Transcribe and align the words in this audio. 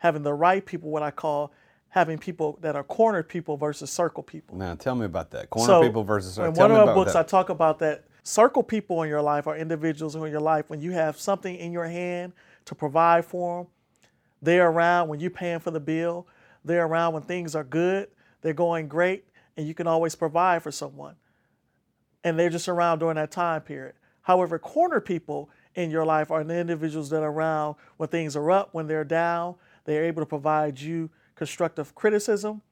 having 0.00 0.22
the 0.22 0.34
right 0.34 0.64
people, 0.64 0.90
what 0.90 1.02
I 1.02 1.10
call 1.10 1.52
having 1.90 2.18
people 2.18 2.58
that 2.62 2.76
are 2.76 2.84
cornered 2.84 3.28
people 3.28 3.56
versus 3.56 3.90
circle 3.90 4.22
people. 4.22 4.56
Now, 4.56 4.74
tell 4.74 4.94
me 4.94 5.06
about 5.06 5.30
that. 5.32 5.50
Corner 5.50 5.66
So, 5.66 5.82
people 5.82 6.04
versus 6.04 6.34
circle. 6.34 6.48
In 6.48 6.54
tell 6.54 6.68
one 6.68 6.80
of 6.80 6.86
my 6.86 6.94
books, 6.94 7.14
I 7.14 7.22
talk 7.22 7.48
about 7.48 7.78
that 7.80 8.04
circle 8.22 8.62
people 8.62 9.02
in 9.02 9.08
your 9.08 9.22
life 9.22 9.46
are 9.46 9.56
individuals 9.56 10.14
who 10.14 10.24
in 10.24 10.30
your 10.30 10.40
life 10.40 10.70
when 10.70 10.80
you 10.80 10.92
have 10.92 11.18
something 11.18 11.54
in 11.56 11.72
your 11.72 11.86
hand 11.86 12.32
to 12.66 12.74
provide 12.74 13.24
for 13.24 13.64
them. 13.64 13.72
They're 14.42 14.68
around 14.68 15.08
when 15.08 15.20
you're 15.20 15.30
paying 15.30 15.58
for 15.58 15.70
the 15.70 15.80
bill. 15.80 16.26
They're 16.64 16.86
around 16.86 17.14
when 17.14 17.22
things 17.22 17.54
are 17.54 17.64
good. 17.64 18.08
They're 18.40 18.54
going 18.54 18.88
great, 18.88 19.24
and 19.56 19.66
you 19.66 19.74
can 19.74 19.86
always 19.86 20.14
provide 20.14 20.62
for 20.62 20.70
someone. 20.70 21.16
And 22.24 22.38
they're 22.38 22.50
just 22.50 22.68
around 22.68 23.00
during 23.00 23.16
that 23.16 23.30
time 23.30 23.62
period. 23.62 23.94
However, 24.22 24.58
corner 24.58 25.00
people 25.00 25.50
in 25.74 25.90
your 25.90 26.04
life 26.04 26.30
are 26.30 26.44
the 26.44 26.56
individuals 26.56 27.10
that 27.10 27.22
are 27.22 27.30
around 27.30 27.76
when 27.96 28.08
things 28.08 28.36
are 28.36 28.50
up, 28.50 28.70
when 28.72 28.86
they're 28.86 29.04
down. 29.04 29.56
They're 29.90 30.04
able 30.04 30.22
to 30.22 30.26
provide 30.26 30.80
you 30.80 31.10
constructive 31.34 31.96
criticism. 31.96 32.62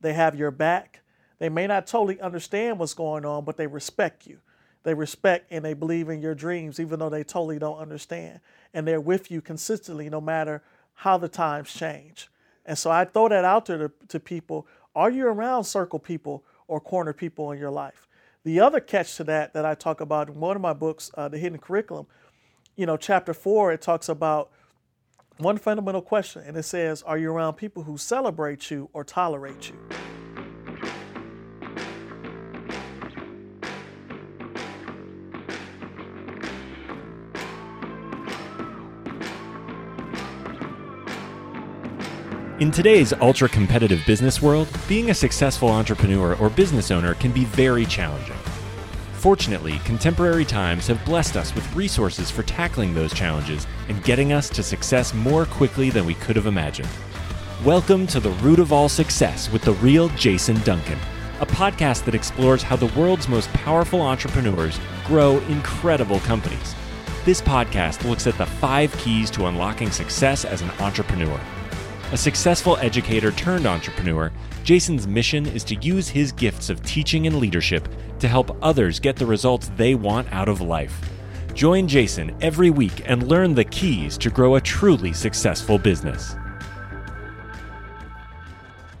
They 0.00 0.12
have 0.12 0.36
your 0.36 0.52
back. 0.52 1.00
They 1.40 1.48
may 1.48 1.66
not 1.66 1.88
totally 1.88 2.20
understand 2.20 2.78
what's 2.78 2.94
going 2.94 3.24
on, 3.24 3.44
but 3.44 3.56
they 3.56 3.66
respect 3.66 4.24
you. 4.24 4.38
They 4.84 4.94
respect 4.94 5.48
and 5.50 5.64
they 5.64 5.74
believe 5.74 6.08
in 6.08 6.22
your 6.22 6.36
dreams, 6.36 6.78
even 6.78 7.00
though 7.00 7.08
they 7.08 7.24
totally 7.24 7.58
don't 7.58 7.78
understand. 7.78 8.38
And 8.72 8.86
they're 8.86 9.00
with 9.00 9.32
you 9.32 9.40
consistently, 9.40 10.08
no 10.08 10.20
matter 10.20 10.62
how 10.94 11.18
the 11.18 11.28
times 11.28 11.74
change. 11.74 12.28
And 12.64 12.78
so 12.78 12.90
I 12.90 13.04
throw 13.04 13.28
that 13.28 13.44
out 13.44 13.66
there 13.66 13.78
to, 13.78 13.90
to 14.08 14.20
people. 14.20 14.68
Are 14.94 15.10
you 15.10 15.26
around 15.26 15.64
circle 15.64 15.98
people 15.98 16.44
or 16.68 16.80
corner 16.80 17.12
people 17.12 17.50
in 17.50 17.58
your 17.58 17.72
life? 17.72 18.06
The 18.44 18.60
other 18.60 18.78
catch 18.78 19.16
to 19.16 19.24
that 19.24 19.54
that 19.54 19.64
I 19.64 19.74
talk 19.74 20.00
about 20.00 20.28
in 20.28 20.38
one 20.38 20.54
of 20.54 20.62
my 20.62 20.72
books, 20.72 21.10
uh, 21.14 21.28
The 21.28 21.38
Hidden 21.38 21.58
Curriculum, 21.58 22.06
you 22.76 22.86
know, 22.86 22.96
chapter 22.96 23.34
four, 23.34 23.72
it 23.72 23.82
talks 23.82 24.08
about 24.08 24.52
one 25.38 25.58
fundamental 25.58 26.02
question, 26.02 26.42
and 26.46 26.56
it 26.56 26.62
says, 26.62 27.02
Are 27.02 27.18
you 27.18 27.30
around 27.32 27.54
people 27.54 27.82
who 27.82 27.98
celebrate 27.98 28.70
you 28.70 28.88
or 28.92 29.04
tolerate 29.04 29.68
you? 29.68 29.76
In 42.58 42.70
today's 42.70 43.12
ultra 43.12 43.50
competitive 43.50 44.00
business 44.06 44.40
world, 44.40 44.66
being 44.88 45.10
a 45.10 45.14
successful 45.14 45.68
entrepreneur 45.68 46.34
or 46.36 46.48
business 46.48 46.90
owner 46.90 47.12
can 47.12 47.30
be 47.30 47.44
very 47.44 47.84
challenging. 47.84 48.36
Fortunately, 49.26 49.80
contemporary 49.80 50.44
times 50.44 50.86
have 50.86 51.04
blessed 51.04 51.36
us 51.36 51.52
with 51.52 51.74
resources 51.74 52.30
for 52.30 52.44
tackling 52.44 52.94
those 52.94 53.12
challenges 53.12 53.66
and 53.88 54.04
getting 54.04 54.32
us 54.32 54.48
to 54.50 54.62
success 54.62 55.12
more 55.12 55.46
quickly 55.46 55.90
than 55.90 56.06
we 56.06 56.14
could 56.14 56.36
have 56.36 56.46
imagined. 56.46 56.88
Welcome 57.64 58.06
to 58.06 58.20
The 58.20 58.30
Root 58.30 58.60
of 58.60 58.72
All 58.72 58.88
Success 58.88 59.50
with 59.50 59.62
the 59.62 59.72
real 59.72 60.10
Jason 60.10 60.60
Duncan, 60.60 61.00
a 61.40 61.46
podcast 61.46 62.04
that 62.04 62.14
explores 62.14 62.62
how 62.62 62.76
the 62.76 62.92
world's 62.96 63.26
most 63.26 63.52
powerful 63.52 64.00
entrepreneurs 64.00 64.78
grow 65.04 65.38
incredible 65.48 66.20
companies. 66.20 66.76
This 67.24 67.42
podcast 67.42 68.08
looks 68.08 68.28
at 68.28 68.38
the 68.38 68.46
five 68.46 68.96
keys 68.96 69.28
to 69.32 69.46
unlocking 69.46 69.90
success 69.90 70.44
as 70.44 70.62
an 70.62 70.70
entrepreneur. 70.78 71.40
A 72.12 72.16
successful 72.16 72.76
educator 72.76 73.32
turned 73.32 73.66
entrepreneur, 73.66 74.30
Jason's 74.62 75.08
mission 75.08 75.44
is 75.44 75.64
to 75.64 75.74
use 75.76 76.08
his 76.08 76.30
gifts 76.30 76.70
of 76.70 76.80
teaching 76.84 77.26
and 77.26 77.40
leadership 77.40 77.88
to 78.20 78.28
help 78.28 78.56
others 78.62 79.00
get 79.00 79.16
the 79.16 79.26
results 79.26 79.72
they 79.76 79.96
want 79.96 80.32
out 80.32 80.48
of 80.48 80.60
life. 80.60 81.00
Join 81.52 81.88
Jason 81.88 82.36
every 82.40 82.70
week 82.70 83.02
and 83.06 83.26
learn 83.26 83.56
the 83.56 83.64
keys 83.64 84.16
to 84.18 84.30
grow 84.30 84.54
a 84.54 84.60
truly 84.60 85.12
successful 85.12 85.78
business. 85.78 86.36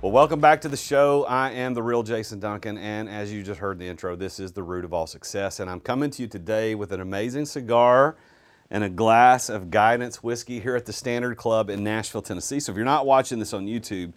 Well, 0.02 0.10
welcome 0.10 0.40
back 0.40 0.60
to 0.62 0.68
the 0.68 0.76
show. 0.76 1.26
I 1.26 1.52
am 1.52 1.74
the 1.74 1.84
real 1.84 2.02
Jason 2.02 2.40
Duncan, 2.40 2.76
and 2.76 3.08
as 3.08 3.32
you 3.32 3.44
just 3.44 3.60
heard 3.60 3.74
in 3.74 3.78
the 3.78 3.88
intro, 3.88 4.16
this 4.16 4.40
is 4.40 4.50
the 4.50 4.64
root 4.64 4.84
of 4.84 4.92
all 4.92 5.06
success. 5.06 5.60
And 5.60 5.70
I'm 5.70 5.80
coming 5.80 6.10
to 6.10 6.22
you 6.22 6.28
today 6.28 6.74
with 6.74 6.90
an 6.90 7.00
amazing 7.00 7.46
cigar 7.46 8.16
and 8.70 8.84
a 8.84 8.88
glass 8.88 9.48
of 9.48 9.70
guidance 9.70 10.22
whiskey 10.22 10.60
here 10.60 10.76
at 10.76 10.86
the 10.86 10.92
Standard 10.92 11.36
Club 11.36 11.70
in 11.70 11.84
Nashville, 11.84 12.22
Tennessee. 12.22 12.60
So 12.60 12.72
if 12.72 12.76
you're 12.76 12.84
not 12.84 13.06
watching 13.06 13.38
this 13.38 13.52
on 13.52 13.66
YouTube, 13.66 14.12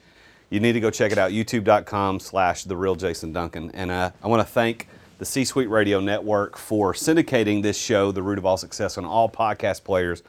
you 0.49 0.59
need 0.59 0.73
to 0.73 0.79
go 0.79 0.89
check 0.89 1.11
it 1.11 1.17
out, 1.17 1.31
youtube.com 1.31 2.19
slash 2.19 2.63
the 2.63 2.75
real 2.75 2.95
Jason 2.95 3.31
Duncan. 3.31 3.69
And 3.71 3.91
uh, 3.91 4.11
I 4.23 4.27
want 4.27 4.41
to 4.41 4.51
thank 4.51 4.87
the 5.19 5.25
C-Suite 5.25 5.69
Radio 5.69 5.99
Network 5.99 6.57
for 6.57 6.93
syndicating 6.93 7.61
this 7.61 7.77
show, 7.77 8.11
The 8.11 8.23
Root 8.23 8.37
of 8.37 8.45
All 8.45 8.57
Success, 8.57 8.97
on 8.97 9.05
all 9.05 9.29
podcast 9.29 9.83
players. 9.83 10.23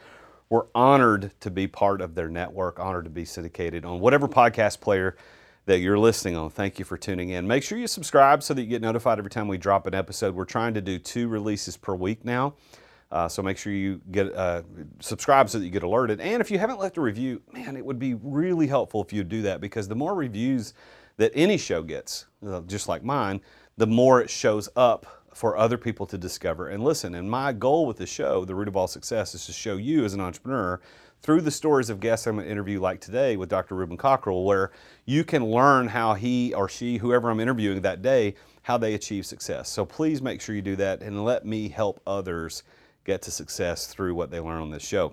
We're 0.50 0.66
honored 0.75 1.31
to 1.41 1.50
be 1.50 1.69
part 1.69 2.00
of 2.00 2.16
their 2.16 2.28
network, 2.28 2.81
honored 2.81 3.04
to 3.04 3.10
be 3.10 3.25
syndicated 3.25 3.84
on 3.84 4.00
whatever 4.00 4.26
podcast 4.26 4.81
player 4.81 5.16
that 5.66 5.78
you're 5.78 5.98
listening 5.98 6.37
on. 6.37 6.50
Thank 6.50 6.81
you 6.81 6.84
for 6.84 6.97
tuning 6.97 7.31
in. 7.31 7.47
Make 7.47 7.62
sure 7.62 7.78
you 7.78 7.87
subscribe 7.87 8.42
so 8.42 8.52
that 8.54 8.62
you 8.62 8.66
get 8.66 8.82
notified 8.82 9.19
every 9.19 9.31
time 9.31 9.47
we 9.47 9.58
drop 9.58 9.87
an 9.87 9.94
episode. 9.94 10.34
We're 10.34 10.44
trying 10.44 10.75
to 10.75 10.81
do 10.81 10.98
two 10.98 11.28
releases 11.28 11.76
per 11.76 11.94
week 11.94 12.25
now. 12.25 12.54
Uh, 13.10 13.28
so 13.28 13.43
make 13.43 13.59
sure 13.59 13.72
you 13.72 14.00
get 14.12 14.32
uh, 14.34 14.62
subscribe 15.00 15.50
so 15.50 15.59
that 15.59 15.65
you 15.65 15.71
get 15.71 15.82
alerted. 15.82 16.21
And 16.21 16.41
if 16.41 16.50
you 16.50 16.59
haven't 16.59 16.78
left 16.78 16.97
a 16.97 17.00
review, 17.00 17.43
man, 17.53 17.76
it 17.76 17.84
would 17.84 17.98
be 17.98 18.15
really 18.15 18.69
helpful 18.69 19.03
if 19.03 19.12
you 19.12 19.25
do 19.25 19.43
that 19.43 19.60
because 19.60 19.88
the 19.88 19.97
more 19.97 20.15
reviews 20.15 20.75
that 21.16 21.32
any 21.34 21.56
show 21.56 21.82
gets, 21.82 22.26
uh, 22.47 22.60
just 22.62 22.88
like 22.88 23.03
mine, 23.03 23.41
the 23.76 23.87
more 23.87 24.20
it 24.20 24.31
shows 24.31 24.69
up 24.76 25.06
for 25.34 25.56
other 25.56 25.76
people 25.76 26.06
to 26.06 26.19
discover 26.19 26.69
and 26.69 26.82
listen. 26.82 27.15
And 27.15 27.31
my 27.31 27.53
goal 27.53 27.87
with 27.87 27.97
the 27.97 28.06
show, 28.06 28.44
The 28.44 28.54
Root 28.54 28.69
of 28.69 28.76
All 28.76 28.88
Success, 28.88 29.34
is 29.34 29.47
to 29.47 29.53
show 29.53 29.76
you 29.76 30.04
as 30.04 30.15
an 30.15 30.20
entrepreneur 30.20 30.81
through 31.22 31.43
the 31.43 31.50
stories 31.50 31.91
of 31.91 32.00
guests 32.00 32.26
I'm 32.26 32.37
going 32.37 32.47
to 32.47 32.50
interview, 32.50 32.81
like 32.81 33.00
today 33.00 33.37
with 33.37 33.49
Dr. 33.49 33.75
Rubin 33.75 33.97
Cockrell, 33.97 34.44
where 34.44 34.70
you 35.04 35.22
can 35.22 35.44
learn 35.44 35.88
how 35.88 36.15
he 36.15 36.54
or 36.54 36.69
she, 36.69 36.97
whoever 36.97 37.31
I'm 37.31 37.41
interviewing 37.41 37.82
that 37.82 38.03
day, 38.03 38.34
how 38.62 38.78
they 38.78 38.94
achieve 38.94 39.26
success. 39.26 39.69
So 39.69 39.84
please 39.84 40.22
make 40.22 40.41
sure 40.41 40.54
you 40.54 40.62
do 40.62 40.76
that 40.76 41.03
and 41.03 41.25
let 41.25 41.44
me 41.44 41.69
help 41.69 42.00
others 42.06 42.62
get 43.10 43.22
to 43.22 43.31
success 43.32 43.87
through 43.87 44.15
what 44.15 44.31
they 44.31 44.38
learn 44.38 44.62
on 44.62 44.71
this 44.71 44.84
show. 44.84 45.12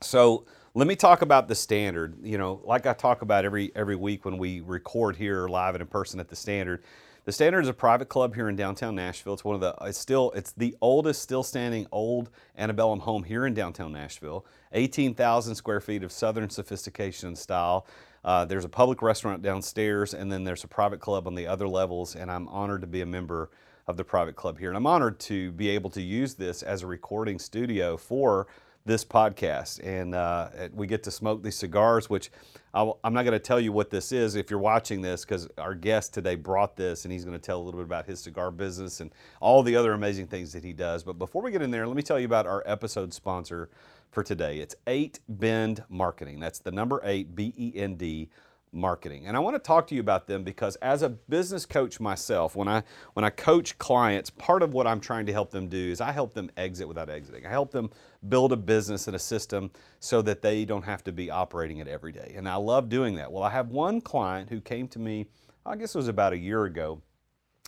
So 0.00 0.46
let 0.74 0.88
me 0.88 0.96
talk 0.96 1.22
about 1.22 1.46
the 1.46 1.54
standard. 1.54 2.16
You 2.22 2.38
know, 2.38 2.60
like 2.64 2.86
I 2.86 2.92
talk 2.92 3.22
about 3.22 3.44
every 3.44 3.70
every 3.76 3.94
week 3.94 4.24
when 4.24 4.36
we 4.36 4.60
record 4.60 5.14
here 5.14 5.46
live 5.46 5.76
and 5.76 5.82
in 5.82 5.86
person 5.86 6.18
at 6.18 6.28
the 6.28 6.36
standard. 6.36 6.82
The 7.26 7.32
Standard 7.32 7.60
is 7.60 7.68
a 7.68 7.74
private 7.74 8.08
club 8.08 8.34
here 8.34 8.48
in 8.48 8.56
downtown 8.56 8.96
Nashville. 8.96 9.34
It's 9.34 9.44
one 9.44 9.54
of 9.54 9.60
the 9.60 9.74
it's 9.82 9.98
still 9.98 10.32
it's 10.34 10.52
the 10.52 10.74
oldest 10.80 11.22
still 11.22 11.44
standing 11.44 11.86
old 11.92 12.30
antebellum 12.58 13.00
home 13.00 13.22
here 13.22 13.46
in 13.46 13.54
downtown 13.54 13.92
Nashville. 13.92 14.44
18,000 14.72 15.54
square 15.54 15.80
feet 15.80 16.02
of 16.02 16.10
southern 16.10 16.50
sophistication 16.50 17.28
and 17.28 17.38
style. 17.38 17.86
Uh, 18.24 18.44
there's 18.44 18.64
a 18.64 18.68
public 18.68 19.02
restaurant 19.02 19.42
downstairs, 19.42 20.14
and 20.14 20.32
then 20.32 20.44
there's 20.44 20.64
a 20.64 20.68
private 20.68 21.00
club 21.00 21.26
on 21.26 21.34
the 21.34 21.46
other 21.46 21.68
levels. 21.68 22.16
And 22.16 22.30
I'm 22.30 22.48
honored 22.48 22.80
to 22.80 22.86
be 22.86 23.02
a 23.02 23.06
member 23.06 23.50
of 23.90 23.96
the 23.96 24.04
private 24.04 24.36
club 24.36 24.58
here, 24.58 24.70
and 24.70 24.76
I'm 24.76 24.86
honored 24.86 25.18
to 25.20 25.50
be 25.52 25.68
able 25.68 25.90
to 25.90 26.00
use 26.00 26.34
this 26.34 26.62
as 26.62 26.82
a 26.82 26.86
recording 26.86 27.38
studio 27.38 27.96
for 27.96 28.46
this 28.86 29.04
podcast. 29.04 29.84
And 29.84 30.14
uh, 30.14 30.48
we 30.72 30.86
get 30.86 31.02
to 31.02 31.10
smoke 31.10 31.42
these 31.42 31.56
cigars, 31.56 32.08
which 32.08 32.30
i 32.72 32.82
am 32.82 33.12
not 33.12 33.24
going 33.24 33.32
to 33.32 33.40
tell 33.40 33.58
you 33.58 33.72
what 33.72 33.90
this 33.90 34.12
is 34.12 34.36
if 34.36 34.48
you're 34.48 34.60
watching 34.60 35.02
this, 35.02 35.24
because 35.24 35.48
our 35.58 35.74
guest 35.74 36.14
today 36.14 36.36
brought 36.36 36.76
this, 36.76 37.04
and 37.04 37.12
he's 37.12 37.24
going 37.24 37.36
to 37.36 37.44
tell 37.44 37.60
a 37.60 37.64
little 37.64 37.80
bit 37.80 37.84
about 37.84 38.06
his 38.06 38.20
cigar 38.20 38.52
business 38.52 39.00
and 39.00 39.10
all 39.40 39.62
the 39.62 39.74
other 39.74 39.92
amazing 39.92 40.28
things 40.28 40.52
that 40.52 40.64
he 40.64 40.72
does. 40.72 41.02
But 41.02 41.18
before 41.18 41.42
we 41.42 41.50
get 41.50 41.60
in 41.60 41.70
there, 41.70 41.86
let 41.86 41.96
me 41.96 42.02
tell 42.02 42.18
you 42.18 42.26
about 42.26 42.46
our 42.46 42.62
episode 42.66 43.12
sponsor 43.12 43.68
for 44.12 44.22
today. 44.22 44.58
It's 44.58 44.76
8 44.86 45.18
Bend 45.28 45.82
Marketing. 45.88 46.38
That's 46.38 46.60
the 46.60 46.70
number 46.70 47.00
8 47.04 47.34
B 47.34 47.52
E 47.56 47.72
N 47.74 47.96
D 47.96 48.28
marketing. 48.72 49.26
And 49.26 49.36
I 49.36 49.40
want 49.40 49.56
to 49.56 49.60
talk 49.60 49.86
to 49.88 49.94
you 49.94 50.00
about 50.00 50.26
them 50.26 50.44
because 50.44 50.76
as 50.76 51.02
a 51.02 51.08
business 51.08 51.66
coach 51.66 52.00
myself, 52.00 52.54
when 52.54 52.68
I 52.68 52.82
when 53.14 53.24
I 53.24 53.30
coach 53.30 53.76
clients, 53.78 54.30
part 54.30 54.62
of 54.62 54.72
what 54.72 54.86
I'm 54.86 55.00
trying 55.00 55.26
to 55.26 55.32
help 55.32 55.50
them 55.50 55.68
do 55.68 55.90
is 55.90 56.00
I 56.00 56.12
help 56.12 56.34
them 56.34 56.50
exit 56.56 56.86
without 56.86 57.10
exiting. 57.10 57.46
I 57.46 57.50
help 57.50 57.70
them 57.72 57.90
build 58.28 58.52
a 58.52 58.56
business 58.56 59.06
and 59.06 59.16
a 59.16 59.18
system 59.18 59.70
so 59.98 60.22
that 60.22 60.42
they 60.42 60.64
don't 60.64 60.84
have 60.84 61.02
to 61.04 61.12
be 61.12 61.30
operating 61.30 61.78
it 61.78 61.88
every 61.88 62.12
day. 62.12 62.34
And 62.36 62.48
I 62.48 62.56
love 62.56 62.88
doing 62.88 63.16
that. 63.16 63.30
Well, 63.30 63.42
I 63.42 63.50
have 63.50 63.70
one 63.70 64.00
client 64.00 64.50
who 64.50 64.60
came 64.60 64.88
to 64.88 64.98
me, 64.98 65.26
I 65.66 65.76
guess 65.76 65.94
it 65.94 65.98
was 65.98 66.08
about 66.08 66.32
a 66.32 66.38
year 66.38 66.64
ago, 66.64 67.02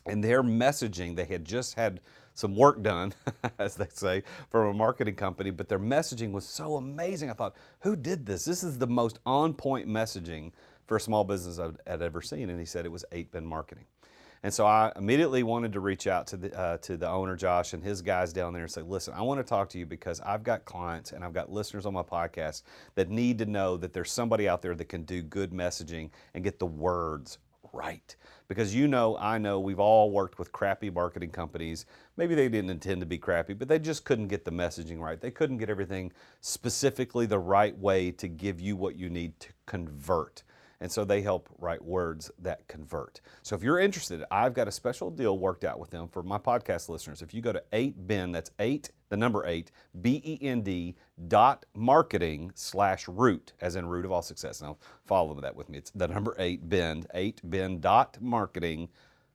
and 0.06 0.22
their 0.22 0.42
messaging, 0.42 1.16
they 1.16 1.24
had 1.24 1.44
just 1.44 1.74
had 1.74 2.00
some 2.34 2.56
work 2.56 2.82
done, 2.82 3.12
as 3.58 3.76
they 3.76 3.86
say, 3.92 4.22
from 4.50 4.68
a 4.68 4.72
marketing 4.72 5.14
company, 5.14 5.50
but 5.50 5.68
their 5.68 5.78
messaging 5.78 6.32
was 6.32 6.46
so 6.46 6.76
amazing. 6.76 7.30
I 7.30 7.34
thought, 7.34 7.56
who 7.80 7.94
did 7.94 8.26
this? 8.26 8.44
This 8.44 8.62
is 8.62 8.78
the 8.78 8.86
most 8.86 9.18
on 9.26 9.54
point 9.54 9.88
messaging 9.88 10.52
for 10.86 10.96
a 10.96 11.00
small 11.00 11.24
business 11.24 11.58
I'd, 11.58 11.76
I'd 11.86 12.02
ever 12.02 12.22
seen. 12.22 12.50
And 12.50 12.58
he 12.58 12.66
said 12.66 12.84
it 12.84 12.92
was 12.92 13.04
8 13.12 13.30
Bend 13.32 13.46
Marketing. 13.46 13.84
And 14.44 14.52
so 14.52 14.66
I 14.66 14.90
immediately 14.96 15.44
wanted 15.44 15.72
to 15.74 15.80
reach 15.80 16.08
out 16.08 16.26
to 16.28 16.36
the, 16.36 16.58
uh, 16.58 16.78
to 16.78 16.96
the 16.96 17.08
owner, 17.08 17.36
Josh, 17.36 17.74
and 17.74 17.82
his 17.82 18.02
guys 18.02 18.32
down 18.32 18.52
there 18.52 18.62
and 18.62 18.70
say, 18.70 18.82
listen, 18.82 19.14
I 19.14 19.22
want 19.22 19.38
to 19.38 19.44
talk 19.44 19.68
to 19.70 19.78
you 19.78 19.86
because 19.86 20.20
I've 20.20 20.42
got 20.42 20.64
clients 20.64 21.12
and 21.12 21.24
I've 21.24 21.32
got 21.32 21.52
listeners 21.52 21.86
on 21.86 21.94
my 21.94 22.02
podcast 22.02 22.62
that 22.96 23.08
need 23.08 23.38
to 23.38 23.46
know 23.46 23.76
that 23.76 23.92
there's 23.92 24.10
somebody 24.10 24.48
out 24.48 24.60
there 24.60 24.74
that 24.74 24.86
can 24.86 25.04
do 25.04 25.22
good 25.22 25.52
messaging 25.52 26.10
and 26.34 26.42
get 26.42 26.58
the 26.58 26.66
words 26.66 27.38
right. 27.72 28.16
Because 28.48 28.74
you 28.74 28.88
know, 28.88 29.16
I 29.16 29.38
know, 29.38 29.60
we've 29.60 29.78
all 29.78 30.10
worked 30.10 30.40
with 30.40 30.50
crappy 30.50 30.90
marketing 30.90 31.30
companies. 31.30 31.86
Maybe 32.16 32.34
they 32.34 32.48
didn't 32.48 32.70
intend 32.70 33.00
to 33.00 33.06
be 33.06 33.18
crappy, 33.18 33.54
but 33.54 33.68
they 33.68 33.78
just 33.78 34.04
couldn't 34.04 34.28
get 34.28 34.44
the 34.44 34.50
messaging 34.50 34.98
right. 34.98 35.20
They 35.20 35.30
couldn't 35.30 35.58
get 35.58 35.70
everything 35.70 36.12
specifically 36.40 37.26
the 37.26 37.38
right 37.38 37.76
way 37.78 38.10
to 38.12 38.26
give 38.26 38.60
you 38.60 38.76
what 38.76 38.96
you 38.96 39.08
need 39.08 39.38
to 39.40 39.48
convert. 39.66 40.42
And 40.82 40.90
so 40.90 41.04
they 41.04 41.22
help 41.22 41.48
write 41.58 41.82
words 41.82 42.28
that 42.40 42.66
convert. 42.66 43.20
So 43.42 43.54
if 43.54 43.62
you're 43.62 43.78
interested, 43.78 44.24
I've 44.32 44.52
got 44.52 44.66
a 44.66 44.72
special 44.72 45.12
deal 45.12 45.38
worked 45.38 45.62
out 45.62 45.78
with 45.78 45.90
them 45.90 46.08
for 46.08 46.24
my 46.24 46.38
podcast 46.38 46.88
listeners. 46.88 47.22
If 47.22 47.32
you 47.32 47.40
go 47.40 47.52
to 47.52 47.62
8bend, 47.72 48.32
that's 48.32 48.50
8, 48.58 48.90
the 49.08 49.16
number 49.16 49.46
8, 49.46 49.70
B-E-N-D 50.00 50.96
dot 51.28 51.64
marketing 51.76 52.50
slash 52.56 53.06
root, 53.06 53.52
as 53.60 53.76
in 53.76 53.86
root 53.86 54.04
of 54.04 54.10
all 54.10 54.22
success. 54.22 54.60
Now 54.60 54.76
follow 55.06 55.40
that 55.40 55.54
with 55.54 55.68
me. 55.68 55.78
It's 55.78 55.92
the 55.92 56.08
number 56.08 56.34
8, 56.36 56.68
bend, 56.68 57.06
8bend 57.14 57.80
dot 57.80 58.18
marketing 58.20 58.88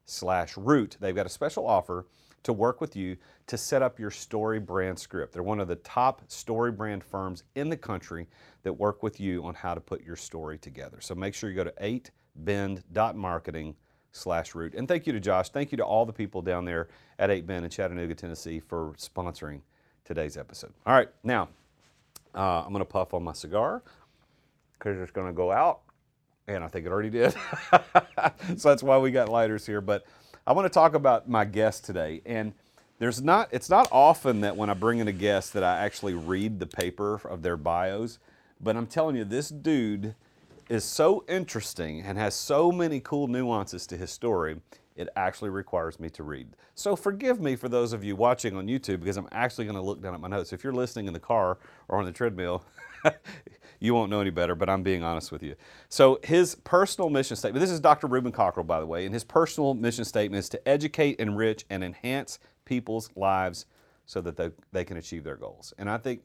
slash 0.03 0.57
root. 0.57 0.97
They've 0.99 1.15
got 1.15 1.25
a 1.25 1.29
special 1.29 1.65
offer 1.65 2.07
to 2.43 2.53
work 2.53 2.81
with 2.81 2.95
you 2.95 3.17
to 3.45 3.57
set 3.57 3.81
up 3.81 3.99
your 3.99 4.11
story 4.11 4.59
brand 4.59 4.99
script. 4.99 5.33
They're 5.33 5.43
one 5.43 5.59
of 5.59 5.67
the 5.67 5.75
top 5.77 6.21
story 6.29 6.71
brand 6.71 7.03
firms 7.03 7.43
in 7.55 7.69
the 7.69 7.77
country 7.77 8.27
that 8.67 8.73
work 8.73 9.01
with 9.01 9.17
you 9.17 9.45
on 9.45 9.53
how 9.53 9.73
to 9.73 9.79
put 9.79 10.03
your 10.03 10.17
story 10.17 10.57
together. 10.57 10.97
So 10.99 11.15
make 11.15 11.33
sure 11.33 11.49
you 11.49 11.55
go 11.55 11.63
to 11.63 12.03
8bend.marketing 12.37 13.75
slash 14.11 14.55
root. 14.55 14.73
And 14.75 14.89
thank 14.89 15.07
you 15.07 15.13
to 15.13 15.21
Josh. 15.21 15.49
Thank 15.49 15.71
you 15.71 15.77
to 15.77 15.85
all 15.85 16.05
the 16.05 16.11
people 16.11 16.41
down 16.41 16.65
there 16.65 16.89
at 17.17 17.29
8bend 17.29 17.63
in 17.63 17.69
Chattanooga, 17.69 18.13
Tennessee 18.13 18.59
for 18.59 18.93
sponsoring 18.97 19.61
today's 20.03 20.35
episode. 20.35 20.73
All 20.85 20.93
right, 20.93 21.07
now 21.23 21.47
uh, 22.35 22.63
I'm 22.65 22.73
going 22.73 22.79
to 22.79 22.85
puff 22.85 23.13
on 23.13 23.23
my 23.23 23.31
cigar 23.31 23.83
because 24.73 24.99
it's 24.99 25.11
going 25.11 25.27
to 25.27 25.33
go 25.33 25.49
out. 25.49 25.79
And 26.49 26.61
I 26.63 26.67
think 26.67 26.85
it 26.85 26.91
already 26.91 27.09
did. 27.09 27.33
so 28.57 28.69
that's 28.69 28.83
why 28.83 28.97
we 28.97 29.11
got 29.11 29.29
lighters 29.29 29.65
here. 29.65 29.81
But 29.81 30.05
I 30.45 30.51
want 30.51 30.65
to 30.65 30.69
talk 30.69 30.93
about 30.93 31.29
my 31.29 31.45
guest 31.45 31.85
today. 31.85 32.21
And 32.25 32.53
there's 32.99 33.21
not, 33.21 33.49
it's 33.51 33.69
not 33.69 33.87
often 33.91 34.41
that 34.41 34.55
when 34.55 34.69
I 34.69 34.73
bring 34.73 34.99
in 34.99 35.07
a 35.07 35.13
guest 35.13 35.53
that 35.53 35.63
I 35.63 35.79
actually 35.79 36.13
read 36.13 36.59
the 36.59 36.65
paper 36.65 37.15
of 37.15 37.41
their 37.41 37.57
bios. 37.57 38.17
But 38.59 38.75
I'm 38.75 38.87
telling 38.87 39.15
you, 39.15 39.23
this 39.23 39.49
dude 39.49 40.15
is 40.69 40.83
so 40.83 41.23
interesting 41.27 42.01
and 42.01 42.17
has 42.17 42.35
so 42.35 42.71
many 42.71 42.99
cool 42.99 43.27
nuances 43.27 43.87
to 43.87 43.97
his 43.97 44.11
story, 44.11 44.59
it 44.95 45.09
actually 45.15 45.49
requires 45.49 45.99
me 45.99 46.09
to 46.09 46.23
read. 46.23 46.47
So 46.75 46.95
forgive 46.95 47.39
me 47.39 47.55
for 47.55 47.69
those 47.69 47.93
of 47.93 48.03
you 48.03 48.15
watching 48.15 48.55
on 48.55 48.67
YouTube 48.67 48.99
because 48.99 49.15
I'm 49.15 49.29
actually 49.31 49.65
going 49.65 49.75
to 49.75 49.81
look 49.81 50.01
down 50.01 50.13
at 50.13 50.19
my 50.19 50.27
notes. 50.27 50.51
If 50.51 50.63
you're 50.63 50.73
listening 50.73 51.07
in 51.07 51.13
the 51.13 51.19
car 51.19 51.59
or 51.87 51.99
on 51.99 52.05
the 52.05 52.11
treadmill, 52.11 52.65
you 53.79 53.93
won't 53.93 54.09
know 54.09 54.19
any 54.19 54.31
better, 54.31 54.55
but 54.55 54.69
I'm 54.69 54.81
being 54.81 55.03
honest 55.03 55.31
with 55.31 55.43
you. 55.43 55.55
So 55.87 56.19
his 56.23 56.55
personal 56.55 57.09
mission 57.09 57.37
statement, 57.37 57.61
this 57.61 57.69
is 57.69 57.79
Dr. 57.79 58.07
Rubin 58.07 58.31
Cockrell, 58.31 58.65
by 58.65 58.79
the 58.79 58.87
way, 58.87 59.05
and 59.05 59.13
his 59.13 59.23
personal 59.23 59.75
mission 59.75 60.03
statement 60.03 60.39
is 60.39 60.49
to 60.49 60.67
educate, 60.67 61.19
enrich, 61.19 61.65
and 61.69 61.83
enhance 61.83 62.39
people's 62.65 63.11
lives 63.15 63.67
so 64.05 64.19
that 64.21 64.35
they, 64.35 64.49
they 64.71 64.83
can 64.83 64.97
achieve 64.97 65.23
their 65.23 65.35
goals. 65.35 65.73
And 65.77 65.89
I 65.89 65.97
think 65.97 66.21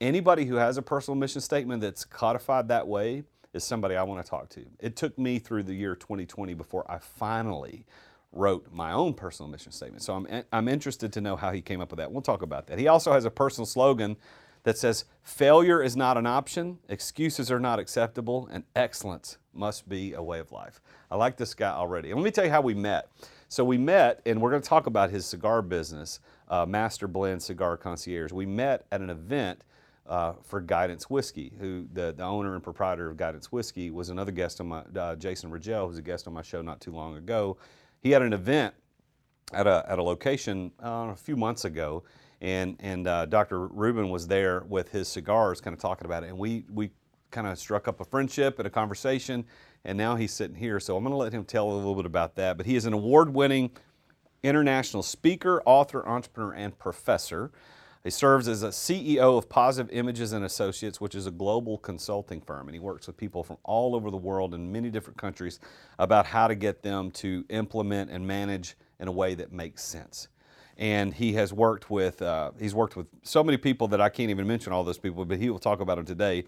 anybody 0.00 0.44
who 0.44 0.56
has 0.56 0.76
a 0.76 0.82
personal 0.82 1.16
mission 1.16 1.40
statement 1.40 1.80
that's 1.80 2.04
codified 2.04 2.68
that 2.68 2.86
way 2.86 3.24
is 3.52 3.64
somebody 3.64 3.96
I 3.96 4.02
want 4.02 4.24
to 4.24 4.28
talk 4.28 4.48
to. 4.50 4.64
It 4.80 4.96
took 4.96 5.18
me 5.18 5.38
through 5.38 5.64
the 5.64 5.74
year 5.74 5.94
2020 5.94 6.54
before 6.54 6.90
I 6.90 6.98
finally 6.98 7.84
wrote 8.32 8.66
my 8.70 8.92
own 8.92 9.14
personal 9.14 9.50
mission 9.50 9.72
statement. 9.72 10.02
So 10.02 10.14
I'm, 10.14 10.44
I'm 10.52 10.68
interested 10.68 11.12
to 11.14 11.20
know 11.20 11.36
how 11.36 11.52
he 11.52 11.62
came 11.62 11.80
up 11.80 11.90
with 11.90 11.98
that. 11.98 12.12
We'll 12.12 12.22
talk 12.22 12.42
about 12.42 12.66
that. 12.66 12.78
He 12.78 12.88
also 12.88 13.12
has 13.12 13.24
a 13.24 13.30
personal 13.30 13.66
slogan 13.66 14.16
that 14.64 14.76
says, 14.76 15.06
Failure 15.22 15.82
is 15.82 15.96
not 15.96 16.18
an 16.18 16.26
option, 16.26 16.78
excuses 16.88 17.50
are 17.50 17.60
not 17.60 17.78
acceptable, 17.78 18.48
and 18.52 18.64
excellence 18.74 19.38
must 19.54 19.88
be 19.88 20.12
a 20.12 20.22
way 20.22 20.38
of 20.38 20.52
life. 20.52 20.80
I 21.10 21.16
like 21.16 21.36
this 21.36 21.54
guy 21.54 21.70
already. 21.70 22.10
And 22.10 22.20
let 22.20 22.24
me 22.24 22.30
tell 22.30 22.44
you 22.44 22.50
how 22.50 22.60
we 22.60 22.74
met. 22.74 23.08
So 23.48 23.64
we 23.64 23.78
met, 23.78 24.20
and 24.26 24.42
we're 24.42 24.50
going 24.50 24.60
to 24.60 24.68
talk 24.68 24.86
about 24.86 25.10
his 25.10 25.24
cigar 25.24 25.62
business, 25.62 26.20
uh, 26.48 26.66
Master 26.66 27.08
Blend 27.08 27.42
Cigar 27.42 27.76
Concierge. 27.76 28.32
We 28.32 28.44
met 28.44 28.86
at 28.90 29.00
an 29.00 29.08
event 29.08 29.62
uh, 30.08 30.34
for 30.44 30.60
Guidance 30.60 31.10
Whiskey, 31.10 31.52
who 31.58 31.86
the, 31.92 32.14
the 32.16 32.22
owner 32.22 32.54
and 32.54 32.62
proprietor 32.62 33.08
of 33.08 33.16
Guidance 33.16 33.50
Whiskey 33.50 33.90
was 33.90 34.08
another 34.08 34.32
guest 34.32 34.60
on 34.60 34.68
my, 34.68 34.82
uh, 34.98 35.16
Jason 35.16 35.50
Rigel, 35.50 35.88
who's 35.88 35.98
a 35.98 36.02
guest 36.02 36.26
on 36.26 36.34
my 36.34 36.42
show 36.42 36.62
not 36.62 36.80
too 36.80 36.92
long 36.92 37.16
ago. 37.16 37.56
He 38.00 38.10
had 38.10 38.22
an 38.22 38.32
event 38.32 38.74
at 39.52 39.66
a, 39.66 39.84
at 39.88 39.98
a 39.98 40.02
location 40.02 40.72
uh, 40.82 41.08
a 41.12 41.16
few 41.16 41.36
months 41.36 41.64
ago, 41.64 42.04
and, 42.40 42.76
and 42.80 43.06
uh, 43.06 43.26
Dr. 43.26 43.66
Rubin 43.68 44.10
was 44.10 44.26
there 44.26 44.64
with 44.68 44.90
his 44.90 45.08
cigars 45.08 45.60
kind 45.60 45.74
of 45.74 45.80
talking 45.80 46.06
about 46.06 46.24
it, 46.24 46.28
and 46.28 46.38
we, 46.38 46.64
we 46.72 46.90
kind 47.30 47.46
of 47.46 47.58
struck 47.58 47.88
up 47.88 48.00
a 48.00 48.04
friendship 48.04 48.58
and 48.58 48.66
a 48.66 48.70
conversation, 48.70 49.44
and 49.84 49.96
now 49.96 50.16
he's 50.16 50.32
sitting 50.32 50.56
here. 50.56 50.80
So 50.80 50.96
I'm 50.96 51.04
going 51.04 51.12
to 51.12 51.18
let 51.18 51.32
him 51.32 51.44
tell 51.44 51.70
a 51.70 51.74
little 51.74 51.94
bit 51.94 52.06
about 52.06 52.34
that. 52.36 52.56
But 52.56 52.66
he 52.66 52.76
is 52.76 52.86
an 52.86 52.92
award 52.92 53.32
winning 53.34 53.70
international 54.42 55.02
speaker, 55.02 55.62
author, 55.64 56.06
entrepreneur, 56.06 56.52
and 56.52 56.78
professor. 56.78 57.50
He 58.06 58.10
serves 58.10 58.46
as 58.46 58.62
a 58.62 58.68
CEO 58.68 59.36
of 59.36 59.48
Positive 59.48 59.92
Images 59.92 60.32
and 60.32 60.44
Associates, 60.44 61.00
which 61.00 61.16
is 61.16 61.26
a 61.26 61.30
global 61.32 61.76
consulting 61.76 62.40
firm, 62.40 62.68
and 62.68 62.74
he 62.76 62.78
works 62.78 63.08
with 63.08 63.16
people 63.16 63.42
from 63.42 63.56
all 63.64 63.96
over 63.96 64.12
the 64.12 64.16
world 64.16 64.54
in 64.54 64.70
many 64.70 64.90
different 64.90 65.18
countries 65.18 65.58
about 65.98 66.24
how 66.24 66.46
to 66.46 66.54
get 66.54 66.84
them 66.84 67.10
to 67.10 67.44
implement 67.48 68.12
and 68.12 68.24
manage 68.24 68.76
in 69.00 69.08
a 69.08 69.10
way 69.10 69.34
that 69.34 69.50
makes 69.50 69.82
sense. 69.82 70.28
And 70.78 71.12
he 71.12 71.32
has 71.32 71.52
worked 71.52 71.90
with 71.90 72.22
uh, 72.22 72.52
he's 72.60 72.76
worked 72.76 72.94
with 72.94 73.08
so 73.24 73.42
many 73.42 73.56
people 73.56 73.88
that 73.88 74.00
I 74.00 74.08
can't 74.08 74.30
even 74.30 74.46
mention 74.46 74.72
all 74.72 74.84
those 74.84 74.98
people, 74.98 75.24
but 75.24 75.38
he 75.38 75.50
will 75.50 75.58
talk 75.58 75.80
about 75.80 75.96
them 75.96 76.06
today. 76.06 76.44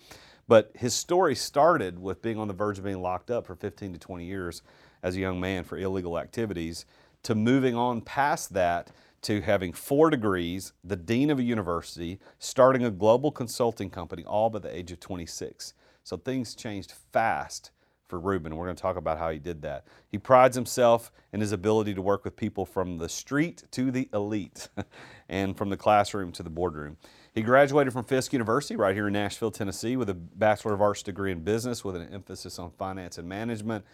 But 0.46 0.70
his 0.76 0.94
story 0.94 1.34
started 1.34 1.98
with 1.98 2.22
being 2.22 2.38
on 2.38 2.46
the 2.46 2.54
verge 2.54 2.78
of 2.78 2.84
being 2.84 3.02
locked 3.02 3.32
up 3.32 3.44
for 3.44 3.56
15 3.56 3.94
to 3.94 3.98
20 3.98 4.24
years 4.24 4.62
as 5.02 5.16
a 5.16 5.18
young 5.18 5.40
man 5.40 5.64
for 5.64 5.76
illegal 5.76 6.20
activities, 6.20 6.86
to 7.24 7.34
moving 7.34 7.74
on 7.74 8.00
past 8.00 8.52
that 8.52 8.92
to 9.22 9.40
having 9.40 9.72
four 9.72 10.10
degrees, 10.10 10.72
the 10.84 10.96
dean 10.96 11.30
of 11.30 11.38
a 11.38 11.42
university, 11.42 12.18
starting 12.38 12.84
a 12.84 12.90
global 12.90 13.30
consulting 13.30 13.90
company, 13.90 14.24
all 14.24 14.50
by 14.50 14.58
the 14.58 14.74
age 14.74 14.92
of 14.92 15.00
26. 15.00 15.74
So 16.04 16.16
things 16.16 16.54
changed 16.54 16.92
fast 17.12 17.70
for 18.08 18.18
Rubin. 18.18 18.56
We're 18.56 18.64
going 18.64 18.76
to 18.76 18.82
talk 18.82 18.96
about 18.96 19.18
how 19.18 19.30
he 19.30 19.38
did 19.38 19.62
that. 19.62 19.84
He 20.10 20.18
prides 20.18 20.56
himself 20.56 21.12
in 21.32 21.40
his 21.40 21.52
ability 21.52 21.94
to 21.94 22.02
work 22.02 22.24
with 22.24 22.36
people 22.36 22.64
from 22.64 22.98
the 22.98 23.08
street 23.08 23.64
to 23.72 23.90
the 23.90 24.08
elite 24.12 24.68
and 25.28 25.56
from 25.56 25.68
the 25.68 25.76
classroom 25.76 26.32
to 26.32 26.42
the 26.42 26.50
boardroom. 26.50 26.96
He 27.34 27.42
graduated 27.42 27.92
from 27.92 28.04
Fisk 28.04 28.32
University 28.32 28.74
right 28.74 28.94
here 28.94 29.06
in 29.06 29.12
Nashville, 29.12 29.50
Tennessee, 29.50 29.96
with 29.96 30.08
a 30.08 30.14
Bachelor 30.14 30.74
of 30.74 30.80
Arts 30.80 31.02
degree 31.02 31.30
in 31.30 31.40
business 31.40 31.84
with 31.84 31.94
an 31.94 32.08
emphasis 32.12 32.58
on 32.58 32.70
finance 32.70 33.18
and 33.18 33.28
management. 33.28 33.84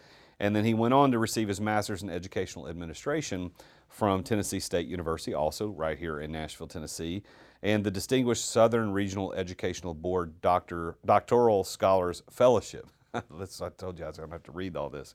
And 0.44 0.54
then 0.54 0.66
he 0.66 0.74
went 0.74 0.92
on 0.92 1.10
to 1.12 1.18
receive 1.18 1.48
his 1.48 1.58
master's 1.58 2.02
in 2.02 2.10
educational 2.10 2.68
administration 2.68 3.50
from 3.88 4.22
Tennessee 4.22 4.60
State 4.60 4.86
University, 4.86 5.32
also 5.32 5.68
right 5.68 5.98
here 5.98 6.20
in 6.20 6.30
Nashville, 6.32 6.66
Tennessee, 6.66 7.22
and 7.62 7.82
the 7.82 7.90
Distinguished 7.90 8.44
Southern 8.50 8.92
Regional 8.92 9.32
Educational 9.32 9.94
Board 9.94 10.42
Doctor, 10.42 10.96
Doctoral 11.06 11.64
Scholars 11.64 12.22
Fellowship. 12.30 12.90
That's, 13.38 13.62
I 13.62 13.70
told 13.70 13.98
you 13.98 14.04
I 14.04 14.08
was 14.08 14.18
going 14.18 14.28
to 14.28 14.34
have 14.34 14.42
to 14.42 14.52
read 14.52 14.76
all 14.76 14.90
this. 14.90 15.14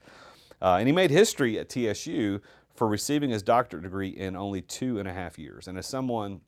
Uh, 0.63 0.77
and 0.79 0.87
he 0.87 0.91
made 0.91 1.11
history 1.11 1.59
at 1.59 1.69
TSU 1.69 2.41
for 2.73 2.87
receiving 2.87 3.29
his 3.29 3.43
doctorate 3.43 3.83
degree 3.83 4.09
in 4.09 4.35
only 4.35 4.63
two 4.63 4.97
and 4.97 5.07
a 5.07 5.13
half 5.13 5.37
years. 5.37 5.67
And 5.67 5.77
as 5.77 5.85
someone 5.85 6.41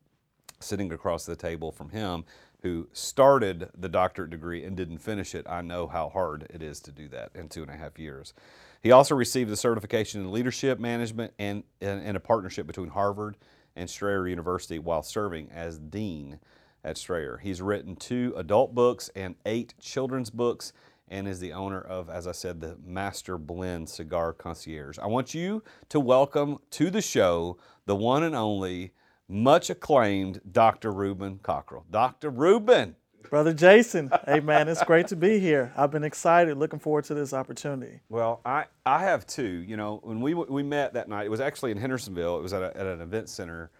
sitting 0.59 0.91
across 0.91 1.27
the 1.27 1.35
table 1.35 1.71
from 1.71 1.89
him 1.89 2.25
who 2.63 2.87
started 2.93 3.69
the 3.77 3.89
doctorate 3.89 4.31
degree 4.31 4.63
and 4.63 4.75
didn't 4.75 4.99
finish 4.99 5.35
it, 5.35 5.45
I 5.47 5.61
know 5.61 5.85
how 5.85 6.09
hard 6.09 6.47
it 6.49 6.63
is 6.63 6.79
to 6.81 6.91
do 6.91 7.07
that 7.09 7.29
in 7.35 7.47
two 7.47 7.61
and 7.61 7.69
a 7.69 7.77
half 7.77 7.99
years. 7.99 8.33
He 8.81 8.91
also 8.91 9.13
received 9.13 9.51
a 9.51 9.55
certification 9.55 10.21
in 10.21 10.31
leadership 10.31 10.79
management 10.79 11.33
and, 11.37 11.63
and, 11.81 12.17
a 12.17 12.19
partnership 12.19 12.65
between 12.65 12.89
Harvard 12.89 13.37
and 13.75 13.89
Strayer 13.89 14.27
University 14.27 14.79
while 14.79 15.03
serving 15.03 15.49
as 15.51 15.77
dean 15.77 16.39
at 16.83 16.97
Strayer. 16.97 17.37
He's 17.37 17.61
written 17.61 17.95
two 17.95 18.33
adult 18.35 18.73
books 18.73 19.09
and 19.15 19.35
eight 19.45 19.75
children's 19.79 20.31
books 20.31 20.73
and 21.07 21.27
is 21.27 21.39
the 21.39 21.53
owner 21.53 21.79
of, 21.79 22.09
as 22.09 22.25
I 22.25 22.31
said, 22.31 22.59
the 22.59 22.77
Master 22.83 23.37
Blend 23.37 23.87
Cigar 23.89 24.33
Concierge. 24.33 24.97
I 24.97 25.07
want 25.07 25.33
you 25.33 25.61
to 25.89 25.99
welcome 25.99 26.57
to 26.71 26.89
the 26.89 27.01
show 27.01 27.57
the 27.85 27.95
one 27.95 28.23
and 28.23 28.35
only 28.35 28.93
much 29.27 29.69
acclaimed 29.69 30.41
Dr. 30.49 30.91
Rubin 30.91 31.39
Cockrell. 31.43 31.85
Dr. 31.91 32.29
Rubin. 32.29 32.95
Brother 33.29 33.53
Jason, 33.53 34.11
hey 34.25 34.39
man, 34.39 34.67
it's 34.67 34.83
great 34.83 35.07
to 35.07 35.15
be 35.15 35.39
here. 35.39 35.71
I've 35.77 35.91
been 35.91 36.03
excited, 36.03 36.57
looking 36.57 36.79
forward 36.79 37.05
to 37.05 37.13
this 37.13 37.33
opportunity. 37.33 38.01
Well, 38.09 38.41
I, 38.45 38.65
I 38.85 39.03
have 39.03 39.25
too. 39.25 39.43
You 39.43 39.77
know, 39.77 39.99
when 40.03 40.21
we, 40.21 40.33
we 40.33 40.63
met 40.63 40.93
that 40.93 41.07
night, 41.07 41.25
it 41.25 41.29
was 41.29 41.39
actually 41.39 41.71
in 41.71 41.77
Hendersonville. 41.77 42.37
It 42.37 42.41
was 42.41 42.53
at, 42.53 42.61
a, 42.61 42.75
at 42.75 42.85
an 42.85 43.01
event 43.01 43.29
center 43.29 43.71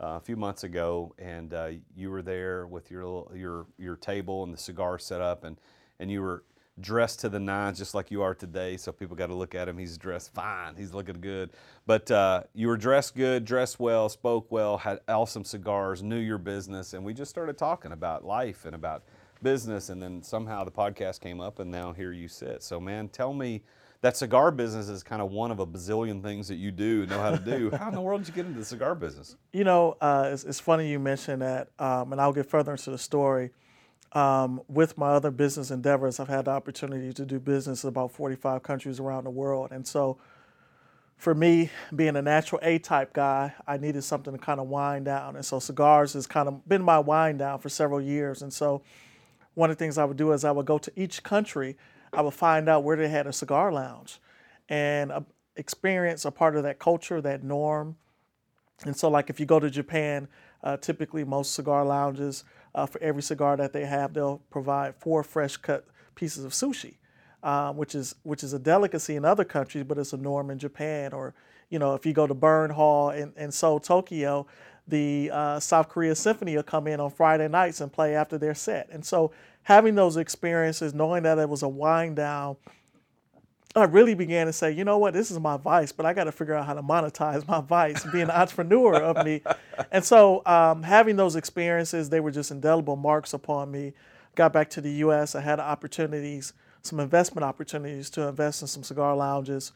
uh, 0.00 0.16
a 0.16 0.20
few 0.20 0.36
months 0.36 0.64
ago, 0.64 1.14
and 1.18 1.54
uh, 1.54 1.70
you 1.94 2.10
were 2.10 2.22
there 2.22 2.66
with 2.66 2.90
your 2.90 3.30
your 3.34 3.66
your 3.78 3.96
table 3.96 4.42
and 4.44 4.52
the 4.52 4.58
cigar 4.58 4.98
set 4.98 5.20
up, 5.20 5.44
and 5.44 5.56
and 6.00 6.10
you 6.10 6.20
were 6.22 6.44
dressed 6.80 7.20
to 7.20 7.28
the 7.28 7.40
nines, 7.40 7.78
just 7.78 7.94
like 7.94 8.10
you 8.10 8.22
are 8.22 8.34
today. 8.34 8.76
So 8.76 8.92
people 8.92 9.16
got 9.16 9.28
to 9.28 9.34
look 9.34 9.54
at 9.54 9.68
him. 9.68 9.78
He's 9.78 9.96
dressed 9.96 10.34
fine. 10.34 10.74
He's 10.76 10.92
looking 10.92 11.20
good. 11.20 11.50
But 11.86 12.10
uh, 12.10 12.42
you 12.54 12.68
were 12.68 12.76
dressed 12.76 13.14
good, 13.14 13.44
dressed 13.44 13.80
well, 13.80 14.08
spoke 14.08 14.50
well, 14.50 14.78
had 14.78 15.00
awesome 15.08 15.44
cigars, 15.44 16.02
knew 16.02 16.18
your 16.18 16.38
business, 16.38 16.92
and 16.92 17.04
we 17.04 17.14
just 17.14 17.30
started 17.30 17.56
talking 17.56 17.92
about 17.92 18.24
life 18.24 18.64
and 18.64 18.74
about 18.74 19.04
business. 19.42 19.88
And 19.88 20.02
then 20.02 20.22
somehow 20.22 20.64
the 20.64 20.70
podcast 20.70 21.20
came 21.20 21.40
up, 21.40 21.58
and 21.58 21.70
now 21.70 21.92
here 21.92 22.12
you 22.12 22.28
sit. 22.28 22.62
So, 22.62 22.80
man, 22.80 23.08
tell 23.08 23.32
me 23.32 23.62
that 24.02 24.16
cigar 24.16 24.50
business 24.50 24.88
is 24.88 25.02
kind 25.02 25.22
of 25.22 25.30
one 25.30 25.50
of 25.50 25.58
a 25.58 25.66
bazillion 25.66 26.22
things 26.22 26.48
that 26.48 26.56
you 26.56 26.70
do 26.70 27.06
know 27.06 27.20
how 27.20 27.30
to 27.30 27.38
do. 27.38 27.70
how 27.76 27.88
in 27.88 27.94
the 27.94 28.00
world 28.00 28.20
did 28.20 28.28
you 28.28 28.34
get 28.34 28.46
into 28.46 28.58
the 28.58 28.64
cigar 28.64 28.94
business? 28.94 29.36
You 29.52 29.64
know, 29.64 29.96
uh, 30.00 30.30
it's, 30.32 30.44
it's, 30.44 30.60
funny 30.60 30.88
you 30.90 30.98
mentioned 30.98 31.42
that, 31.42 31.68
um, 31.78 32.12
and 32.12 32.20
I'll 32.20 32.32
get 32.32 32.46
further 32.46 32.72
into 32.72 32.90
the 32.90 32.98
story. 32.98 33.50
Um, 34.12 34.62
with 34.68 34.96
my 34.96 35.08
other 35.10 35.30
business 35.30 35.70
endeavors, 35.70 36.20
I've 36.20 36.28
had 36.28 36.46
the 36.46 36.52
opportunity 36.52 37.12
to 37.12 37.24
do 37.26 37.38
business 37.38 37.84
in 37.84 37.88
about 37.88 38.12
45 38.12 38.62
countries 38.62 39.00
around 39.00 39.24
the 39.24 39.30
world. 39.30 39.70
And 39.72 39.86
so, 39.86 40.18
for 41.16 41.34
me, 41.34 41.70
being 41.94 42.16
a 42.16 42.22
natural 42.22 42.60
A 42.62 42.78
type 42.78 43.12
guy, 43.12 43.54
I 43.66 43.78
needed 43.78 44.02
something 44.04 44.32
to 44.32 44.38
kind 44.38 44.60
of 44.60 44.68
wind 44.68 45.06
down. 45.06 45.36
And 45.36 45.44
so, 45.44 45.58
cigars 45.58 46.12
has 46.14 46.26
kind 46.26 46.48
of 46.48 46.66
been 46.68 46.82
my 46.82 46.98
wind 46.98 47.40
down 47.40 47.58
for 47.58 47.68
several 47.68 48.00
years. 48.00 48.42
And 48.42 48.52
so, 48.52 48.82
one 49.54 49.70
of 49.70 49.76
the 49.76 49.84
things 49.84 49.98
I 49.98 50.04
would 50.04 50.16
do 50.16 50.32
is 50.32 50.44
I 50.44 50.50
would 50.50 50.66
go 50.66 50.78
to 50.78 50.92
each 50.96 51.22
country 51.22 51.76
I 52.16 52.22
would 52.22 52.34
find 52.34 52.68
out 52.68 52.82
where 52.82 52.96
they 52.96 53.08
had 53.08 53.26
a 53.26 53.32
cigar 53.32 53.70
lounge 53.70 54.20
and 54.68 55.12
uh, 55.12 55.20
experience 55.56 56.24
a 56.24 56.30
part 56.30 56.56
of 56.56 56.62
that 56.62 56.78
culture, 56.78 57.20
that 57.20 57.44
norm. 57.44 57.96
And 58.84 58.96
so, 58.96 59.08
like 59.08 59.30
if 59.30 59.38
you 59.38 59.46
go 59.46 59.60
to 59.60 59.70
Japan, 59.70 60.28
uh, 60.62 60.76
typically 60.78 61.24
most 61.24 61.54
cigar 61.54 61.84
lounges, 61.84 62.44
uh, 62.76 62.86
for 62.86 63.02
every 63.02 63.22
cigar 63.22 63.56
that 63.56 63.72
they 63.72 63.86
have, 63.86 64.12
they'll 64.12 64.40
provide 64.50 64.94
four 64.94 65.24
fresh 65.24 65.56
cut 65.56 65.86
pieces 66.14 66.44
of 66.44 66.52
sushi, 66.52 66.94
uh, 67.42 67.72
which 67.72 67.94
is 67.94 68.14
which 68.22 68.44
is 68.44 68.52
a 68.52 68.58
delicacy 68.58 69.16
in 69.16 69.24
other 69.24 69.44
countries, 69.44 69.84
but 69.84 69.98
it's 69.98 70.12
a 70.12 70.16
norm 70.16 70.50
in 70.50 70.58
Japan. 70.58 71.12
Or 71.12 71.34
you 71.70 71.78
know, 71.78 71.94
if 71.94 72.04
you 72.06 72.12
go 72.12 72.26
to 72.26 72.34
Burn 72.34 72.70
Hall 72.70 73.10
in, 73.10 73.32
in 73.36 73.50
Seoul, 73.50 73.80
Tokyo, 73.80 74.46
the 74.86 75.30
uh, 75.32 75.58
South 75.58 75.88
Korea 75.88 76.14
Symphony 76.14 76.54
will 76.54 76.62
come 76.62 76.86
in 76.86 77.00
on 77.00 77.10
Friday 77.10 77.48
nights 77.48 77.80
and 77.80 77.90
play 77.90 78.14
after 78.14 78.38
their 78.38 78.54
set. 78.54 78.88
And 78.90 79.04
so 79.04 79.32
having 79.62 79.94
those 79.94 80.16
experiences, 80.16 80.94
knowing 80.94 81.24
that 81.24 81.38
it 81.38 81.48
was 81.48 81.62
a 81.62 81.68
wind 81.68 82.16
down, 82.16 82.56
I 83.76 83.84
really 83.84 84.14
began 84.14 84.46
to 84.46 84.52
say, 84.52 84.72
you 84.72 84.84
know 84.84 84.96
what, 84.96 85.12
this 85.12 85.30
is 85.30 85.38
my 85.38 85.58
vice, 85.58 85.92
but 85.92 86.06
I 86.06 86.14
got 86.14 86.24
to 86.24 86.32
figure 86.32 86.54
out 86.54 86.64
how 86.64 86.72
to 86.74 86.82
monetize 86.82 87.46
my 87.46 87.60
vice, 87.60 88.04
be 88.10 88.22
an 88.22 88.30
entrepreneur 88.30 88.94
of 88.94 89.24
me. 89.24 89.42
And 89.92 90.02
so, 90.02 90.42
um, 90.46 90.82
having 90.82 91.16
those 91.16 91.36
experiences, 91.36 92.08
they 92.08 92.20
were 92.20 92.30
just 92.30 92.50
indelible 92.50 92.96
marks 92.96 93.34
upon 93.34 93.70
me. 93.70 93.92
Got 94.34 94.54
back 94.54 94.70
to 94.70 94.80
the 94.80 94.90
U.S., 94.90 95.34
I 95.34 95.42
had 95.42 95.60
opportunities, 95.60 96.54
some 96.82 97.00
investment 97.00 97.44
opportunities 97.44 98.08
to 98.10 98.22
invest 98.22 98.62
in 98.62 98.68
some 98.68 98.82
cigar 98.82 99.14
lounges 99.14 99.72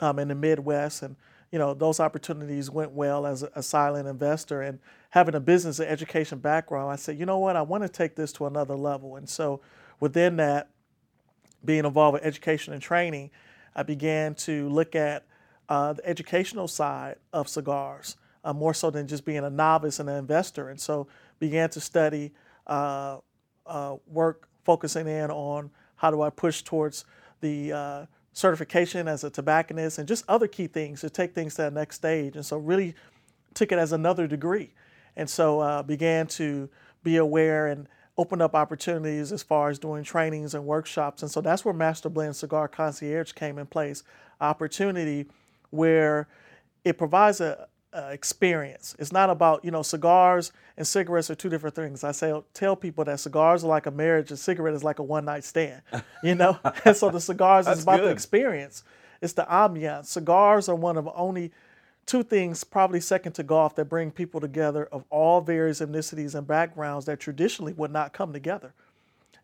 um, 0.00 0.18
in 0.18 0.28
the 0.28 0.34
Midwest, 0.34 1.02
and 1.02 1.16
you 1.50 1.58
know 1.58 1.74
those 1.74 2.00
opportunities 2.00 2.70
went 2.70 2.92
well 2.92 3.26
as 3.26 3.42
a, 3.42 3.50
a 3.56 3.62
silent 3.62 4.08
investor. 4.08 4.62
And 4.62 4.78
having 5.10 5.34
a 5.34 5.40
business 5.40 5.78
and 5.78 5.88
education 5.88 6.38
background, 6.38 6.90
I 6.90 6.96
said, 6.96 7.18
you 7.18 7.26
know 7.26 7.38
what, 7.38 7.56
I 7.56 7.62
want 7.62 7.82
to 7.84 7.88
take 7.88 8.16
this 8.16 8.32
to 8.34 8.46
another 8.46 8.74
level. 8.76 9.16
And 9.16 9.28
so 9.28 9.60
within 10.00 10.36
that, 10.36 10.70
being 11.64 11.84
involved 11.84 12.14
with 12.14 12.24
education 12.24 12.72
and 12.72 12.82
training, 12.82 13.30
I 13.74 13.82
began 13.82 14.34
to 14.36 14.68
look 14.68 14.94
at 14.94 15.24
uh, 15.68 15.94
the 15.94 16.06
educational 16.06 16.68
side 16.68 17.16
of 17.32 17.48
cigars, 17.48 18.16
uh, 18.44 18.52
more 18.52 18.74
so 18.74 18.90
than 18.90 19.06
just 19.06 19.24
being 19.24 19.44
a 19.44 19.50
novice 19.50 20.00
and 20.00 20.08
an 20.08 20.16
investor. 20.16 20.68
And 20.68 20.80
so 20.80 21.06
began 21.38 21.70
to 21.70 21.80
study 21.80 22.32
uh, 22.66 23.18
uh 23.66 23.96
work 24.06 24.48
focusing 24.64 25.06
in 25.06 25.30
on 25.30 25.70
how 25.96 26.10
do 26.10 26.22
I 26.22 26.30
push 26.30 26.62
towards 26.62 27.04
the 27.40 27.72
uh, 27.72 28.06
certification 28.32 29.08
as 29.08 29.24
a 29.24 29.30
tobacconist 29.30 29.98
and 29.98 30.06
just 30.06 30.24
other 30.28 30.46
key 30.46 30.66
things 30.66 31.00
to 31.00 31.10
take 31.10 31.34
things 31.34 31.54
to 31.54 31.62
that 31.62 31.72
next 31.72 31.96
stage. 31.96 32.36
And 32.36 32.44
so 32.44 32.56
really 32.56 32.94
took 33.54 33.72
it 33.72 33.78
as 33.78 33.92
another 33.92 34.26
degree 34.26 34.72
and 35.16 35.28
so 35.28 35.60
uh, 35.60 35.82
began 35.82 36.26
to 36.26 36.68
be 37.02 37.16
aware 37.16 37.66
and 37.66 37.88
open 38.18 38.42
up 38.42 38.54
opportunities 38.54 39.32
as 39.32 39.42
far 39.42 39.70
as 39.70 39.78
doing 39.78 40.04
trainings 40.04 40.54
and 40.54 40.64
workshops. 40.64 41.22
And 41.22 41.30
so 41.30 41.40
that's 41.40 41.64
where 41.64 41.74
Master 41.74 42.08
Blend 42.08 42.36
Cigar 42.36 42.68
Concierge 42.68 43.32
came 43.32 43.58
in 43.58 43.66
place, 43.66 44.02
opportunity 44.40 45.26
where 45.70 46.28
it 46.84 46.98
provides 46.98 47.40
a, 47.40 47.68
a, 47.92 48.12
experience. 48.12 48.94
It's 48.98 49.12
not 49.12 49.30
about, 49.30 49.64
you 49.64 49.70
know, 49.70 49.82
cigars 49.82 50.52
and 50.76 50.86
cigarettes 50.86 51.30
are 51.30 51.34
two 51.34 51.48
different 51.48 51.74
things. 51.74 52.04
I 52.04 52.12
say 52.12 52.38
tell 52.52 52.76
people 52.76 53.04
that 53.04 53.20
cigars 53.20 53.64
are 53.64 53.68
like 53.68 53.86
a 53.86 53.90
marriage 53.90 54.30
and 54.30 54.38
cigarette 54.38 54.74
is 54.74 54.84
like 54.84 54.98
a 54.98 55.02
one 55.02 55.24
night 55.24 55.44
stand, 55.44 55.80
you 56.22 56.34
know? 56.34 56.58
and 56.84 56.96
so 56.96 57.08
the 57.08 57.20
cigars 57.20 57.66
is 57.68 57.82
about 57.82 58.00
good. 58.00 58.08
the 58.08 58.12
experience. 58.12 58.84
It's 59.22 59.32
the 59.32 59.44
ambiance. 59.44 60.06
Cigars 60.06 60.68
are 60.68 60.74
one 60.74 60.98
of 60.98 61.08
only 61.14 61.52
two 62.06 62.22
things, 62.22 62.64
probably 62.64 63.00
second 63.00 63.32
to 63.32 63.42
golf, 63.42 63.74
that 63.76 63.86
bring 63.86 64.10
people 64.10 64.40
together 64.40 64.86
of 64.92 65.04
all 65.10 65.40
various 65.40 65.80
ethnicities 65.80 66.34
and 66.34 66.46
backgrounds 66.46 67.06
that 67.06 67.20
traditionally 67.20 67.72
would 67.72 67.92
not 67.92 68.12
come 68.12 68.32
together. 68.32 68.72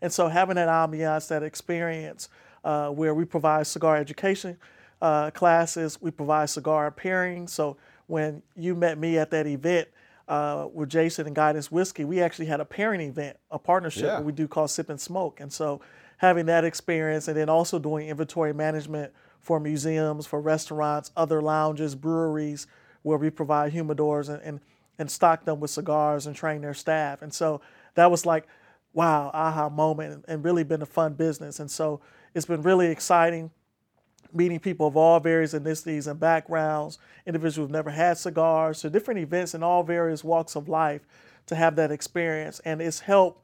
And 0.01 0.13
so 0.13 0.29
having 0.29 0.57
that 0.57 0.69
ambiance, 0.69 1.29
that 1.29 1.43
experience, 1.43 2.29
uh, 2.65 2.91
where 2.91 3.15
we 3.15 3.25
provide 3.25 3.67
cigar 3.67 3.97
education 3.97 4.57
uh, 5.01 5.31
classes, 5.31 6.01
we 6.01 6.11
provide 6.11 6.51
cigar 6.51 6.91
pairing. 6.91 7.49
So 7.49 7.77
when 8.07 8.43
you 8.57 8.75
met 8.75 8.99
me 8.99 9.19
at 9.19 9.31
that 9.31 9.47
event 9.47 9.89
uh, 10.27 10.69
with 10.73 10.89
Jason 10.89 11.27
and 11.27 11.35
Guidance 11.35 11.71
Whiskey, 11.71 12.05
we 12.05 12.21
actually 12.21 12.47
had 12.47 12.61
a 12.61 12.65
pairing 12.65 13.01
event, 13.01 13.37
a 13.51 13.59
partnership 13.59 14.05
yeah. 14.05 14.21
we 14.21 14.33
do 14.33 14.49
called 14.49 14.71
Sip 14.71 14.89
and 14.89 15.01
Smoke. 15.01 15.41
And 15.41 15.53
so 15.53 15.81
having 16.19 16.47
that 16.47 16.65
experience 16.65 17.29
and 17.29 17.37
then 17.37 17.49
also 17.49 17.79
doing 17.79 18.09
inventory 18.09 18.53
management 18.53 19.13
for 19.41 19.61
museums, 19.61 20.27
for 20.27 20.41
restaurants, 20.41 21.11
other 21.17 21.41
lounges, 21.41 21.95
breweries, 21.95 22.67
where 23.03 23.19
we 23.19 23.31
provide 23.31 23.73
humidors 23.73 24.29
and, 24.29 24.43
and, 24.43 24.61
and 24.99 25.11
stock 25.11 25.45
them 25.45 25.61
with 25.61 25.71
cigars 25.71 26.27
and 26.27 26.37
train 26.37 26.61
their 26.61 26.75
staff. 26.75 27.23
And 27.23 27.33
so 27.33 27.61
that 27.95 28.11
was 28.11 28.27
like, 28.27 28.47
wow, 28.93 29.31
aha 29.33 29.69
moment, 29.69 30.25
and 30.29 30.45
really 30.45 30.65
been 30.65 30.83
a 30.83 30.87
fun 30.87 31.15
business. 31.15 31.61
And 31.61 31.71
so 31.71 32.01
it's 32.35 32.47
been 32.47 32.63
really 32.63 32.89
exciting 32.89 33.51
meeting 34.33 34.61
people 34.61 34.87
of 34.87 34.97
all 34.97 35.21
various 35.21 35.55
ethnicities 35.55 36.07
and 36.07 36.21
backgrounds, 36.21 36.99
individuals 37.27 37.57
who've 37.57 37.71
never 37.71 37.91
had 37.91 38.19
cigars, 38.19 38.81
to 38.81 38.91
different 38.91 39.21
events 39.21 39.55
in 39.55 39.63
all 39.63 39.83
various 39.83 40.23
walks 40.23 40.55
of 40.55 40.69
life 40.69 41.03
to 41.47 41.55
have 41.55 41.77
that 41.77 41.91
experience. 41.91 42.61
And 42.65 42.81
it's 42.81 43.01
helped 43.01 43.43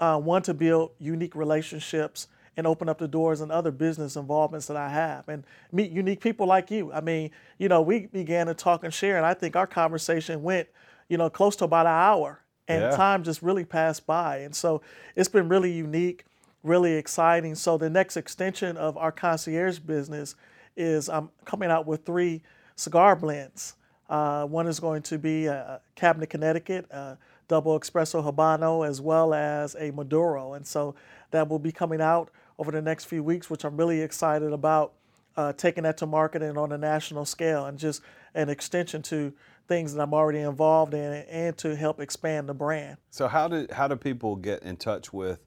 uh, 0.00 0.18
one 0.18 0.42
to 0.42 0.54
build 0.54 0.90
unique 0.98 1.34
relationships 1.34 2.28
and 2.58 2.66
open 2.66 2.88
up 2.88 2.98
the 2.98 3.06
doors 3.06 3.40
and 3.40 3.52
other 3.52 3.70
business 3.70 4.16
involvements 4.16 4.66
that 4.66 4.76
I 4.76 4.88
have 4.88 5.28
and 5.28 5.44
meet 5.70 5.92
unique 5.92 6.20
people 6.20 6.44
like 6.44 6.72
you. 6.72 6.92
I 6.92 7.00
mean, 7.00 7.30
you 7.56 7.68
know, 7.68 7.80
we 7.80 8.06
began 8.06 8.48
to 8.48 8.54
talk 8.54 8.82
and 8.82 8.92
share, 8.92 9.16
and 9.16 9.24
I 9.24 9.32
think 9.32 9.54
our 9.54 9.66
conversation 9.66 10.42
went, 10.42 10.68
you 11.08 11.16
know, 11.16 11.30
close 11.30 11.54
to 11.56 11.64
about 11.66 11.86
an 11.86 11.92
hour, 11.92 12.40
and 12.66 12.82
yeah. 12.82 12.90
time 12.90 13.22
just 13.22 13.42
really 13.42 13.64
passed 13.64 14.06
by. 14.06 14.38
And 14.38 14.54
so 14.54 14.82
it's 15.14 15.28
been 15.28 15.48
really 15.48 15.70
unique, 15.70 16.24
really 16.64 16.94
exciting. 16.94 17.54
So 17.54 17.78
the 17.78 17.88
next 17.88 18.16
extension 18.16 18.76
of 18.76 18.96
our 18.96 19.12
concierge 19.12 19.78
business 19.78 20.34
is 20.76 21.08
I'm 21.08 21.30
coming 21.44 21.70
out 21.70 21.86
with 21.86 22.04
three 22.04 22.42
cigar 22.74 23.14
blends. 23.14 23.76
Uh, 24.10 24.46
one 24.46 24.66
is 24.66 24.80
going 24.80 25.02
to 25.02 25.18
be 25.18 25.46
a 25.46 25.80
Cabinet 25.94 26.28
Connecticut, 26.28 26.90
a 26.90 27.18
double 27.46 27.78
espresso 27.78 28.22
Habano, 28.24 28.86
as 28.86 29.00
well 29.00 29.32
as 29.32 29.76
a 29.78 29.92
Maduro. 29.92 30.54
And 30.54 30.66
so 30.66 30.96
that 31.30 31.48
will 31.48 31.58
be 31.58 31.72
coming 31.72 32.00
out 32.00 32.30
over 32.58 32.72
the 32.72 32.82
next 32.82 33.04
few 33.04 33.22
weeks, 33.22 33.48
which 33.48 33.64
I'm 33.64 33.76
really 33.76 34.00
excited 34.00 34.52
about 34.52 34.94
uh, 35.36 35.52
taking 35.52 35.84
that 35.84 35.96
to 35.98 36.06
market 36.06 36.42
and 36.42 36.58
on 36.58 36.72
a 36.72 36.78
national 36.78 37.24
scale, 37.24 37.66
and 37.66 37.78
just 37.78 38.02
an 38.34 38.48
extension 38.48 39.02
to 39.02 39.32
things 39.68 39.94
that 39.94 40.02
I'm 40.02 40.12
already 40.12 40.40
involved 40.40 40.94
in, 40.94 41.12
and 41.12 41.56
to 41.58 41.76
help 41.76 42.00
expand 42.00 42.48
the 42.48 42.54
brand. 42.54 42.96
So 43.10 43.28
how 43.28 43.46
do 43.46 43.68
how 43.70 43.86
do 43.86 43.94
people 43.96 44.34
get 44.34 44.64
in 44.64 44.76
touch 44.76 45.12
with 45.12 45.38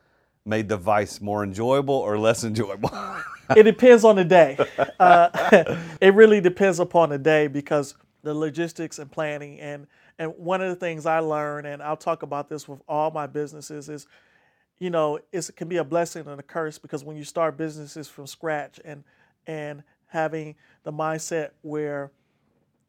made 0.45 0.69
the 0.69 0.77
vice 0.77 1.21
more 1.21 1.43
enjoyable 1.43 1.95
or 1.95 2.17
less 2.17 2.43
enjoyable? 2.45 2.91
it 3.55 3.63
depends 3.63 4.03
on 4.03 4.15
the 4.15 4.25
day. 4.25 4.57
Uh, 4.99 5.29
it 6.01 6.13
really 6.13 6.41
depends 6.41 6.79
upon 6.79 7.09
the 7.09 7.17
day 7.17 7.47
because 7.47 7.95
the 8.23 8.33
logistics 8.33 8.99
and 8.99 9.11
planning 9.11 9.59
and 9.59 9.85
and 10.17 10.33
one 10.37 10.61
of 10.61 10.69
the 10.69 10.75
things 10.75 11.05
I 11.05 11.19
learned, 11.19 11.67
and 11.67 11.81
I'll 11.83 11.97
talk 11.97 12.23
about 12.23 12.49
this 12.49 12.67
with 12.67 12.81
all 12.87 13.11
my 13.11 13.27
businesses, 13.27 13.89
is 13.89 14.07
you 14.79 14.89
know 14.89 15.19
it 15.31 15.49
can 15.55 15.67
be 15.67 15.77
a 15.77 15.83
blessing 15.83 16.27
and 16.27 16.39
a 16.39 16.43
curse 16.43 16.77
because 16.77 17.03
when 17.03 17.15
you 17.17 17.23
start 17.23 17.57
businesses 17.57 18.07
from 18.07 18.27
scratch 18.27 18.79
and 18.83 19.03
and 19.47 19.83
having 20.07 20.55
the 20.83 20.91
mindset 20.91 21.51
where 21.61 22.11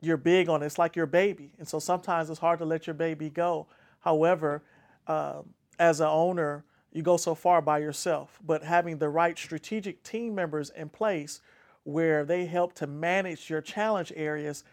you're 0.00 0.16
big 0.16 0.48
on 0.48 0.62
it, 0.62 0.66
it's 0.66 0.78
like 0.78 0.94
your 0.94 1.06
baby, 1.06 1.52
and 1.58 1.66
so 1.66 1.78
sometimes 1.78 2.30
it's 2.30 2.40
hard 2.40 2.58
to 2.58 2.64
let 2.64 2.86
your 2.86 2.94
baby 2.94 3.30
go. 3.30 3.66
However, 4.00 4.62
uh, 5.06 5.42
as 5.78 6.00
an 6.00 6.06
owner, 6.06 6.64
you 6.92 7.02
go 7.02 7.16
so 7.16 7.34
far 7.34 7.60
by 7.60 7.78
yourself, 7.78 8.38
but 8.44 8.62
having 8.62 8.98
the 8.98 9.08
right 9.08 9.36
strategic 9.36 10.02
team 10.02 10.34
members 10.34 10.70
in 10.70 10.88
place 10.88 11.40
where 11.82 12.24
they 12.24 12.46
help 12.46 12.72
to 12.74 12.86
manage 12.86 13.48
your 13.48 13.60
challenge 13.60 14.12
areas 14.16 14.64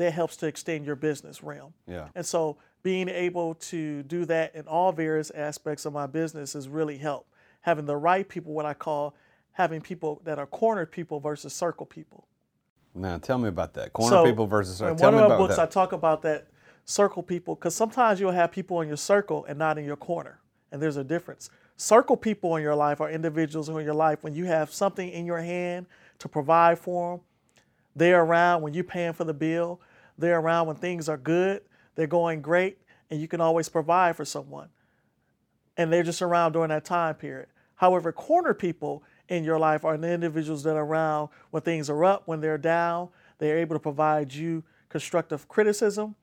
that 0.00 0.12
helps 0.12 0.36
to 0.38 0.46
extend 0.46 0.86
your 0.86 0.96
business 0.96 1.42
realm. 1.42 1.74
Yeah. 1.86 2.08
And 2.14 2.24
so 2.24 2.58
being 2.82 3.08
able 3.08 3.54
to 3.54 4.02
do 4.04 4.24
that 4.26 4.54
in 4.54 4.66
all 4.66 4.92
various 4.92 5.30
aspects 5.30 5.84
of 5.84 5.92
my 5.92 6.06
business 6.06 6.54
has 6.54 6.68
really 6.68 6.98
helped. 6.98 7.30
Having 7.62 7.86
the 7.86 7.96
right 7.96 8.28
people, 8.28 8.52
what 8.52 8.66
I 8.66 8.74
call 8.74 9.14
having 9.52 9.80
people 9.80 10.20
that 10.24 10.38
are 10.38 10.46
corner 10.46 10.86
people 10.86 11.20
versus 11.20 11.52
circle 11.52 11.84
people. 11.84 12.26
Now, 12.94 13.18
tell 13.18 13.38
me 13.38 13.48
about 13.48 13.74
that. 13.74 13.92
Corner 13.92 14.16
So, 14.16 14.24
people 14.24 14.46
versus 14.46 14.78
circle. 14.78 14.94
People. 14.94 15.08
In 15.08 15.12
Tell 15.12 15.22
one 15.22 15.32
of 15.32 15.38
my 15.38 15.46
books, 15.46 15.56
that. 15.56 15.68
I 15.68 15.70
talk 15.70 15.92
about 15.92 16.22
that 16.22 16.48
circle 16.84 17.22
people 17.22 17.54
because 17.54 17.74
sometimes 17.74 18.18
you'll 18.20 18.32
have 18.32 18.50
people 18.50 18.80
in 18.80 18.88
your 18.88 18.96
circle 18.96 19.44
and 19.44 19.58
not 19.58 19.78
in 19.78 19.84
your 19.84 19.96
corner, 19.96 20.40
and 20.72 20.80
there's 20.80 20.96
a 20.96 21.04
difference. 21.04 21.50
Circle 21.76 22.16
people 22.16 22.56
in 22.56 22.62
your 22.62 22.74
life 22.74 23.00
are 23.00 23.10
individuals 23.10 23.68
who 23.68 23.78
in 23.78 23.84
your 23.84 23.94
life 23.94 24.22
when 24.22 24.34
you 24.34 24.44
have 24.46 24.72
something 24.72 25.08
in 25.08 25.24
your 25.24 25.40
hand 25.40 25.86
to 26.18 26.28
provide 26.28 26.78
for 26.78 27.16
them. 27.16 27.24
They're 27.96 28.22
around 28.22 28.62
when 28.62 28.74
you're 28.74 28.84
paying 28.84 29.12
for 29.12 29.24
the 29.24 29.34
bill. 29.34 29.80
They're 30.20 30.38
around 30.38 30.66
when 30.66 30.76
things 30.76 31.08
are 31.08 31.16
good. 31.16 31.62
They're 31.94 32.06
going 32.06 32.42
great, 32.42 32.78
and 33.10 33.20
you 33.20 33.28
can 33.28 33.40
always 33.40 33.68
provide 33.68 34.16
for 34.16 34.24
someone. 34.24 34.68
And 35.76 35.92
they're 35.92 36.02
just 36.02 36.22
around 36.22 36.52
during 36.52 36.68
that 36.68 36.84
time 36.84 37.14
period. 37.14 37.48
However, 37.76 38.12
corner 38.12 38.52
people 38.52 39.02
in 39.28 39.44
your 39.44 39.58
life 39.58 39.84
are 39.84 39.96
the 39.96 40.12
individuals 40.12 40.62
that 40.64 40.76
are 40.76 40.84
around 40.84 41.30
when 41.50 41.62
things 41.62 41.88
are 41.88 42.04
up, 42.04 42.24
when 42.26 42.40
they're 42.40 42.58
down. 42.58 43.08
They're 43.38 43.58
able 43.58 43.76
to 43.76 43.80
provide 43.80 44.34
you 44.34 44.62
constructive 44.90 45.48
criticism. 45.48 46.16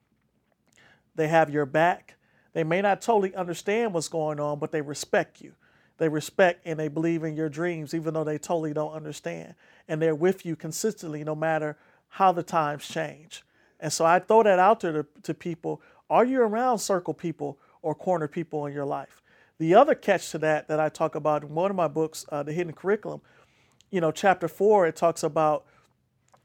They 1.16 1.28
have 1.30 1.50
your 1.50 1.66
back. 1.66 2.16
They 2.54 2.64
may 2.64 2.82
not 2.82 3.02
totally 3.02 3.34
understand 3.34 3.94
what's 3.94 4.08
going 4.08 4.40
on, 4.40 4.60
but 4.60 4.72
they 4.72 4.82
respect 4.82 5.42
you. 5.42 5.54
They 5.98 6.10
respect 6.10 6.62
and 6.66 6.80
they 6.80 6.90
believe 6.90 7.24
in 7.24 7.36
your 7.36 7.50
dreams, 7.50 7.94
even 7.96 8.14
though 8.14 8.24
they 8.24 8.38
totally 8.38 8.74
don't 8.74 8.94
understand. 8.94 9.56
And 9.88 10.00
they're 10.00 10.14
with 10.14 10.46
you 10.46 10.56
consistently, 10.56 11.24
no 11.24 11.34
matter 11.34 11.78
how 12.10 12.32
the 12.32 12.44
times 12.44 12.88
change. 12.88 13.44
And 13.80 13.92
so 13.92 14.06
I 14.06 14.20
throw 14.20 14.44
that 14.44 14.60
out 14.60 14.80
there 14.80 14.92
to, 14.92 15.06
to 15.24 15.34
people. 15.34 15.82
Are 16.10 16.26
you 16.26 16.42
around 16.42 16.80
circle 16.80 17.14
people 17.14 17.60
or 17.82 17.94
corner 17.94 18.28
people 18.28 18.66
in 18.66 18.74
your 18.74 18.86
life? 18.86 19.22
The 19.60 19.76
other 19.76 19.96
catch 19.96 20.32
to 20.32 20.38
that 20.40 20.68
that 20.68 20.80
I 20.80 20.90
talk 20.90 21.16
about 21.16 21.44
in 21.44 21.54
one 21.54 21.72
of 21.72 21.78
my 21.78 21.88
books, 21.88 22.26
uh, 22.30 22.44
The 22.44 22.54
Hidden 22.54 22.74
Curriculum, 22.74 23.22
you 23.90 24.02
know, 24.02 24.12
chapter 24.12 24.48
four, 24.48 24.86
it 24.86 24.96
talks 24.96 25.24
about 25.24 25.66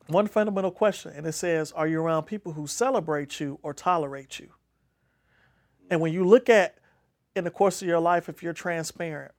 one 0.07 0.27
fundamental 0.27 0.71
question, 0.71 1.13
and 1.15 1.27
it 1.27 1.33
says, 1.33 1.73
Are 1.73 1.87
you 1.87 2.01
around 2.01 2.25
people 2.25 2.53
who 2.53 2.67
celebrate 2.67 3.41
you 3.41 3.59
or 3.63 3.75
tolerate 3.75 4.39
you? 4.39 4.51
And 5.91 6.01
when 6.01 6.13
you 6.13 6.25
look 6.25 6.49
at 6.49 6.77
in 7.35 7.45
the 7.45 7.51
course 7.51 7.83
of 7.83 7.89
your 7.89 8.01
life, 8.01 8.29
if 8.29 8.43
you're 8.43 8.53
transparent, 8.53 9.33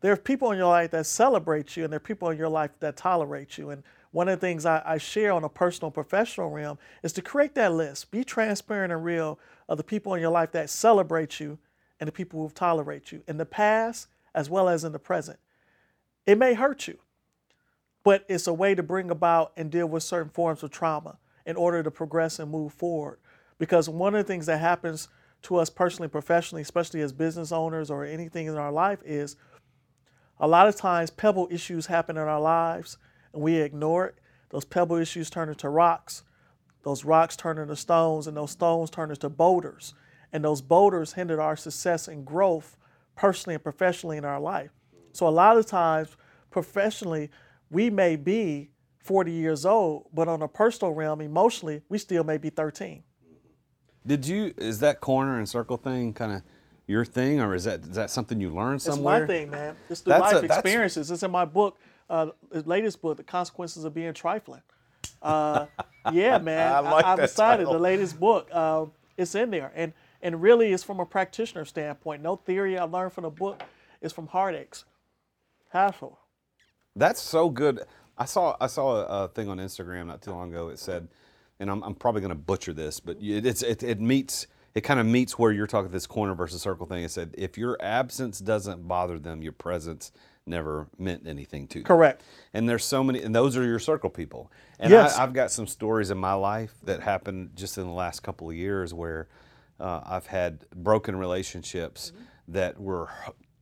there 0.00 0.12
are 0.12 0.16
people 0.16 0.50
in 0.50 0.58
your 0.58 0.68
life 0.68 0.90
that 0.92 1.06
celebrate 1.06 1.76
you, 1.76 1.84
and 1.84 1.92
there 1.92 1.98
are 1.98 2.00
people 2.00 2.30
in 2.30 2.38
your 2.38 2.48
life 2.48 2.70
that 2.80 2.96
tolerate 2.96 3.58
you. 3.58 3.70
And 3.70 3.82
one 4.12 4.28
of 4.28 4.40
the 4.40 4.46
things 4.46 4.66
I, 4.66 4.82
I 4.84 4.98
share 4.98 5.32
on 5.32 5.44
a 5.44 5.48
personal, 5.48 5.90
professional 5.90 6.50
realm 6.50 6.78
is 7.02 7.12
to 7.14 7.22
create 7.22 7.54
that 7.54 7.72
list. 7.72 8.10
Be 8.10 8.24
transparent 8.24 8.92
and 8.92 9.04
real 9.04 9.38
of 9.68 9.76
the 9.76 9.84
people 9.84 10.14
in 10.14 10.20
your 10.20 10.30
life 10.30 10.52
that 10.52 10.70
celebrate 10.70 11.38
you 11.38 11.58
and 12.00 12.08
the 12.08 12.12
people 12.12 12.40
who 12.40 12.52
tolerate 12.52 13.12
you 13.12 13.22
in 13.28 13.36
the 13.36 13.46
past 13.46 14.08
as 14.34 14.50
well 14.50 14.68
as 14.68 14.84
in 14.84 14.92
the 14.92 14.98
present. 14.98 15.38
It 16.26 16.38
may 16.38 16.54
hurt 16.54 16.88
you, 16.88 16.98
but 18.02 18.24
it's 18.28 18.46
a 18.46 18.52
way 18.52 18.74
to 18.74 18.82
bring 18.82 19.10
about 19.10 19.52
and 19.56 19.70
deal 19.70 19.86
with 19.86 20.02
certain 20.02 20.30
forms 20.30 20.62
of 20.62 20.70
trauma 20.70 21.18
in 21.46 21.56
order 21.56 21.82
to 21.82 21.90
progress 21.90 22.38
and 22.38 22.50
move 22.50 22.72
forward. 22.72 23.18
Because 23.58 23.88
one 23.88 24.14
of 24.14 24.26
the 24.26 24.32
things 24.32 24.46
that 24.46 24.60
happens 24.60 25.08
to 25.42 25.56
us 25.56 25.70
personally, 25.70 26.08
professionally, 26.08 26.62
especially 26.62 27.00
as 27.00 27.12
business 27.12 27.52
owners 27.52 27.90
or 27.90 28.04
anything 28.04 28.46
in 28.46 28.56
our 28.56 28.72
life, 28.72 29.00
is 29.04 29.36
a 30.38 30.48
lot 30.48 30.68
of 30.68 30.76
times 30.76 31.10
pebble 31.10 31.48
issues 31.50 31.86
happen 31.86 32.16
in 32.16 32.22
our 32.22 32.40
lives 32.40 32.96
and 33.32 33.42
we 33.42 33.56
ignore 33.56 34.06
it. 34.06 34.16
Those 34.50 34.64
pebble 34.64 34.96
issues 34.96 35.30
turn 35.30 35.48
into 35.48 35.68
rocks. 35.68 36.24
Those 36.82 37.04
rocks 37.04 37.36
turn 37.36 37.58
into 37.58 37.76
stones, 37.76 38.26
and 38.26 38.36
those 38.36 38.52
stones 38.52 38.90
turn 38.90 39.10
into 39.10 39.28
boulders. 39.28 39.94
And 40.32 40.44
those 40.44 40.62
boulders 40.62 41.12
hinder 41.12 41.40
our 41.40 41.56
success 41.56 42.08
and 42.08 42.24
growth 42.24 42.76
personally 43.16 43.54
and 43.54 43.62
professionally 43.62 44.16
in 44.16 44.24
our 44.24 44.40
life. 44.40 44.70
So, 45.12 45.26
a 45.26 45.30
lot 45.30 45.56
of 45.56 45.66
times, 45.66 46.16
professionally, 46.50 47.30
we 47.70 47.90
may 47.90 48.16
be 48.16 48.70
40 48.98 49.32
years 49.32 49.66
old, 49.66 50.06
but 50.12 50.28
on 50.28 50.42
a 50.42 50.48
personal 50.48 50.94
realm, 50.94 51.20
emotionally, 51.20 51.82
we 51.88 51.98
still 51.98 52.24
may 52.24 52.38
be 52.38 52.50
13. 52.50 53.02
Did 54.06 54.26
you? 54.26 54.54
Is 54.56 54.80
that 54.80 55.00
corner 55.00 55.38
and 55.38 55.48
circle 55.48 55.76
thing 55.76 56.12
kind 56.14 56.32
of 56.32 56.42
your 56.86 57.04
thing, 57.04 57.40
or 57.40 57.54
is 57.54 57.64
that 57.64 57.80
is 57.82 57.96
that 57.96 58.10
something 58.10 58.40
you 58.40 58.50
learned 58.50 58.82
somewhere? 58.82 59.22
It's 59.22 59.28
my 59.28 59.34
thing, 59.34 59.50
man. 59.50 59.76
It's 59.88 60.00
through 60.00 60.12
That's 60.14 60.32
life 60.32 60.42
a- 60.42 60.46
experiences. 60.46 61.10
It's 61.10 61.22
in 61.22 61.30
my 61.30 61.44
book, 61.44 61.78
uh, 62.10 62.26
the 62.50 62.62
latest 62.62 63.00
book, 63.00 63.16
The 63.16 63.22
Consequences 63.22 63.84
of 63.84 63.94
Being 63.94 64.12
Trifling. 64.12 64.62
Uh, 65.22 65.66
yeah, 66.12 66.38
man. 66.38 66.72
I 66.72 66.80
like 66.80 67.04
I've 67.04 67.18
that 67.18 67.28
decided 67.28 67.64
title. 67.64 67.72
the 67.74 67.78
latest 67.78 68.18
book. 68.18 68.52
Um, 68.54 68.92
it's 69.16 69.34
in 69.34 69.50
there, 69.50 69.72
and 69.74 69.92
and 70.20 70.42
really, 70.42 70.72
it's 70.72 70.82
from 70.82 71.00
a 71.00 71.06
practitioner 71.06 71.64
standpoint. 71.64 72.22
No 72.22 72.36
theory 72.36 72.76
I 72.76 72.84
learned 72.84 73.12
from 73.12 73.22
the 73.22 73.30
book. 73.30 73.62
It's 74.02 74.12
from 74.12 74.26
heartaches, 74.26 74.84
hassle. 75.68 76.18
That's 76.96 77.20
so 77.20 77.48
good. 77.48 77.80
I 78.18 78.24
saw 78.24 78.56
I 78.60 78.66
saw 78.66 78.96
a, 78.96 79.24
a 79.24 79.28
thing 79.28 79.48
on 79.48 79.58
Instagram 79.58 80.06
not 80.06 80.20
too 80.20 80.32
long 80.32 80.50
ago. 80.50 80.68
It 80.68 80.78
said, 80.78 81.08
and 81.60 81.70
I'm, 81.70 81.82
I'm 81.82 81.94
probably 81.94 82.22
going 82.22 82.30
to 82.30 82.34
butcher 82.34 82.72
this, 82.72 82.98
but 82.98 83.18
it, 83.20 83.46
it's 83.46 83.62
it, 83.62 83.82
it 83.82 84.00
meets 84.00 84.48
it 84.74 84.80
kind 84.80 84.98
of 84.98 85.06
meets 85.06 85.38
where 85.38 85.52
you're 85.52 85.66
talking 85.66 85.90
this 85.92 86.06
corner 86.06 86.34
versus 86.34 86.60
circle 86.60 86.86
thing. 86.86 87.04
It 87.04 87.10
said 87.10 87.34
if 87.38 87.56
your 87.56 87.76
absence 87.80 88.40
doesn't 88.40 88.88
bother 88.88 89.18
them, 89.18 89.42
your 89.42 89.52
presence 89.52 90.10
never 90.46 90.88
meant 90.98 91.26
anything 91.26 91.66
to 91.68 91.78
them. 91.80 91.84
Correct. 91.84 92.22
And 92.54 92.68
there's 92.68 92.84
so 92.84 93.04
many, 93.04 93.22
and 93.22 93.34
those 93.34 93.56
are 93.56 93.64
your 93.64 93.78
circle 93.78 94.10
people. 94.10 94.50
And 94.78 94.90
Yes. 94.90 95.16
I, 95.16 95.22
I've 95.22 95.32
got 95.32 95.50
some 95.50 95.66
stories 95.66 96.10
in 96.10 96.18
my 96.18 96.34
life 96.34 96.74
that 96.84 97.00
happened 97.00 97.50
just 97.54 97.78
in 97.78 97.84
the 97.84 97.92
last 97.92 98.20
couple 98.20 98.50
of 98.50 98.56
years 98.56 98.92
where 98.94 99.28
uh, 99.78 100.00
I've 100.04 100.26
had 100.26 100.68
broken 100.70 101.16
relationships 101.16 102.12
that 102.48 102.80
were 102.80 103.08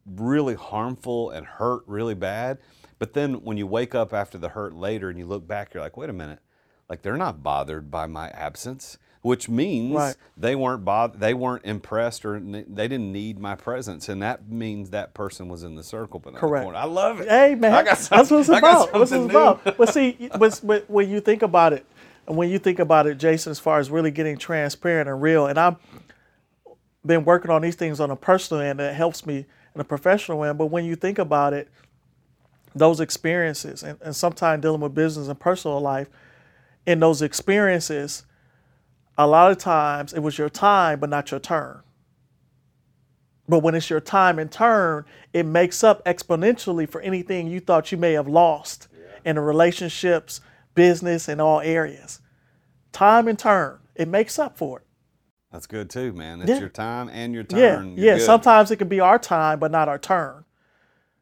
really 0.06 0.54
harmful 0.54 1.30
and 1.30 1.46
hurt 1.46 1.82
really 1.86 2.14
bad. 2.14 2.58
But 2.98 3.12
then 3.12 3.34
when 3.44 3.56
you 3.56 3.66
wake 3.66 3.94
up 3.94 4.12
after 4.12 4.38
the 4.38 4.48
hurt 4.48 4.74
later 4.74 5.08
and 5.08 5.18
you 5.18 5.26
look 5.26 5.46
back, 5.46 5.74
you're 5.74 5.82
like, 5.82 5.96
wait 5.96 6.10
a 6.10 6.14
minute, 6.14 6.40
like 6.88 7.02
they're 7.02 7.16
not 7.16 7.42
bothered 7.42 7.90
by 7.90 8.06
my 8.06 8.28
absence. 8.30 8.98
Which 9.22 9.48
means 9.48 9.94
Right. 9.94 10.16
they 10.37 10.54
weren't 10.54 10.85
bothered, 10.85 11.18
they 11.20 11.35
weren't 11.35 11.64
impressed, 11.64 12.24
or 12.24 12.38
they 12.38 12.87
didn't 12.88 13.12
need 13.12 13.40
my 13.40 13.57
presence, 13.57 14.09
and 14.09 14.22
that 14.22 14.48
means 14.48 14.90
that 14.90 15.12
person 15.12 15.48
was 15.48 15.64
in 15.64 15.74
the 15.74 15.83
circle. 15.83 16.20
But 16.20 16.35
Correct. 16.37 16.68
I 16.74 16.85
love 16.85 17.20
it. 17.20 17.28
Hey 17.28 17.57
man, 17.57 17.74
I 17.74 17.83
got 17.83 17.98
some- 17.98 18.16
that's 18.16 18.31
what 18.31 18.40
it's 18.40 18.48
about. 18.48 18.92
That's 18.92 19.11
what 19.11 19.20
it's 19.20 19.31
about. 19.31 19.76
But 19.76 19.88
see, 19.92 20.12
when 20.88 21.11
you 21.11 21.20
think 21.20 21.42
about 21.42 21.72
it, 21.72 21.85
and 22.28 22.37
when 22.37 22.48
you 22.48 22.59
think 22.61 22.78
about 22.78 23.07
it, 23.09 23.18
Jason, 23.18 23.50
as 23.50 23.59
far 23.59 23.81
as 23.81 23.90
really 23.90 24.11
getting 24.12 24.37
transparent 24.38 25.09
and 25.09 25.20
real, 25.20 25.46
and 25.46 25.59
I've 25.59 25.76
been 27.04 27.24
working 27.24 27.50
on 27.50 27.62
these 27.62 27.74
things 27.74 28.00
on 28.00 28.11
a 28.11 28.16
personal 28.16 28.62
end 28.62 28.78
that 28.78 28.94
helps 28.94 29.26
me 29.26 29.46
in 29.74 29.81
a 29.81 29.85
professional 29.85 30.44
end. 30.44 30.59
But 30.59 30.66
when 30.66 30.85
you 30.85 30.94
think 30.94 31.18
about 31.18 31.54
it, 31.54 31.68
those 32.74 33.00
experiences, 33.00 33.83
and, 33.83 33.98
and 34.02 34.14
sometimes 34.14 34.62
dealing 34.62 34.81
with 34.81 34.94
business 34.94 35.26
and 35.28 35.38
personal 35.40 35.81
life, 35.81 36.09
in 36.87 37.00
those 37.00 37.22
experiences, 37.22 38.24
a 39.18 39.26
lot 39.26 39.50
of 39.50 39.59
times 39.59 40.12
it 40.12 40.20
was 40.20 40.38
your 40.38 40.48
time, 40.48 41.00
but 41.00 41.11
not 41.11 41.31
your 41.33 41.40
turn. 41.40 41.83
But 43.48 43.61
when 43.61 43.74
it's 43.74 43.90
your 43.90 44.00
time 44.00 44.38
and 44.38 44.50
turn, 44.50 45.04
it 45.33 45.44
makes 45.44 45.83
up 45.83 46.04
exponentially 46.04 46.88
for 46.88 47.00
anything 47.00 47.48
you 47.48 47.61
thought 47.61 47.90
you 47.90 47.98
may 47.98 48.12
have 48.12 48.28
lost 48.28 48.88
in 49.24 49.37
the 49.37 49.42
relationships, 49.42 50.40
business, 50.74 51.28
and 51.28 51.40
all 51.40 51.61
areas. 51.61 52.20
Time 52.92 53.26
and 53.26 53.38
turn, 53.38 53.78
it 53.94 54.07
makes 54.07 54.38
up 54.38 54.57
for 54.57 54.78
it. 54.81 54.87
That's 55.50 55.66
good 55.66 55.88
too, 55.88 56.12
man. 56.12 56.42
It's 56.42 56.50
Yeah. 56.50 56.59
your 56.61 56.68
time 56.68 57.09
and 57.09 57.35
your 57.35 57.42
turn. 57.42 57.59
Yeah, 57.59 57.83
You're 57.83 57.96
yeah. 57.96 58.14
good. 58.18 58.22
Sometimes 58.26 58.70
it 58.70 58.76
can 58.76 58.88
be 58.88 59.00
our 59.00 59.18
time, 59.18 59.59
but 59.59 59.70
not 59.70 59.88
our 59.88 59.98
turn. 59.98 60.44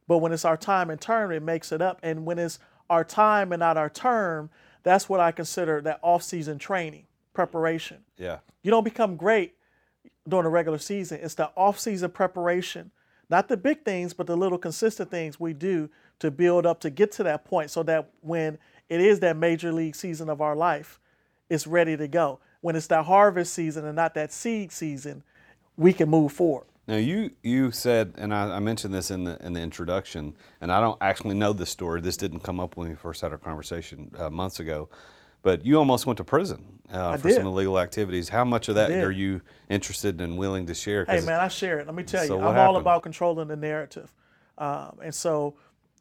But 0.09 0.19
when 0.19 0.33
it's 0.33 0.45
our 0.45 0.57
time 0.57 0.91
and 0.91 1.01
turn, 1.01 1.33
it 1.33 1.43
makes 1.43 1.71
it 1.73 1.81
up. 1.81 2.01
And 2.03 2.27
when 2.27 2.39
it's 2.39 2.59
our 2.91 3.05
time 3.05 3.53
and 3.53 3.61
not 3.61 3.77
our 3.77 3.89
turn, 3.89 4.51
that's 4.83 5.09
what 5.09 5.21
I 5.21 5.31
consider 5.33 5.81
that 5.83 6.01
off-season 6.03 6.59
training 6.59 7.06
preparation. 7.37 7.99
Yeah. 8.17 8.39
You 8.63 8.71
don't 8.71 8.83
become 8.83 9.15
great 9.17 9.55
during 10.27 10.45
the 10.45 10.51
regular 10.51 10.79
season. 10.79 11.21
It's 11.23 11.35
the 11.35 11.51
off-season 11.55 12.11
preparation 12.11 12.91
Not 13.29 13.49
the 13.49 13.57
big 13.57 13.85
things, 13.85 14.15
but 14.15 14.27
the 14.27 14.37
little 14.37 14.59
consistent 14.59 15.11
things 15.11 15.39
we 15.39 15.53
do 15.53 15.91
to 16.21 16.31
build 16.31 16.65
up 16.65 16.81
to 16.81 16.91
get 16.91 17.13
to 17.13 17.23
that 17.25 17.45
point 17.45 17.71
so 17.71 17.83
that 17.83 18.11
when 18.23 18.59
it 18.89 19.01
is 19.01 19.21
that 19.21 19.37
major 19.37 19.73
league 19.73 19.97
season 19.97 20.31
of 20.31 20.41
our 20.41 20.57
life, 20.57 20.99
it's 21.51 21.67
ready 21.67 21.97
to 21.97 22.09
go. 22.09 22.39
When 22.61 22.75
it's 22.75 22.87
that 22.87 23.05
harvest 23.05 23.53
season 23.53 23.85
and 23.85 23.97
not 23.97 24.15
that 24.15 24.33
seed 24.33 24.73
season, 24.73 25.23
we 25.77 25.93
can 25.93 26.09
move 26.09 26.33
forward. 26.33 26.67
Now 26.89 26.97
you 26.97 27.33
you 27.43 27.73
said, 27.73 28.15
and 28.17 28.33
I, 28.33 28.57
I, 28.57 28.61
mentioned 28.61 28.95
this 28.95 29.11
in 29.11 29.25
the 29.25 29.37
in 29.45 29.53
the 29.55 29.61
introduction, 29.61 30.37
and 30.61 30.71
I 30.71 30.81
don't 30.81 30.99
actually 31.01 31.35
know 31.35 31.53
this 31.53 31.69
story. 31.69 32.01
This 32.01 32.17
didn't 32.17 32.41
come 32.41 32.61
up 32.61 32.77
when 32.77 32.89
we 32.89 32.95
first 32.95 33.21
had 33.23 33.33
our 33.33 33.39
conversation 33.39 34.13
uh, 34.17 34.31
months 34.31 34.61
ago, 34.61 34.89
but 35.47 35.65
you 35.65 35.79
almost 35.79 36.07
went 36.07 36.17
to 36.17 36.25
prison 36.25 36.81
uh, 36.91 37.17
for 37.17 37.29
did. 37.29 37.37
some 37.37 37.47
illegal 37.47 37.79
activities. 37.79 38.29
How 38.29 38.45
much 38.45 38.69
of 38.69 38.75
that 38.75 38.91
are 38.91 39.13
you 39.13 39.43
interested 39.69 40.21
and 40.21 40.37
willing 40.37 40.67
to 40.67 40.75
share? 40.75 41.05
Hey 41.05 41.21
man, 41.21 41.39
I 41.39 41.47
share 41.47 41.79
it. 41.79 41.87
Let 41.87 41.95
me 41.95 42.03
tell 42.03 42.27
so 42.27 42.35
you, 42.35 42.41
I'm 42.41 42.55
happened? 42.55 42.59
all 42.59 42.77
about 42.79 43.05
controlling 43.05 43.47
the 43.47 43.55
narrative, 43.55 44.13
um, 44.59 44.99
and 45.01 45.15
so 45.15 45.55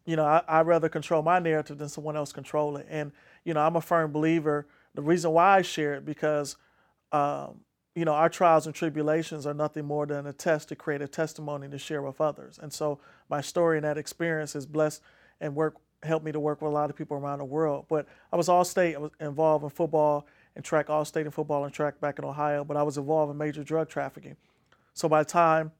you 0.03 0.15
know 0.15 0.25
I, 0.25 0.41
I'd 0.47 0.65
rather 0.65 0.89
control 0.89 1.21
my 1.21 1.37
narrative 1.37 1.77
than 1.77 1.89
someone 1.89 2.17
else 2.17 2.33
control 2.33 2.77
it. 2.77 2.87
And 2.89 3.11
you 3.43 3.53
know 3.53 3.61
I'm 3.61 3.75
a 3.75 3.81
firm 3.81 4.11
believer. 4.11 4.65
The 4.95 5.03
reason 5.03 5.29
why 5.29 5.57
I 5.57 5.61
share 5.61 5.93
it 5.93 6.05
because 6.05 6.55
um, 7.11 7.59
you 7.93 8.03
know, 8.03 8.13
our 8.13 8.29
trials 8.29 8.65
and 8.65 8.73
tribulations 8.73 9.45
are 9.45 9.53
nothing 9.53 9.85
more 9.85 10.07
than 10.07 10.25
a 10.25 10.33
test 10.33 10.69
to 10.69 10.75
create 10.75 11.03
a 11.03 11.07
testimony 11.07 11.69
to 11.69 11.77
share 11.77 12.01
with 12.01 12.19
others. 12.19 12.59
And 12.59 12.73
so 12.73 12.99
my 13.29 13.41
story 13.41 13.77
and 13.77 13.85
that 13.85 13.97
experience 13.97 14.53
has 14.53 14.65
blessed 14.65 15.03
and 15.39 15.55
work 15.55 15.75
helped 16.05 16.25
me 16.25 16.31
to 16.31 16.39
work 16.39 16.61
with 16.61 16.71
a 16.71 16.73
lot 16.73 16.89
of 16.89 16.95
people 16.95 17.17
around 17.17 17.39
the 17.39 17.45
world. 17.45 17.85
But 17.89 18.07
I 18.31 18.35
was 18.35 18.49
all 18.49 18.63
state, 18.65 18.95
I 18.95 18.99
was 18.99 19.11
involved 19.19 19.63
in 19.63 19.69
football 19.69 20.27
and 20.55 20.63
track, 20.63 20.89
all 20.89 21.03
state 21.05 21.25
in 21.25 21.31
football 21.31 21.65
and 21.65 21.73
track 21.73 21.99
back 21.99 22.19
in 22.19 22.25
Ohio, 22.25 22.63
but 22.63 22.77
I 22.77 22.83
was 22.83 22.97
involved 22.97 23.31
in 23.31 23.37
major 23.37 23.63
drug 23.63 23.89
trafficking. 23.89 24.35
So 24.93 25.09
by 25.09 25.23
the 25.23 25.29
time 25.29 25.71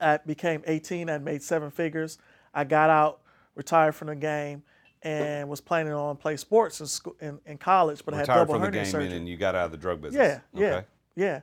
I 0.00 0.18
became 0.18 0.62
18, 0.66 1.10
I 1.10 1.18
made 1.18 1.42
seven 1.42 1.70
figures. 1.70 2.18
I 2.54 2.64
got 2.64 2.88
out, 2.90 3.20
retired 3.54 3.94
from 3.94 4.08
the 4.08 4.16
game, 4.16 4.62
and 5.02 5.48
was 5.48 5.60
planning 5.60 5.92
on 5.92 6.16
play 6.16 6.36
sports 6.36 6.80
in, 6.80 6.86
school, 6.86 7.16
in, 7.20 7.38
in 7.46 7.58
college, 7.58 8.02
but 8.04 8.12
Retired 8.14 8.28
I 8.28 8.32
had 8.32 8.38
double 8.40 8.54
from 8.54 8.60
the 8.62 8.66
hernia 8.66 8.82
game 8.84 8.90
surgery. 8.90 9.16
and 9.16 9.28
you 9.28 9.36
got 9.36 9.54
out 9.54 9.66
of 9.66 9.70
the 9.72 9.76
drug 9.78 10.00
business. 10.00 10.40
Yeah, 10.54 10.60
yeah, 10.60 10.74
Okay. 10.76 10.86
yeah. 11.16 11.40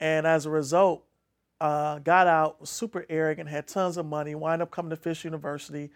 And 0.00 0.26
as 0.26 0.44
a 0.46 0.50
result, 0.50 1.04
uh, 1.60 1.98
got 2.00 2.26
out, 2.26 2.60
was 2.60 2.68
super 2.70 3.06
arrogant, 3.08 3.48
had 3.48 3.66
tons 3.66 3.96
of 3.96 4.06
money, 4.06 4.34
wind 4.34 4.60
up 4.60 4.70
coming 4.70 4.90
to 4.90 4.96
Fisk 4.96 5.24
University. 5.24 5.90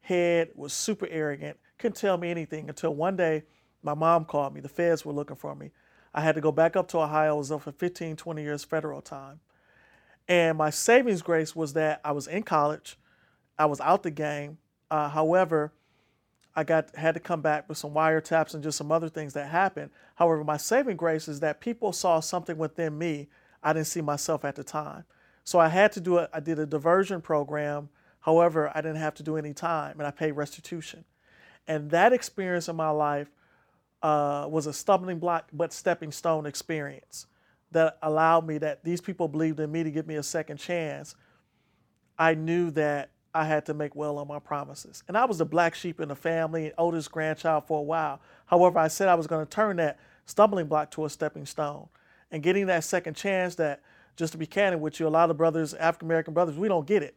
Head 0.00 0.50
was 0.54 0.72
super 0.72 1.06
arrogant, 1.08 1.58
couldn't 1.78 1.96
tell 1.96 2.16
me 2.16 2.30
anything 2.30 2.68
until 2.68 2.94
one 2.94 3.16
day 3.16 3.44
my 3.82 3.94
mom 3.94 4.24
called 4.24 4.54
me. 4.54 4.60
The 4.60 4.68
feds 4.68 5.04
were 5.04 5.12
looking 5.12 5.36
for 5.36 5.54
me. 5.54 5.70
I 6.14 6.20
had 6.22 6.34
to 6.34 6.40
go 6.40 6.50
back 6.50 6.76
up 6.76 6.88
to 6.88 6.98
Ohio. 6.98 7.34
I 7.34 7.38
was 7.38 7.52
up 7.52 7.62
for 7.62 7.72
15, 7.72 8.16
20 8.16 8.42
years 8.42 8.64
federal 8.64 9.00
time. 9.00 9.40
And 10.26 10.58
my 10.58 10.70
savings 10.70 11.22
grace 11.22 11.54
was 11.54 11.74
that 11.74 12.00
I 12.04 12.12
was 12.12 12.26
in 12.26 12.42
college, 12.42 12.98
I 13.58 13.66
was 13.66 13.80
out 13.80 14.02
the 14.02 14.10
game. 14.10 14.58
Uh, 14.90 15.08
however, 15.08 15.72
I 16.56 16.64
got 16.64 16.94
had 16.96 17.14
to 17.14 17.20
come 17.20 17.40
back 17.40 17.68
with 17.68 17.78
some 17.78 17.92
wiretaps 17.92 18.54
and 18.54 18.62
just 18.62 18.78
some 18.78 18.90
other 18.90 19.08
things 19.08 19.34
that 19.34 19.48
happened. 19.48 19.90
However, 20.16 20.42
my 20.42 20.56
saving 20.56 20.96
grace 20.96 21.28
is 21.28 21.40
that 21.40 21.60
people 21.60 21.92
saw 21.92 22.20
something 22.20 22.56
within 22.56 22.96
me 22.98 23.28
I 23.62 23.72
didn't 23.72 23.86
see 23.86 24.00
myself 24.00 24.44
at 24.44 24.54
the 24.54 24.64
time. 24.64 25.04
So 25.44 25.58
I 25.58 25.68
had 25.68 25.92
to 25.92 26.00
do 26.00 26.18
it. 26.18 26.30
I 26.32 26.40
did 26.40 26.58
a 26.58 26.66
diversion 26.66 27.20
program. 27.20 27.88
However, 28.20 28.70
I 28.74 28.80
didn't 28.80 28.96
have 28.96 29.14
to 29.14 29.22
do 29.22 29.36
any 29.36 29.54
time, 29.54 29.98
and 29.98 30.06
I 30.06 30.10
paid 30.10 30.32
restitution. 30.32 31.04
And 31.66 31.90
that 31.90 32.12
experience 32.12 32.68
in 32.68 32.76
my 32.76 32.90
life 32.90 33.28
uh, 34.02 34.46
was 34.48 34.66
a 34.66 34.72
stumbling 34.72 35.18
block 35.18 35.48
but 35.52 35.72
stepping 35.72 36.12
stone 36.12 36.46
experience 36.46 37.26
that 37.72 37.98
allowed 38.02 38.46
me 38.46 38.58
that 38.58 38.84
these 38.84 39.00
people 39.00 39.28
believed 39.28 39.60
in 39.60 39.70
me 39.70 39.82
to 39.84 39.90
give 39.90 40.06
me 40.06 40.16
a 40.16 40.22
second 40.22 40.56
chance. 40.56 41.14
I 42.18 42.34
knew 42.34 42.70
that 42.72 43.10
I 43.34 43.44
had 43.44 43.66
to 43.66 43.74
make 43.74 43.94
well 43.94 44.18
on 44.18 44.26
my 44.26 44.38
promises. 44.38 45.04
And 45.06 45.16
I 45.16 45.26
was 45.26 45.38
the 45.38 45.44
black 45.44 45.74
sheep 45.74 46.00
in 46.00 46.08
the 46.08 46.16
family, 46.16 46.72
oldest 46.78 47.12
grandchild 47.12 47.66
for 47.66 47.78
a 47.78 47.82
while. 47.82 48.20
However, 48.46 48.78
I 48.78 48.88
said 48.88 49.08
I 49.08 49.14
was 49.14 49.26
going 49.26 49.44
to 49.44 49.50
turn 49.50 49.76
that 49.76 49.98
stumbling 50.24 50.66
block 50.66 50.90
to 50.92 51.04
a 51.04 51.10
stepping 51.10 51.46
stone. 51.46 51.88
And 52.30 52.42
getting 52.42 52.66
that 52.66 52.84
second 52.84 53.14
chance 53.14 53.54
that, 53.56 53.82
just 54.16 54.32
to 54.32 54.38
be 54.38 54.46
candid 54.46 54.80
with 54.80 54.98
you, 54.98 55.06
a 55.06 55.08
lot 55.08 55.30
of 55.30 55.36
brothers, 55.36 55.74
African 55.74 56.08
American 56.08 56.34
brothers, 56.34 56.56
we 56.56 56.68
don't 56.68 56.86
get 56.86 57.02
it. 57.02 57.14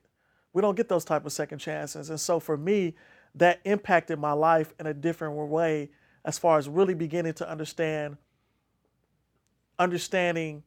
We 0.54 0.62
don't 0.62 0.76
get 0.76 0.90
those 0.90 1.06
type 1.06 1.26
of 1.26 1.32
second 1.32 1.60
chances. 1.60 2.10
And 2.10 2.20
so 2.20 2.40
for 2.40 2.58
me, 2.58 2.96
that 3.36 3.62
impacted 3.64 4.20
my 4.20 4.34
life 4.34 4.74
in 4.80 4.88
a 4.88 4.94
different 4.94 5.36
way 5.36 5.90
as 6.26 6.38
far 6.38 6.58
as 6.58 6.68
really 6.68 6.94
beginning 6.94 7.34
to 7.34 7.50
understand 7.50 8.18
understanding 9.80 10.64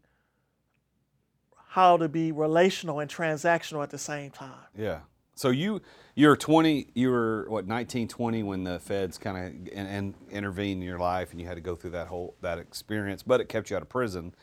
how 1.68 1.96
to 1.96 2.08
be 2.08 2.32
relational 2.32 3.00
and 3.00 3.10
transactional 3.10 3.82
at 3.82 3.90
the 3.90 3.98
same 3.98 4.30
time. 4.30 4.66
Yeah. 4.76 5.00
So 5.34 5.50
you 5.50 5.80
you 6.14 6.28
were 6.28 6.36
20, 6.36 6.88
you 6.94 7.10
were 7.10 7.46
what 7.48 7.66
19, 7.66 8.06
20 8.06 8.42
when 8.44 8.62
the 8.62 8.78
feds 8.78 9.18
kind 9.18 9.36
of 9.36 9.44
and, 9.76 9.88
and 9.88 10.14
intervened 10.30 10.82
in 10.82 10.88
your 10.88 10.98
life, 10.98 11.32
and 11.32 11.40
you 11.40 11.46
had 11.46 11.56
to 11.56 11.60
go 11.60 11.74
through 11.74 11.90
that 11.90 12.06
whole 12.06 12.36
that 12.40 12.58
experience. 12.58 13.22
But 13.22 13.40
it 13.40 13.48
kept 13.48 13.70
you 13.70 13.76
out 13.76 13.82
of 13.82 13.88
prison. 13.88 14.34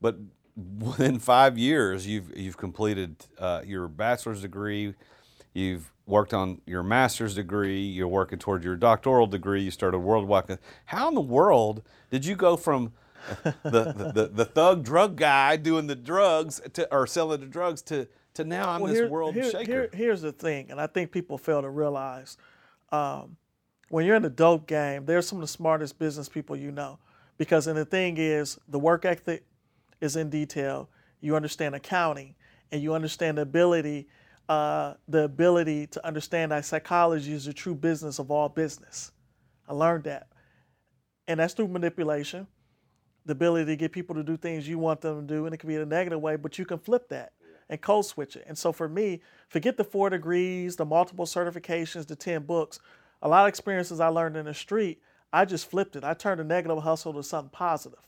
But 0.00 0.16
within 0.56 1.18
five 1.18 1.56
years, 1.58 2.06
you've 2.06 2.36
you've 2.36 2.56
completed 2.56 3.26
uh, 3.38 3.62
your 3.64 3.88
bachelor's 3.88 4.42
degree. 4.42 4.94
You've 5.52 5.92
worked 6.06 6.32
on 6.34 6.60
your 6.66 6.82
master's 6.82 7.34
degree. 7.34 7.80
You're 7.82 8.08
working 8.08 8.38
toward 8.38 8.62
your 8.64 8.76
doctoral 8.76 9.26
degree. 9.26 9.62
You 9.62 9.70
started 9.70 9.98
worldwide. 9.98 10.58
How 10.86 11.08
in 11.08 11.14
the 11.14 11.20
world 11.20 11.82
did 12.10 12.24
you 12.24 12.34
go 12.36 12.56
from 12.56 12.92
the, 13.42 13.54
the, 13.64 14.12
the, 14.14 14.30
the 14.32 14.44
thug 14.44 14.84
drug 14.84 15.16
guy 15.16 15.56
doing 15.56 15.86
the 15.86 15.94
drugs 15.96 16.60
to, 16.72 16.92
or 16.94 17.06
selling 17.06 17.40
the 17.40 17.46
drugs 17.46 17.82
to 17.82 18.08
to 18.34 18.44
now 18.44 18.70
I'm 18.70 18.80
Well, 18.80 18.92
this 18.92 19.00
here- 19.00 19.08
world 19.08 19.34
here- 19.34 19.50
shaker. 19.50 19.64
here- 19.72 19.90
here's 19.92 20.22
the 20.22 20.32
thing, 20.32 20.70
and 20.70 20.80
I 20.80 20.86
think 20.86 21.10
people 21.10 21.36
fail 21.36 21.62
to 21.62 21.68
realize 21.68 22.36
um, 22.92 23.36
when 23.88 24.06
you're 24.06 24.16
in 24.16 24.22
the 24.22 24.30
dope 24.30 24.66
game, 24.68 25.04
they're 25.04 25.20
some 25.22 25.38
of 25.38 25.42
the 25.42 25.48
smartest 25.48 25.98
business 25.98 26.28
people 26.28 26.54
you 26.56 26.70
know. 26.70 26.98
Because, 27.38 27.66
and 27.66 27.76
the 27.76 27.84
thing 27.84 28.18
is, 28.18 28.58
the 28.68 28.78
work 28.78 29.04
ethic 29.04 29.44
is 30.00 30.16
in 30.16 30.30
detail. 30.30 30.88
You 31.20 31.36
understand 31.36 31.74
accounting, 31.74 32.34
and 32.72 32.82
you 32.82 32.94
understand 32.94 33.38
the 33.38 33.42
ability, 33.42 34.08
uh, 34.48 34.94
the 35.08 35.24
ability 35.24 35.86
to 35.88 36.06
understand 36.06 36.52
that 36.52 36.64
psychology 36.64 37.32
is 37.32 37.44
the 37.44 37.52
true 37.52 37.74
business 37.74 38.18
of 38.18 38.30
all 38.30 38.48
business. 38.48 39.12
I 39.68 39.72
learned 39.74 40.04
that, 40.04 40.28
and 41.28 41.40
that's 41.40 41.54
through 41.54 41.68
manipulation, 41.68 42.46
the 43.26 43.32
ability 43.32 43.66
to 43.66 43.76
get 43.76 43.92
people 43.92 44.14
to 44.16 44.22
do 44.22 44.36
things 44.36 44.68
you 44.68 44.78
want 44.78 45.00
them 45.00 45.26
to 45.26 45.34
do, 45.34 45.44
and 45.46 45.54
it 45.54 45.58
can 45.58 45.68
be 45.68 45.76
in 45.76 45.82
a 45.82 45.86
negative 45.86 46.20
way, 46.20 46.36
but 46.36 46.58
you 46.58 46.64
can 46.64 46.78
flip 46.78 47.08
that 47.10 47.32
and 47.70 47.80
code 47.80 48.04
switch 48.04 48.36
it. 48.36 48.44
And 48.46 48.58
so 48.58 48.72
for 48.72 48.88
me, 48.88 49.22
forget 49.48 49.76
the 49.76 49.84
four 49.84 50.10
degrees, 50.10 50.76
the 50.76 50.84
multiple 50.84 51.24
certifications, 51.24 52.06
the 52.06 52.16
10 52.16 52.42
books. 52.42 52.80
A 53.22 53.28
lot 53.28 53.44
of 53.44 53.48
experiences 53.48 54.00
I 54.00 54.08
learned 54.08 54.36
in 54.36 54.46
the 54.46 54.54
street, 54.54 55.00
I 55.32 55.44
just 55.44 55.70
flipped 55.70 55.94
it. 55.94 56.02
I 56.02 56.14
turned 56.14 56.40
a 56.40 56.44
negative 56.44 56.82
hustle 56.82 57.14
to 57.14 57.22
something 57.22 57.50
positive, 57.50 58.00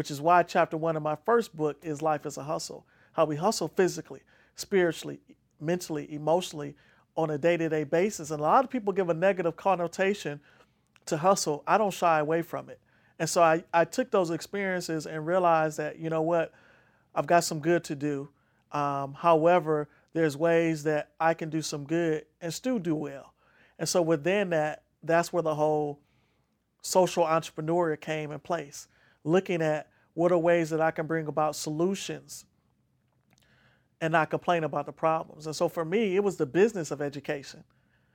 which 0.00 0.10
is 0.10 0.18
why 0.18 0.42
chapter 0.42 0.78
one 0.78 0.96
of 0.96 1.02
my 1.02 1.14
first 1.26 1.54
book 1.54 1.76
is 1.82 2.00
Life 2.00 2.24
is 2.24 2.38
a 2.38 2.42
Hustle. 2.42 2.86
How 3.12 3.26
we 3.26 3.36
hustle 3.36 3.68
physically, 3.68 4.22
spiritually, 4.54 5.20
mentally, 5.60 6.10
emotionally 6.10 6.74
on 7.16 7.28
a 7.28 7.36
day 7.36 7.58
to 7.58 7.68
day 7.68 7.84
basis. 7.84 8.30
And 8.30 8.40
a 8.40 8.42
lot 8.42 8.64
of 8.64 8.70
people 8.70 8.94
give 8.94 9.10
a 9.10 9.14
negative 9.14 9.56
connotation 9.56 10.40
to 11.04 11.18
hustle. 11.18 11.62
I 11.66 11.76
don't 11.76 11.92
shy 11.92 12.18
away 12.18 12.40
from 12.40 12.70
it. 12.70 12.80
And 13.18 13.28
so 13.28 13.42
I, 13.42 13.62
I 13.74 13.84
took 13.84 14.10
those 14.10 14.30
experiences 14.30 15.04
and 15.04 15.26
realized 15.26 15.76
that, 15.76 15.98
you 15.98 16.08
know 16.08 16.22
what, 16.22 16.50
I've 17.14 17.26
got 17.26 17.44
some 17.44 17.58
good 17.58 17.84
to 17.84 17.94
do. 17.94 18.30
Um, 18.72 19.12
however, 19.12 19.86
there's 20.14 20.34
ways 20.34 20.82
that 20.84 21.10
I 21.20 21.34
can 21.34 21.50
do 21.50 21.60
some 21.60 21.84
good 21.84 22.24
and 22.40 22.54
still 22.54 22.78
do 22.78 22.94
well. 22.94 23.34
And 23.78 23.86
so 23.86 24.00
within 24.00 24.48
that, 24.48 24.82
that's 25.02 25.30
where 25.30 25.42
the 25.42 25.56
whole 25.56 26.00
social 26.80 27.24
entrepreneur 27.24 27.96
came 27.96 28.32
in 28.32 28.40
place, 28.40 28.88
looking 29.24 29.60
at 29.60 29.88
what 30.14 30.32
are 30.32 30.38
ways 30.38 30.70
that 30.70 30.80
I 30.80 30.90
can 30.90 31.06
bring 31.06 31.26
about 31.26 31.56
solutions 31.56 32.44
and 34.00 34.12
not 34.12 34.30
complain 34.30 34.64
about 34.64 34.86
the 34.86 34.92
problems. 34.92 35.46
And 35.46 35.54
so 35.54 35.68
for 35.68 35.84
me, 35.84 36.16
it 36.16 36.24
was 36.24 36.36
the 36.36 36.46
business 36.46 36.90
of 36.90 37.02
education, 37.02 37.62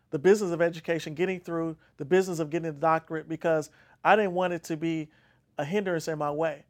the 0.10 0.20
business 0.20 0.52
of 0.52 0.62
education, 0.62 1.14
getting 1.14 1.40
through 1.40 1.78
the 1.98 2.06
business 2.06 2.40
of 2.40 2.50
getting 2.50 2.74
the 2.74 2.80
doctorate 2.80 3.30
because 3.30 3.70
I 4.04 4.16
didn't 4.16 4.34
want 4.34 4.54
it 4.54 4.64
to 4.66 4.78
be 4.78 5.10
a 5.58 5.66
hindrance 5.66 6.08
in 6.08 6.18
my 6.18 6.32
way. 6.32 6.66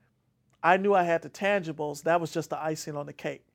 I 0.61 0.77
knew 0.77 0.93
I 0.93 1.03
had 1.03 1.21
the 1.21 1.29
tangibles, 1.29 2.03
that 2.03 2.19
was 2.19 2.31
just 2.31 2.49
the 2.49 2.61
icing 2.61 2.95
on 2.95 3.05
the 3.05 3.13
cake. 3.13 3.45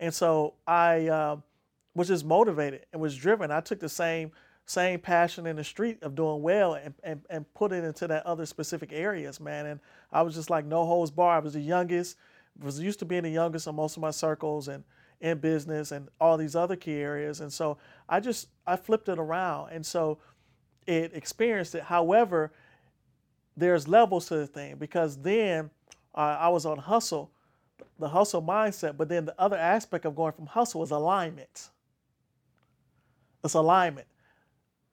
And 0.00 0.12
so 0.12 0.54
I 0.66 1.08
uh, 1.08 1.36
was 1.94 2.08
just 2.08 2.24
motivated 2.24 2.86
and 2.92 3.00
was 3.00 3.16
driven. 3.16 3.50
I 3.50 3.60
took 3.60 3.78
the 3.78 3.88
same 3.88 4.32
same 4.70 5.00
passion 5.00 5.46
in 5.46 5.56
the 5.56 5.64
street 5.64 5.98
of 6.02 6.14
doing 6.14 6.42
well 6.42 6.74
and, 6.74 6.94
and, 7.02 7.22
and 7.28 7.54
put 7.54 7.72
it 7.72 7.82
into 7.82 8.06
that 8.06 8.24
other 8.24 8.46
specific 8.46 8.92
areas, 8.92 9.40
man. 9.40 9.66
And 9.66 9.80
I 10.12 10.22
was 10.22 10.34
just 10.34 10.48
like 10.48 10.64
no 10.64 10.86
holds 10.86 11.10
bar. 11.10 11.36
I 11.36 11.38
was 11.40 11.54
the 11.54 11.60
youngest, 11.60 12.16
was 12.62 12.78
used 12.78 13.00
to 13.00 13.04
being 13.04 13.24
the 13.24 13.30
youngest 13.30 13.66
in 13.66 13.74
most 13.74 13.96
of 13.96 14.02
my 14.02 14.12
circles 14.12 14.68
and 14.68 14.84
in 15.20 15.38
business 15.38 15.90
and 15.90 16.08
all 16.20 16.36
these 16.36 16.54
other 16.54 16.76
key 16.76 16.94
areas. 16.94 17.40
And 17.40 17.52
so 17.52 17.78
I 18.08 18.20
just 18.20 18.48
I 18.66 18.76
flipped 18.76 19.08
it 19.08 19.18
around. 19.18 19.72
And 19.72 19.84
so 19.84 20.18
it 20.86 21.12
experienced 21.14 21.74
it. 21.74 21.82
However, 21.82 22.52
there's 23.56 23.88
levels 23.88 24.28
to 24.28 24.36
the 24.36 24.46
thing 24.46 24.76
because 24.76 25.16
then 25.16 25.70
uh, 26.14 26.36
I 26.40 26.48
was 26.48 26.64
on 26.64 26.78
hustle, 26.78 27.30
the 27.98 28.08
hustle 28.08 28.42
mindset, 28.42 28.96
but 28.96 29.08
then 29.08 29.24
the 29.24 29.34
other 29.36 29.56
aspect 29.56 30.04
of 30.04 30.14
going 30.14 30.32
from 30.32 30.46
hustle 30.46 30.82
is 30.84 30.92
alignment. 30.92 31.70
It's 33.42 33.54
alignment, 33.54 34.06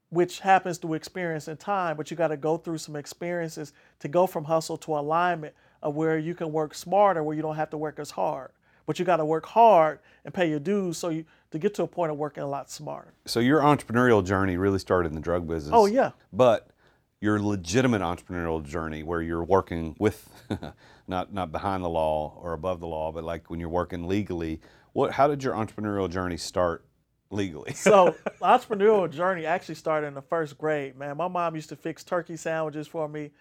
which 0.09 0.39
happens 0.39 0.77
through 0.77 0.93
experience 0.93 1.47
and 1.47 1.59
time, 1.59 1.97
but 1.97 2.09
you 2.09 2.17
got 2.17 2.29
to 2.29 2.37
go 2.37 2.57
through 2.57 2.77
some 2.77 2.95
experiences 2.95 3.73
to 3.99 4.07
go 4.07 4.25
from 4.25 4.45
hustle 4.45 4.77
to 4.77 4.97
alignment 4.97 5.53
of 5.81 5.95
where 5.95 6.17
you 6.17 6.33
can 6.33 6.51
work 6.51 6.73
smarter, 6.73 7.23
where 7.23 7.35
you 7.35 7.41
don't 7.41 7.55
have 7.55 7.69
to 7.71 7.77
work 7.77 7.99
as 7.99 8.11
hard. 8.11 8.51
But 8.85 8.99
you 8.99 9.05
got 9.05 9.17
to 9.17 9.25
work 9.25 9.45
hard 9.45 9.99
and 10.23 10.33
pay 10.33 10.49
your 10.49 10.59
dues 10.59 10.97
so 10.97 11.09
you 11.09 11.25
to 11.51 11.59
get 11.59 11.73
to 11.75 11.83
a 11.83 11.87
point 11.87 12.11
of 12.11 12.17
working 12.17 12.43
a 12.43 12.47
lot 12.47 12.71
smarter. 12.71 13.13
So 13.25 13.41
your 13.41 13.59
entrepreneurial 13.59 14.25
journey 14.25 14.55
really 14.57 14.79
started 14.79 15.09
in 15.09 15.15
the 15.15 15.21
drug 15.21 15.45
business. 15.45 15.73
Oh 15.75 15.87
yeah. 15.87 16.11
But 16.31 16.69
your 17.19 17.39
legitimate 17.39 18.01
entrepreneurial 18.01 18.63
journey 18.63 19.03
where 19.03 19.21
you're 19.21 19.43
working 19.43 19.95
with 19.99 20.29
not 21.07 21.33
not 21.33 21.51
behind 21.51 21.83
the 21.83 21.89
law 21.89 22.39
or 22.41 22.53
above 22.53 22.79
the 22.79 22.87
law, 22.87 23.11
but 23.11 23.25
like 23.25 23.49
when 23.49 23.59
you're 23.59 23.69
working 23.69 24.07
legally, 24.07 24.61
what 24.93 25.11
how 25.11 25.27
did 25.27 25.43
your 25.43 25.53
entrepreneurial 25.53 26.09
journey 26.09 26.37
start 26.37 26.85
legally? 27.29 27.73
so 27.73 28.15
entrepreneurial 28.41 29.09
journey 29.11 29.45
actually 29.45 29.75
started 29.75 30.07
in 30.07 30.13
the 30.13 30.21
first 30.21 30.57
grade, 30.57 30.97
man. 30.97 31.17
My 31.17 31.27
mom 31.27 31.55
used 31.55 31.69
to 31.69 31.75
fix 31.75 32.03
turkey 32.03 32.37
sandwiches 32.37 32.87
for 32.87 33.07
me 33.07 33.31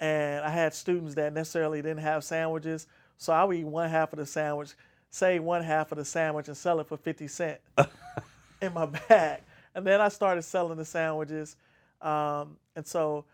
and 0.00 0.44
I 0.44 0.50
had 0.50 0.74
students 0.74 1.14
that 1.14 1.32
necessarily 1.32 1.80
didn't 1.80 2.00
have 2.00 2.24
sandwiches. 2.24 2.88
So 3.18 3.32
I 3.32 3.44
would 3.44 3.56
eat 3.56 3.64
one 3.64 3.88
half 3.88 4.12
of 4.12 4.18
the 4.18 4.26
sandwich, 4.26 4.70
save 5.10 5.44
one 5.44 5.62
half 5.62 5.92
of 5.92 5.98
the 5.98 6.04
sandwich 6.04 6.48
and 6.48 6.56
sell 6.56 6.80
it 6.80 6.88
for 6.88 6.96
50 6.96 7.28
cents 7.28 7.60
in 8.60 8.74
my 8.74 8.86
bag. 8.86 9.42
And 9.76 9.86
then 9.86 10.00
I 10.00 10.08
started 10.08 10.42
selling 10.42 10.76
the 10.76 10.84
sandwiches. 10.84 11.54
Um, 12.00 12.56
and 12.74 12.84
so 12.84 13.26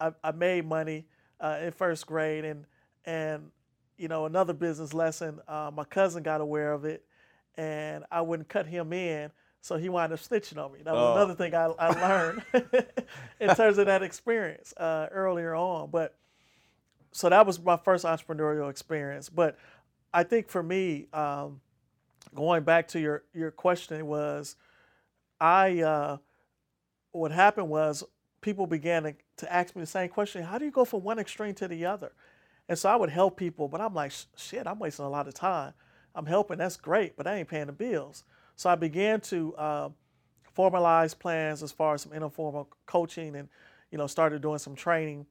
I, 0.00 0.12
I 0.24 0.32
made 0.32 0.66
money 0.66 1.06
uh, 1.40 1.58
in 1.62 1.70
first 1.70 2.04
grade. 2.04 2.44
And, 2.44 2.64
and, 3.04 3.52
you 3.96 4.08
know, 4.08 4.26
another 4.26 4.52
business 4.52 4.92
lesson, 4.92 5.38
uh, 5.46 5.70
my 5.72 5.84
cousin 5.84 6.24
got 6.24 6.40
aware 6.40 6.72
of 6.72 6.84
it 6.84 7.04
and 7.56 8.04
I 8.10 8.22
wouldn't 8.22 8.48
cut 8.48 8.66
him 8.66 8.92
in. 8.92 9.30
So 9.60 9.76
he 9.76 9.88
wound 9.88 10.12
up 10.12 10.20
snitching 10.20 10.62
on 10.62 10.72
me. 10.72 10.80
That 10.84 10.94
was 10.94 11.02
oh. 11.02 11.12
another 11.16 11.34
thing 11.34 11.54
I, 11.54 11.66
I 11.66 12.08
learned 12.08 12.42
in 13.40 13.54
terms 13.54 13.78
of 13.78 13.86
that 13.86 14.02
experience 14.02 14.72
uh, 14.76 15.08
earlier 15.10 15.54
on. 15.54 15.90
But 15.90 16.16
so 17.12 17.28
that 17.28 17.46
was 17.46 17.60
my 17.60 17.76
first 17.76 18.04
entrepreneurial 18.04 18.70
experience. 18.70 19.28
But 19.28 19.58
I 20.14 20.22
think 20.22 20.48
for 20.48 20.62
me, 20.62 21.08
um, 21.12 21.60
going 22.34 22.62
back 22.62 22.88
to 22.88 23.00
your 23.00 23.24
your 23.34 23.50
question 23.50 24.06
was, 24.06 24.56
I 25.40 25.80
uh, 25.80 26.16
what 27.12 27.32
happened 27.32 27.68
was 27.68 28.04
people 28.40 28.66
began 28.66 29.02
to, 29.02 29.14
to 29.38 29.52
ask 29.52 29.74
me 29.74 29.80
the 29.80 29.86
same 29.86 30.08
question: 30.08 30.44
How 30.44 30.58
do 30.58 30.64
you 30.64 30.70
go 30.70 30.84
from 30.84 31.02
one 31.02 31.18
extreme 31.18 31.54
to 31.54 31.68
the 31.68 31.84
other? 31.86 32.12
And 32.68 32.78
so 32.78 32.88
I 32.88 32.96
would 32.96 33.10
help 33.10 33.36
people, 33.36 33.66
but 33.66 33.80
I'm 33.80 33.94
like, 33.94 34.12
shit, 34.36 34.66
I'm 34.66 34.78
wasting 34.78 35.04
a 35.04 35.08
lot 35.08 35.26
of 35.26 35.34
time. 35.34 35.72
I'm 36.14 36.26
helping, 36.26 36.58
that's 36.58 36.76
great, 36.76 37.16
but 37.16 37.26
I 37.26 37.36
ain't 37.36 37.48
paying 37.48 37.66
the 37.66 37.72
bills. 37.72 38.24
So 38.58 38.68
I 38.68 38.74
began 38.74 39.20
to 39.20 39.54
uh, 39.54 39.88
formalize 40.56 41.16
plans 41.16 41.62
as 41.62 41.70
far 41.70 41.94
as 41.94 42.02
some 42.02 42.12
informal 42.12 42.68
coaching 42.86 43.36
and, 43.36 43.48
you 43.92 43.98
know, 43.98 44.08
started 44.08 44.42
doing 44.42 44.58
some 44.58 44.74
training. 44.74 45.26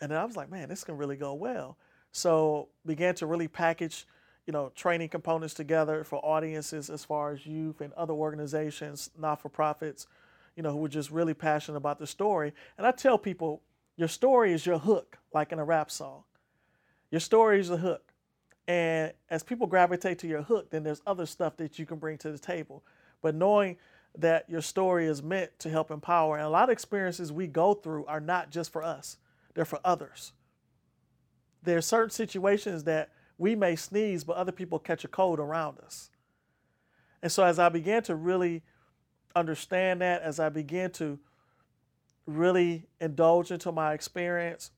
And 0.00 0.10
then 0.10 0.18
I 0.18 0.24
was 0.24 0.36
like, 0.36 0.50
man, 0.50 0.70
this 0.70 0.82
can 0.82 0.96
really 0.96 1.16
go 1.16 1.34
well. 1.34 1.76
So 2.12 2.70
began 2.86 3.14
to 3.16 3.26
really 3.26 3.46
package, 3.46 4.06
you 4.46 4.54
know, 4.54 4.72
training 4.74 5.10
components 5.10 5.52
together 5.52 6.02
for 6.02 6.16
audiences 6.24 6.88
as 6.88 7.04
far 7.04 7.30
as 7.30 7.44
youth 7.44 7.82
and 7.82 7.92
other 7.92 8.14
organizations, 8.14 9.10
not-for-profits, 9.18 10.06
you 10.56 10.62
know, 10.62 10.72
who 10.72 10.78
were 10.78 10.88
just 10.88 11.10
really 11.10 11.34
passionate 11.34 11.76
about 11.76 11.98
the 11.98 12.06
story. 12.06 12.54
And 12.78 12.86
I 12.86 12.90
tell 12.92 13.18
people, 13.18 13.60
your 13.98 14.08
story 14.08 14.54
is 14.54 14.64
your 14.64 14.78
hook, 14.78 15.18
like 15.34 15.52
in 15.52 15.58
a 15.58 15.64
rap 15.64 15.90
song. 15.90 16.22
Your 17.10 17.20
story 17.20 17.60
is 17.60 17.68
the 17.68 17.76
hook. 17.76 18.05
And 18.68 19.12
as 19.30 19.42
people 19.42 19.66
gravitate 19.66 20.18
to 20.20 20.26
your 20.26 20.42
hook, 20.42 20.70
then 20.70 20.82
there's 20.82 21.02
other 21.06 21.26
stuff 21.26 21.56
that 21.58 21.78
you 21.78 21.86
can 21.86 21.98
bring 21.98 22.18
to 22.18 22.32
the 22.32 22.38
table. 22.38 22.84
But 23.22 23.34
knowing 23.34 23.76
that 24.18 24.48
your 24.48 24.62
story 24.62 25.06
is 25.06 25.22
meant 25.22 25.58
to 25.60 25.70
help 25.70 25.90
empower, 25.90 26.36
and 26.36 26.46
a 26.46 26.48
lot 26.48 26.64
of 26.64 26.70
experiences 26.70 27.32
we 27.32 27.46
go 27.46 27.74
through 27.74 28.06
are 28.06 28.20
not 28.20 28.50
just 28.50 28.72
for 28.72 28.82
us, 28.82 29.18
they're 29.54 29.64
for 29.64 29.80
others. 29.84 30.32
There 31.62 31.76
are 31.76 31.82
certain 31.82 32.10
situations 32.10 32.84
that 32.84 33.10
we 33.38 33.54
may 33.54 33.76
sneeze, 33.76 34.24
but 34.24 34.36
other 34.36 34.52
people 34.52 34.78
catch 34.78 35.04
a 35.04 35.08
cold 35.08 35.38
around 35.38 35.78
us. 35.80 36.10
And 37.22 37.30
so 37.30 37.44
as 37.44 37.58
I 37.58 37.68
began 37.68 38.02
to 38.04 38.14
really 38.14 38.62
understand 39.34 40.00
that, 40.00 40.22
as 40.22 40.40
I 40.40 40.48
began 40.48 40.90
to 40.92 41.18
really 42.26 42.86
indulge 43.00 43.50
into 43.50 43.70
my 43.72 43.92
experience, 43.92 44.70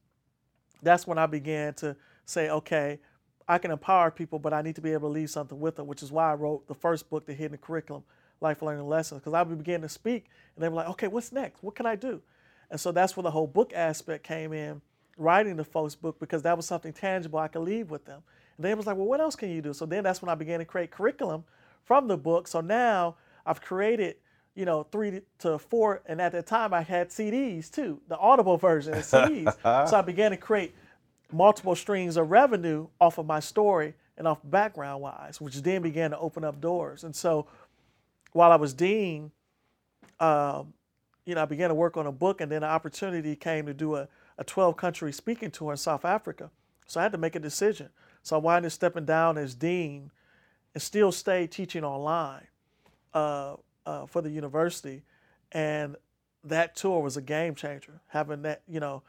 that's 0.83 1.07
when 1.07 1.19
I 1.19 1.27
began 1.27 1.75
to 1.75 1.97
say, 2.25 2.51
okay, 2.51 3.01
I 3.49 3.59
can 3.59 3.71
empower 3.71 4.11
people, 4.11 4.39
but 4.39 4.53
I 4.53 4.61
need 4.61 4.75
to 4.75 4.83
be 4.83 4.93
able 4.93 5.09
to 5.09 5.15
leave 5.15 5.31
something 5.31 5.59
with 5.59 5.77
them, 5.77 5.87
which 5.87 6.03
is 6.03 6.13
why 6.13 6.31
I 6.31 6.35
wrote 6.35 6.69
the 6.69 6.75
first 6.75 7.09
book, 7.09 7.25
The 7.25 7.33
Hidden 7.33 7.59
Curriculum, 7.59 8.05
Life 8.41 8.61
Learning 8.61 8.87
Lessons, 8.87 9.21
because 9.21 9.33
I 9.33 9.43
began 9.43 9.81
to 9.81 9.89
speak 9.89 10.27
and 10.55 10.63
they 10.63 10.69
were 10.69 10.77
like, 10.77 10.89
okay, 10.91 11.09
what's 11.09 11.33
next? 11.33 11.63
What 11.63 11.75
can 11.75 11.87
I 11.87 11.97
do? 11.97 12.21
And 12.71 12.79
so 12.79 12.93
that's 12.93 13.17
where 13.17 13.23
the 13.23 13.31
whole 13.31 13.47
book 13.47 13.73
aspect 13.75 14.23
came 14.23 14.53
in, 14.53 14.83
writing 15.17 15.57
the 15.57 15.65
first 15.65 16.03
book, 16.03 16.21
because 16.21 16.43
that 16.43 16.57
was 16.57 16.67
something 16.67 16.93
tangible 16.93 17.39
I 17.39 17.49
could 17.49 17.63
leave 17.63 17.91
with 17.91 18.05
them. 18.05 18.23
And 18.57 18.65
they 18.65 18.75
was 18.75 18.87
like, 18.87 18.97
well, 18.97 19.07
what 19.07 19.21
else 19.21 19.35
can 19.35 19.51
you 19.51 19.63
do? 19.63 19.73
So 19.73 19.87
then 19.87 20.05
that's 20.05 20.21
when 20.21 20.29
I 20.29 20.35
began 20.35 20.59
to 20.59 20.67
create 20.67 20.91
curriculum 20.91 21.45
from 21.85 22.07
the 22.07 22.19
book. 22.19 22.47
So 22.47 22.61
now 22.61 23.17
I've 23.47 23.63
created, 23.63 24.17
you 24.55 24.67
know, 24.67 24.83
three 24.93 25.23
to 25.39 25.59
four, 25.59 26.03
and 26.05 26.21
at 26.21 26.33
that 26.33 26.47
time 26.47 26.75
I 26.75 26.83
had 26.83 27.09
CDs 27.09 27.71
too, 27.71 27.99
the 28.09 28.19
Audible 28.19 28.59
version 28.59 28.93
of 28.93 29.05
CDs. 29.05 29.57
so 29.89 29.97
I 29.97 30.03
began 30.03 30.33
to 30.33 30.37
create 30.37 30.75
multiple 31.33 31.75
streams 31.75 32.17
of 32.17 32.31
revenue 32.31 32.89
off 33.01 33.19
of 33.19 33.27
my 33.27 33.41
story 33.41 33.95
and 34.17 34.27
off 34.27 34.39
background 34.45 35.03
wise, 35.03 35.41
which 35.41 35.63
then 35.63 35.83
began 35.83 36.11
to 36.11 36.19
open 36.19 36.45
up 36.45 36.61
doors. 36.61 37.05
And 37.05 37.15
so 37.15 37.47
while 38.33 38.51
I 38.51 38.57
was 38.57 38.75
dean, 38.75 39.31
um, 40.21 40.73
you 41.25 41.35
know, 41.35 41.43
I 41.43 41.45
began 41.45 41.69
to 41.69 41.75
work 41.75 41.97
on 41.97 42.07
a 42.07 42.13
book, 42.13 42.41
and 42.41 42.51
then 42.51 42.63
an 42.63 42.71
opportunity 42.71 43.37
came 43.37 43.67
to 43.67 43.75
do 43.75 43.97
a, 43.97 44.09
a 44.39 44.45
12 44.45 44.77
country 44.77 45.13
speaking 45.13 45.51
tour 45.51 45.73
in 45.73 45.77
South 45.77 46.05
Africa. 46.05 46.51
So 46.87 47.01
I 47.01 47.03
had 47.03 47.13
to 47.13 47.19
make 47.19 47.37
a 47.37 47.41
decision. 47.41 47.91
So 48.23 48.37
I 48.37 48.39
wound 48.41 48.65
up 48.65 48.73
stepping 48.73 49.05
down 49.05 49.39
as 49.39 49.55
dean 49.55 50.11
and 50.75 50.83
still 50.83 51.13
stayed 51.13 51.53
teaching 51.53 51.85
online 51.85 52.47
uh, 53.15 53.57
uh, 53.85 54.07
for 54.07 54.23
the 54.23 54.31
university. 54.31 55.03
And 55.53 55.97
that 56.45 56.77
tour 56.77 57.03
was 57.03 57.17
a 57.17 57.23
game 57.23 57.55
changer, 57.55 58.01
having 58.09 58.43
that, 58.43 58.63
you 58.67 58.81
know, 58.81 59.03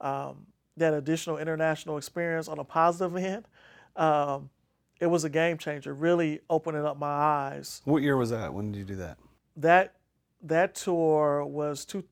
um, 0.00 0.46
that 0.76 0.94
additional 0.94 1.38
international 1.38 1.96
experience 1.96 2.48
on 2.48 2.58
a 2.58 2.64
positive 2.64 3.16
end, 3.16 3.46
um, 3.96 4.50
it 5.00 5.06
was 5.06 5.24
a 5.24 5.30
game 5.30 5.58
changer, 5.58 5.92
really 5.92 6.40
opening 6.48 6.84
up 6.84 6.98
my 6.98 7.06
eyes. 7.06 7.82
What 7.84 8.02
year 8.02 8.16
was 8.16 8.30
that? 8.30 8.52
When 8.52 8.72
did 8.72 8.78
you 8.78 8.84
do 8.84 8.96
that? 8.96 9.18
That 9.56 9.94
that 10.42 10.74
tour 10.74 11.44
was 11.44 11.84
two, 11.84 12.04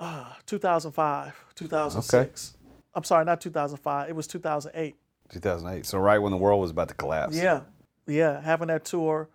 uh, 0.00 0.32
2005, 0.46 1.34
2006. 1.54 2.54
Okay. 2.56 2.74
I'm 2.94 3.04
sorry, 3.04 3.24
not 3.24 3.40
2005. 3.40 4.08
It 4.08 4.16
was 4.16 4.26
2008. 4.26 4.94
2008. 5.30 5.86
So 5.86 5.98
right 5.98 6.18
when 6.18 6.30
the 6.30 6.36
world 6.36 6.60
was 6.60 6.70
about 6.70 6.88
to 6.88 6.94
collapse. 6.94 7.36
Yeah, 7.36 7.60
yeah. 8.06 8.40
Having 8.40 8.68
that 8.68 8.84
tour, 8.84 9.28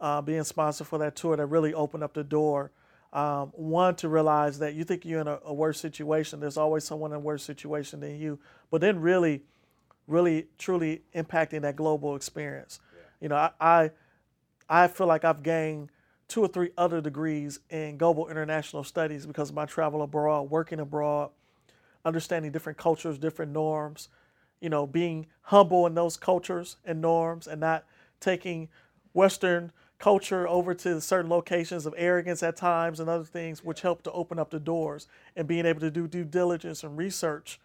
uh, 0.00 0.22
being 0.22 0.44
sponsored 0.44 0.86
for 0.86 0.98
that 0.98 1.14
tour, 1.14 1.36
that 1.36 1.46
really 1.46 1.74
opened 1.74 2.02
up 2.02 2.14
the 2.14 2.24
door 2.24 2.72
um, 3.14 3.52
one 3.54 3.94
to 3.96 4.08
realize 4.08 4.58
that 4.58 4.74
you 4.74 4.84
think 4.84 5.04
you're 5.04 5.20
in 5.20 5.28
a, 5.28 5.38
a, 5.46 5.54
worse 5.54 5.78
situation. 5.80 6.40
There's 6.40 6.56
always 6.56 6.82
someone 6.82 7.12
in 7.12 7.16
a 7.16 7.20
worse 7.20 7.44
situation 7.44 8.00
than 8.00 8.18
you. 8.18 8.40
But 8.70 8.80
then 8.80 9.00
really 9.00 9.42
really 10.06 10.46
truly 10.58 11.02
impacting 11.14 11.62
that 11.62 11.76
global 11.76 12.16
experience. 12.16 12.80
Yeah. 12.94 13.02
you 13.20 13.28
know 13.28 13.36
I, 13.36 13.50
I, 13.60 13.90
I 14.68 14.88
feel 14.88 15.06
like 15.06 15.24
i've 15.24 15.42
gained 15.42 15.90
two 16.28 16.42
or 16.42 16.48
three 16.48 16.70
other 16.76 17.00
degrees 17.00 17.60
in 17.70 17.96
global 17.96 18.28
international 18.28 18.84
studies 18.84 19.26
because 19.26 19.50
of 19.50 19.54
my 19.54 19.66
travel 19.66 20.02
abroad 20.02 20.50
working 20.50 20.80
abroad 20.80 21.30
understanding 22.04 22.52
different 22.52 22.78
cultures 22.78 23.18
different 23.18 23.52
norms 23.52 24.08
you 24.60 24.68
know 24.68 24.86
being 24.86 25.26
humble 25.42 25.86
in 25.86 25.94
those 25.94 26.16
cultures 26.16 26.76
and 26.84 27.00
norms 27.00 27.46
and 27.46 27.60
not 27.60 27.84
taking 28.20 28.68
western 29.12 29.72
culture 29.98 30.46
over 30.48 30.74
to 30.74 31.00
certain 31.00 31.30
locations 31.30 31.86
of 31.86 31.94
arrogance 31.96 32.42
at 32.42 32.56
times 32.56 33.00
and 33.00 33.08
other 33.08 33.24
things, 33.24 33.64
which 33.64 33.80
help 33.82 34.02
to 34.02 34.12
open 34.12 34.38
up 34.38 34.50
the 34.50 34.60
doors 34.60 35.06
and 35.36 35.46
being 35.46 35.66
able 35.66 35.80
to 35.80 35.90
do 35.90 36.06
due 36.06 36.24
diligence 36.24 36.82
and 36.82 36.96
research 36.96 37.60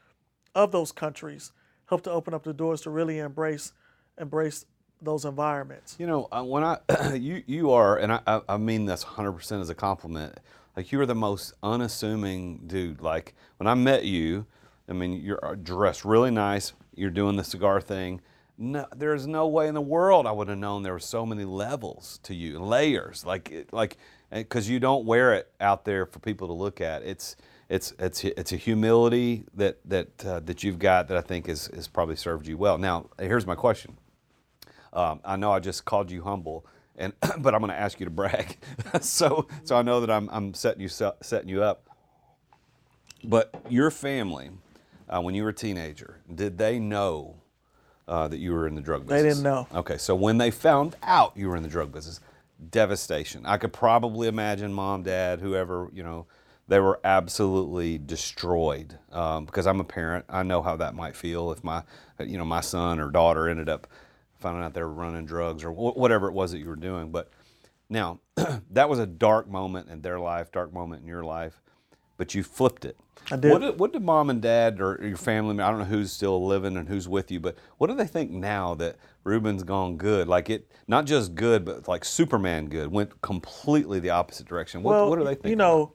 of 0.56 0.72
those 0.72 0.92
countries 0.92 1.52
help 1.90 2.04
to 2.04 2.12
open 2.12 2.34
up 2.34 2.44
the 2.44 2.54
doors 2.54 2.82
to 2.82 2.90
really 2.90 3.20
embrace 3.20 3.74
embrace 4.18 4.66
those 5.02 5.26
environments. 5.26 5.96
You 5.98 6.08
know, 6.08 6.28
uh, 6.32 6.44
when 6.44 6.64
I 6.64 6.78
you 7.16 7.44
you 7.46 7.72
are, 7.72 7.98
and 7.98 8.14
I 8.14 8.42
I 8.48 8.58
mean 8.58 8.86
this 8.86 9.04
100% 9.04 9.62
as 9.62 9.70
a 9.70 9.76
compliment. 9.76 10.40
Like 10.78 10.92
you 10.92 11.02
are 11.02 11.06
the 11.06 11.16
most 11.16 11.54
unassuming 11.64 12.62
dude. 12.68 13.02
Like 13.02 13.34
when 13.58 13.68
I 13.68 13.74
met 13.74 14.06
you, 14.06 14.46
I 14.88 14.94
mean 14.94 15.14
you're 15.22 15.44
uh, 15.44 15.56
dressed 15.56 16.06
really 16.06 16.32
nice. 16.32 16.74
You're 16.96 17.10
doing 17.10 17.36
the 17.36 17.44
cigar 17.44 17.82
thing 17.82 18.22
no, 18.60 18.86
there's 18.94 19.26
no 19.26 19.48
way 19.48 19.70
in 19.70 19.74
the 19.74 19.82
world 19.82 20.28
I 20.28 20.34
would 20.34 20.50
have 20.50 20.58
known 20.58 20.84
there 20.84 20.92
were 20.92 21.00
so 21.00 21.26
many 21.26 21.46
levels 21.46 22.20
to 22.24 22.36
you, 22.36 22.60
layers, 22.60 23.26
like 23.26 23.70
like 23.72 23.98
because 24.30 24.70
you 24.70 24.82
don't 24.82 25.06
wear 25.06 25.34
it 25.34 25.50
out 25.62 25.86
there 25.86 26.06
for 26.06 26.20
people 26.20 26.48
to 26.48 26.54
look 26.54 26.82
at. 26.82 27.02
It's 27.04 27.38
it's 27.70 27.94
it's 27.98 28.26
it's 28.26 28.52
a 28.52 28.58
humility 28.58 29.46
that 29.54 29.78
that 29.86 30.26
uh, 30.26 30.42
that 30.42 30.62
you've 30.62 30.78
got 30.78 31.08
that 31.08 31.16
I 31.16 31.22
think 31.22 31.48
has 31.48 31.68
has 31.68 31.88
probably 31.88 32.18
served 32.18 32.48
you 32.48 32.58
well. 32.58 32.78
Now, 32.78 33.10
here's 33.18 33.48
my 33.48 33.56
question. 33.56 33.96
Um, 34.92 35.22
I 35.24 35.38
know 35.38 35.54
I 35.54 35.60
just 35.60 35.86
called 35.86 36.12
you 36.12 36.24
humble, 36.24 36.66
and 36.98 37.14
but 37.38 37.56
I'm 37.56 37.62
going 37.62 37.72
to 37.72 37.80
ask 37.80 37.98
you 38.02 38.06
to 38.06 38.12
brag, 38.12 38.58
so 39.02 39.48
so 39.64 39.78
I 39.78 39.84
know 39.84 40.02
that 40.02 40.12
I'm 40.12 40.30
I'm 40.34 40.54
setting 40.54 40.82
you 40.82 40.90
setting 40.90 41.48
you 41.48 41.64
up. 41.64 41.86
But 43.24 43.54
your 43.70 43.90
family, 43.90 44.50
uh, 45.08 45.22
when 45.22 45.34
you 45.34 45.44
were 45.44 45.50
a 45.50 45.54
teenager, 45.54 46.20
did 46.34 46.58
they 46.58 46.78
know 46.78 47.38
uh, 48.10 48.28
that 48.28 48.40
you 48.40 48.54
were 48.54 48.68
in 48.68 48.76
the 48.76 48.82
drug 48.82 49.08
business? 49.08 49.22
They 49.22 49.30
didn't 49.30 49.44
know. 49.44 49.68
Okay, 49.74 49.98
so 49.98 50.16
when 50.16 50.38
they 50.38 50.52
found 50.52 50.98
out 51.04 51.32
you 51.38 51.48
were 51.48 51.56
in 51.56 51.64
the 51.64 51.70
drug 51.70 51.94
business, 51.94 52.20
devastation. 52.70 53.46
I 53.46 53.58
could 53.58 53.72
probably 53.72 54.28
imagine 54.28 54.74
mom, 54.74 55.04
dad, 55.04 55.40
whoever 55.40 55.90
you 55.94 56.04
know 56.04 56.26
they 56.68 56.80
were 56.80 57.00
absolutely 57.04 57.98
destroyed 57.98 58.98
um, 59.12 59.46
because 59.46 59.66
I'm 59.66 59.80
a 59.80 59.84
parent. 59.84 60.26
I 60.30 60.44
know 60.44 60.62
how 60.62 60.76
that 60.78 60.94
might 60.94 61.16
feel 61.16 61.52
if 61.52 61.64
my, 61.64 61.84
you 62.20 62.38
know, 62.38 62.46
my 62.46 62.62
son 62.62 63.00
or 63.00 63.10
daughter 63.10 63.50
ended 63.50 63.70
up 63.70 63.88
finding 64.38 64.64
out 64.64 64.76
they 64.76 64.84
were 64.84 64.94
running 64.94 65.26
drugs 65.26 65.64
or 65.64 65.72
wh- 65.72 65.98
whatever 65.98 66.28
it 66.28 66.34
was 66.34 66.52
that 66.52 66.60
you 66.60 66.68
were 66.68 66.76
doing. 66.76 67.10
But 67.10 67.32
now, 67.90 68.20
that 68.70 68.88
was 68.88 69.00
a 69.00 69.08
dark 69.08 69.50
moment 69.50 69.90
in 69.90 70.02
their 70.02 70.20
life, 70.20 70.52
dark 70.52 70.72
moment 70.72 71.02
in 71.02 71.08
your 71.08 71.24
life, 71.24 71.60
but 72.20 72.36
you 72.36 72.44
flipped 72.44 72.84
it. 72.84 73.00
I 73.32 73.38
did. 73.38 73.52
What 73.52 73.62
did, 73.62 73.80
what 73.80 73.94
did 73.94 74.04
mom 74.04 74.30
and 74.30 74.42
dad 74.42 74.82
or 74.82 75.00
your 75.02 75.18
family, 75.18 75.64
I 75.64 75.70
don't 75.70 75.80
know 75.80 75.86
who's 75.86 76.12
still 76.12 76.46
living 76.46 76.76
and 76.76 76.88
who's 76.88 77.08
with 77.08 77.32
you, 77.32 77.40
but 77.40 77.58
what 77.78 77.88
do 77.88 77.96
they 77.96 78.06
think 78.06 78.30
now 78.30 78.76
that 78.76 78.98
Rubin's 79.24 79.64
gone 79.64 79.96
good? 79.96 80.28
Like 80.28 80.50
it, 80.50 80.70
not 80.88 81.06
just 81.06 81.34
good, 81.34 81.64
but 81.64 81.88
like 81.88 82.04
Superman 82.04 82.68
good, 82.68 82.92
went 82.92 83.22
completely 83.22 84.00
the 84.00 84.10
opposite 84.10 84.48
direction. 84.48 84.84
What, 84.84 84.92
well, 84.92 85.10
what 85.10 85.18
do 85.18 85.24
they 85.24 85.36
think? 85.36 85.48
You 85.48 85.56
know, 85.56 85.94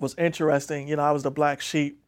was 0.00 0.16
interesting. 0.18 0.88
You 0.88 0.96
know, 0.96 1.04
I 1.04 1.12
was 1.12 1.22
the 1.22 1.30
black 1.30 1.60
sheep. 1.60 2.02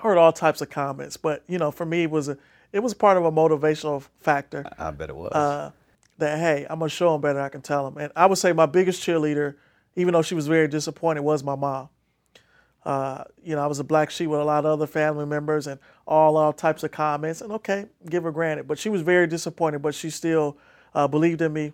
Heard 0.00 0.18
all 0.18 0.32
types 0.32 0.60
of 0.60 0.70
comments, 0.70 1.16
but 1.16 1.44
you 1.46 1.58
know, 1.58 1.70
for 1.70 1.86
me, 1.86 2.02
it 2.02 2.10
was 2.10 2.28
a 2.28 2.38
it 2.72 2.80
was 2.80 2.92
part 2.92 3.16
of 3.16 3.24
a 3.24 3.32
motivational 3.32 4.04
factor. 4.20 4.64
I 4.78 4.90
bet 4.90 5.10
it 5.10 5.16
was. 5.16 5.32
Uh, 5.32 5.70
that 6.18 6.38
hey, 6.38 6.66
I'm 6.68 6.80
gonna 6.80 6.88
show 6.88 7.12
them 7.12 7.20
better. 7.20 7.40
I 7.40 7.48
can 7.48 7.62
tell 7.62 7.88
them, 7.88 8.02
and 8.02 8.12
I 8.16 8.26
would 8.26 8.38
say 8.38 8.52
my 8.52 8.66
biggest 8.66 9.02
cheerleader, 9.02 9.54
even 9.98 10.12
though 10.14 10.22
she 10.22 10.36
was 10.36 10.46
very 10.46 10.68
disappointed, 10.68 11.22
was 11.22 11.42
my 11.42 11.56
mom. 11.56 11.88
Uh, 12.84 13.24
you 13.42 13.56
know, 13.56 13.62
I 13.62 13.66
was 13.66 13.80
a 13.80 13.84
black 13.84 14.10
sheep 14.10 14.28
with 14.28 14.40
a 14.40 14.44
lot 14.44 14.64
of 14.64 14.66
other 14.66 14.86
family 14.86 15.26
members 15.26 15.66
and 15.66 15.80
all 16.06 16.36
all 16.36 16.52
types 16.52 16.84
of 16.84 16.92
comments. 16.92 17.40
And 17.40 17.52
okay, 17.52 17.86
give 18.08 18.22
her 18.22 18.30
granted, 18.30 18.68
but 18.68 18.78
she 18.78 18.88
was 18.88 19.02
very 19.02 19.26
disappointed. 19.26 19.82
But 19.82 19.96
she 19.96 20.08
still 20.10 20.56
uh, 20.94 21.08
believed 21.08 21.42
in 21.42 21.52
me 21.52 21.72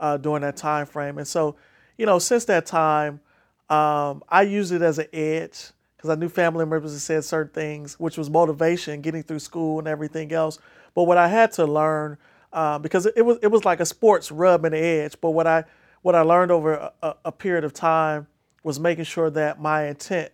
uh, 0.00 0.16
during 0.16 0.40
that 0.40 0.56
time 0.56 0.86
frame. 0.86 1.18
And 1.18 1.28
so, 1.28 1.56
you 1.98 2.06
know, 2.06 2.18
since 2.18 2.46
that 2.46 2.64
time, 2.64 3.20
um, 3.68 4.22
I 4.30 4.42
used 4.42 4.72
it 4.72 4.80
as 4.80 4.98
an 4.98 5.08
edge 5.12 5.68
because 5.96 6.08
I 6.08 6.14
knew 6.14 6.30
family 6.30 6.64
members 6.64 6.92
had 6.92 7.00
said 7.02 7.24
certain 7.24 7.52
things, 7.52 8.00
which 8.00 8.16
was 8.16 8.30
motivation, 8.30 9.02
getting 9.02 9.22
through 9.22 9.40
school 9.40 9.78
and 9.78 9.86
everything 9.86 10.32
else. 10.32 10.58
But 10.94 11.04
what 11.04 11.18
I 11.18 11.28
had 11.28 11.52
to 11.52 11.66
learn, 11.66 12.16
uh, 12.50 12.78
because 12.78 13.04
it 13.04 13.22
was 13.22 13.38
it 13.42 13.48
was 13.48 13.66
like 13.66 13.80
a 13.80 13.86
sports 13.86 14.32
rub 14.32 14.64
and 14.64 14.74
edge. 14.74 15.16
But 15.20 15.32
what 15.32 15.46
I 15.46 15.64
what 16.02 16.14
I 16.14 16.22
learned 16.22 16.50
over 16.50 16.90
a, 17.02 17.14
a 17.24 17.32
period 17.32 17.64
of 17.64 17.72
time 17.72 18.26
was 18.62 18.78
making 18.78 19.04
sure 19.04 19.30
that 19.30 19.60
my 19.60 19.86
intent 19.86 20.30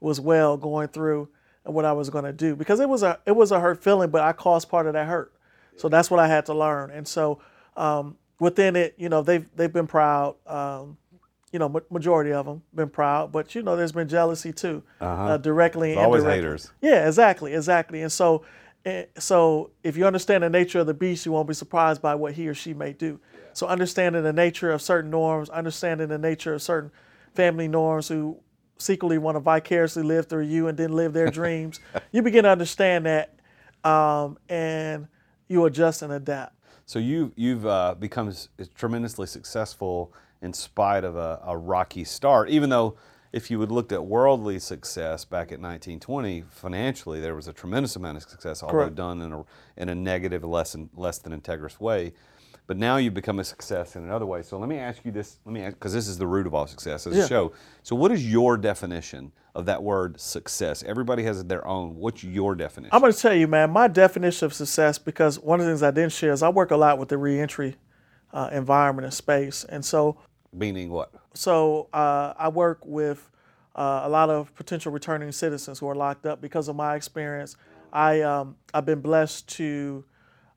was 0.00 0.20
well 0.20 0.56
going 0.56 0.88
through 0.88 1.28
and 1.64 1.74
what 1.74 1.84
I 1.84 1.92
was 1.92 2.08
going 2.08 2.24
to 2.24 2.32
do 2.32 2.54
because 2.54 2.80
it 2.80 2.88
was 2.88 3.02
a 3.02 3.18
it 3.26 3.32
was 3.32 3.52
a 3.52 3.60
hurt 3.60 3.82
feeling, 3.82 4.10
but 4.10 4.22
I 4.22 4.32
caused 4.32 4.68
part 4.68 4.86
of 4.86 4.92
that 4.94 5.06
hurt. 5.06 5.32
So 5.76 5.88
that's 5.88 6.10
what 6.10 6.20
I 6.20 6.26
had 6.26 6.46
to 6.46 6.54
learn. 6.54 6.90
And 6.90 7.06
so 7.06 7.40
um, 7.76 8.16
within 8.40 8.76
it, 8.76 8.94
you 8.96 9.08
know, 9.08 9.22
they've 9.22 9.48
they've 9.56 9.72
been 9.72 9.86
proud. 9.86 10.36
Um, 10.46 10.96
you 11.52 11.58
know, 11.58 11.80
majority 11.90 12.30
of 12.32 12.44
them 12.44 12.62
been 12.74 12.90
proud, 12.90 13.32
but 13.32 13.54
you 13.54 13.62
know, 13.62 13.74
there's 13.74 13.92
been 13.92 14.08
jealousy 14.08 14.52
too, 14.52 14.82
uh-huh. 15.00 15.24
uh, 15.24 15.36
directly 15.38 15.92
and 15.92 16.00
always 16.00 16.22
indirectly. 16.22 16.44
haters. 16.44 16.72
Yeah, 16.82 17.06
exactly, 17.06 17.54
exactly. 17.54 18.02
And 18.02 18.12
so, 18.12 18.44
eh, 18.84 19.06
so 19.16 19.70
if 19.82 19.96
you 19.96 20.06
understand 20.06 20.42
the 20.42 20.50
nature 20.50 20.80
of 20.80 20.86
the 20.86 20.92
beast, 20.92 21.24
you 21.24 21.32
won't 21.32 21.48
be 21.48 21.54
surprised 21.54 22.02
by 22.02 22.14
what 22.14 22.34
he 22.34 22.48
or 22.48 22.54
she 22.54 22.74
may 22.74 22.92
do. 22.92 23.18
So, 23.58 23.66
understanding 23.66 24.22
the 24.22 24.32
nature 24.32 24.70
of 24.70 24.80
certain 24.80 25.10
norms, 25.10 25.50
understanding 25.50 26.06
the 26.06 26.16
nature 26.16 26.54
of 26.54 26.62
certain 26.62 26.92
family 27.34 27.66
norms 27.66 28.06
who 28.06 28.38
secretly 28.78 29.18
want 29.18 29.34
to 29.34 29.40
vicariously 29.40 30.04
live 30.04 30.26
through 30.26 30.44
you 30.44 30.68
and 30.68 30.78
then 30.78 30.92
live 30.92 31.12
their 31.12 31.28
dreams, 31.32 31.80
you 32.12 32.22
begin 32.22 32.44
to 32.44 32.50
understand 32.50 33.06
that, 33.06 33.34
um, 33.82 34.38
and 34.48 35.08
you 35.48 35.64
adjust 35.64 36.02
and 36.02 36.12
adapt. 36.12 36.54
So 36.86 37.00
you 37.00 37.32
you've 37.34 37.66
uh, 37.66 37.96
become 37.96 38.32
tremendously 38.76 39.26
successful 39.26 40.12
in 40.40 40.52
spite 40.52 41.02
of 41.02 41.16
a, 41.16 41.40
a, 41.44 41.56
rocky 41.56 42.04
start, 42.04 42.50
even 42.50 42.70
though 42.70 42.94
if 43.32 43.50
you 43.50 43.60
had 43.60 43.72
looked 43.72 43.90
at 43.90 44.04
worldly 44.04 44.60
success 44.60 45.24
back 45.24 45.50
at 45.50 45.58
1920, 45.58 46.44
financially 46.48 47.20
there 47.20 47.34
was 47.34 47.48
a 47.48 47.52
tremendous 47.52 47.96
amount 47.96 48.18
of 48.18 48.22
success, 48.22 48.62
although 48.62 48.78
Correct. 48.78 48.94
done 48.94 49.20
in 49.20 49.32
a, 49.32 49.44
in 49.76 49.88
a 49.88 49.96
negative, 49.96 50.44
less 50.44 50.72
than, 50.72 50.90
less 50.94 51.18
than 51.18 51.38
integrous 51.38 51.80
way. 51.80 52.12
But 52.68 52.76
now 52.76 52.98
you've 52.98 53.14
become 53.14 53.38
a 53.38 53.44
success 53.44 53.96
in 53.96 54.04
another 54.04 54.26
way. 54.26 54.42
So 54.42 54.58
let 54.58 54.68
me 54.68 54.76
ask 54.76 55.02
you 55.02 55.10
this, 55.10 55.38
let 55.46 55.54
me 55.54 55.64
because 55.64 55.94
this 55.94 56.06
is 56.06 56.18
the 56.18 56.26
root 56.26 56.46
of 56.46 56.54
all 56.54 56.66
success 56.66 57.06
as 57.06 57.16
yeah. 57.16 57.24
a 57.24 57.26
show. 57.26 57.52
So 57.82 57.96
what 57.96 58.12
is 58.12 58.30
your 58.30 58.58
definition 58.58 59.32
of 59.54 59.64
that 59.64 59.82
word 59.82 60.20
success? 60.20 60.82
Everybody 60.82 61.22
has 61.22 61.42
their 61.44 61.66
own. 61.66 61.96
What's 61.96 62.22
your 62.22 62.54
definition? 62.54 62.94
I'm 62.94 63.00
going 63.00 63.12
to 63.12 63.18
tell 63.18 63.34
you, 63.34 63.48
man, 63.48 63.70
my 63.70 63.88
definition 63.88 64.44
of 64.44 64.52
success, 64.52 64.98
because 64.98 65.40
one 65.40 65.60
of 65.60 65.66
the 65.66 65.72
things 65.72 65.82
I 65.82 65.90
didn't 65.90 66.12
share 66.12 66.30
is 66.30 66.42
I 66.42 66.50
work 66.50 66.70
a 66.70 66.76
lot 66.76 66.98
with 66.98 67.08
the 67.08 67.16
reentry 67.16 67.76
uh, 68.34 68.50
environment 68.52 69.06
and 69.06 69.14
space. 69.14 69.64
And 69.64 69.82
so 69.82 70.18
Meaning 70.52 70.90
what? 70.90 71.10
So 71.32 71.88
uh, 71.94 72.34
I 72.36 72.50
work 72.50 72.84
with 72.84 73.30
uh, 73.74 74.02
a 74.04 74.10
lot 74.10 74.28
of 74.28 74.54
potential 74.54 74.92
returning 74.92 75.32
citizens 75.32 75.78
who 75.78 75.88
are 75.88 75.94
locked 75.94 76.26
up 76.26 76.42
because 76.42 76.68
of 76.68 76.76
my 76.76 76.96
experience. 76.96 77.56
I 77.94 78.20
um, 78.20 78.56
I've 78.74 78.84
been 78.84 79.00
blessed 79.00 79.48
to 79.56 80.04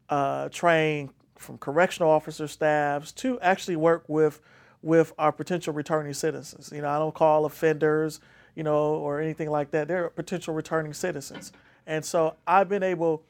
uh, 0.10 0.50
train 0.50 1.12
from 1.41 1.58
correctional 1.58 2.10
officer 2.10 2.47
staffs 2.47 3.12
to 3.13 3.39
actually 3.41 3.75
work 3.75 4.04
with 4.08 4.41
with 4.84 5.13
our 5.19 5.32
potential 5.32 5.73
returning 5.73 6.13
citizens. 6.13 6.71
You 6.73 6.82
know, 6.82 6.89
I 6.89 6.97
don't 6.97 7.13
call 7.13 7.45
offenders, 7.45 8.19
you 8.56 8.63
know, 8.63 8.95
or 8.95 9.21
anything 9.21 9.49
like 9.49 9.71
that. 9.71 9.88
They're 9.88 10.10
potential 10.10 10.54
returning 10.54 10.93
citizens, 10.93 11.51
and 11.86 12.04
so 12.04 12.36
I've 12.47 12.69
been 12.69 12.84
able 12.84 13.23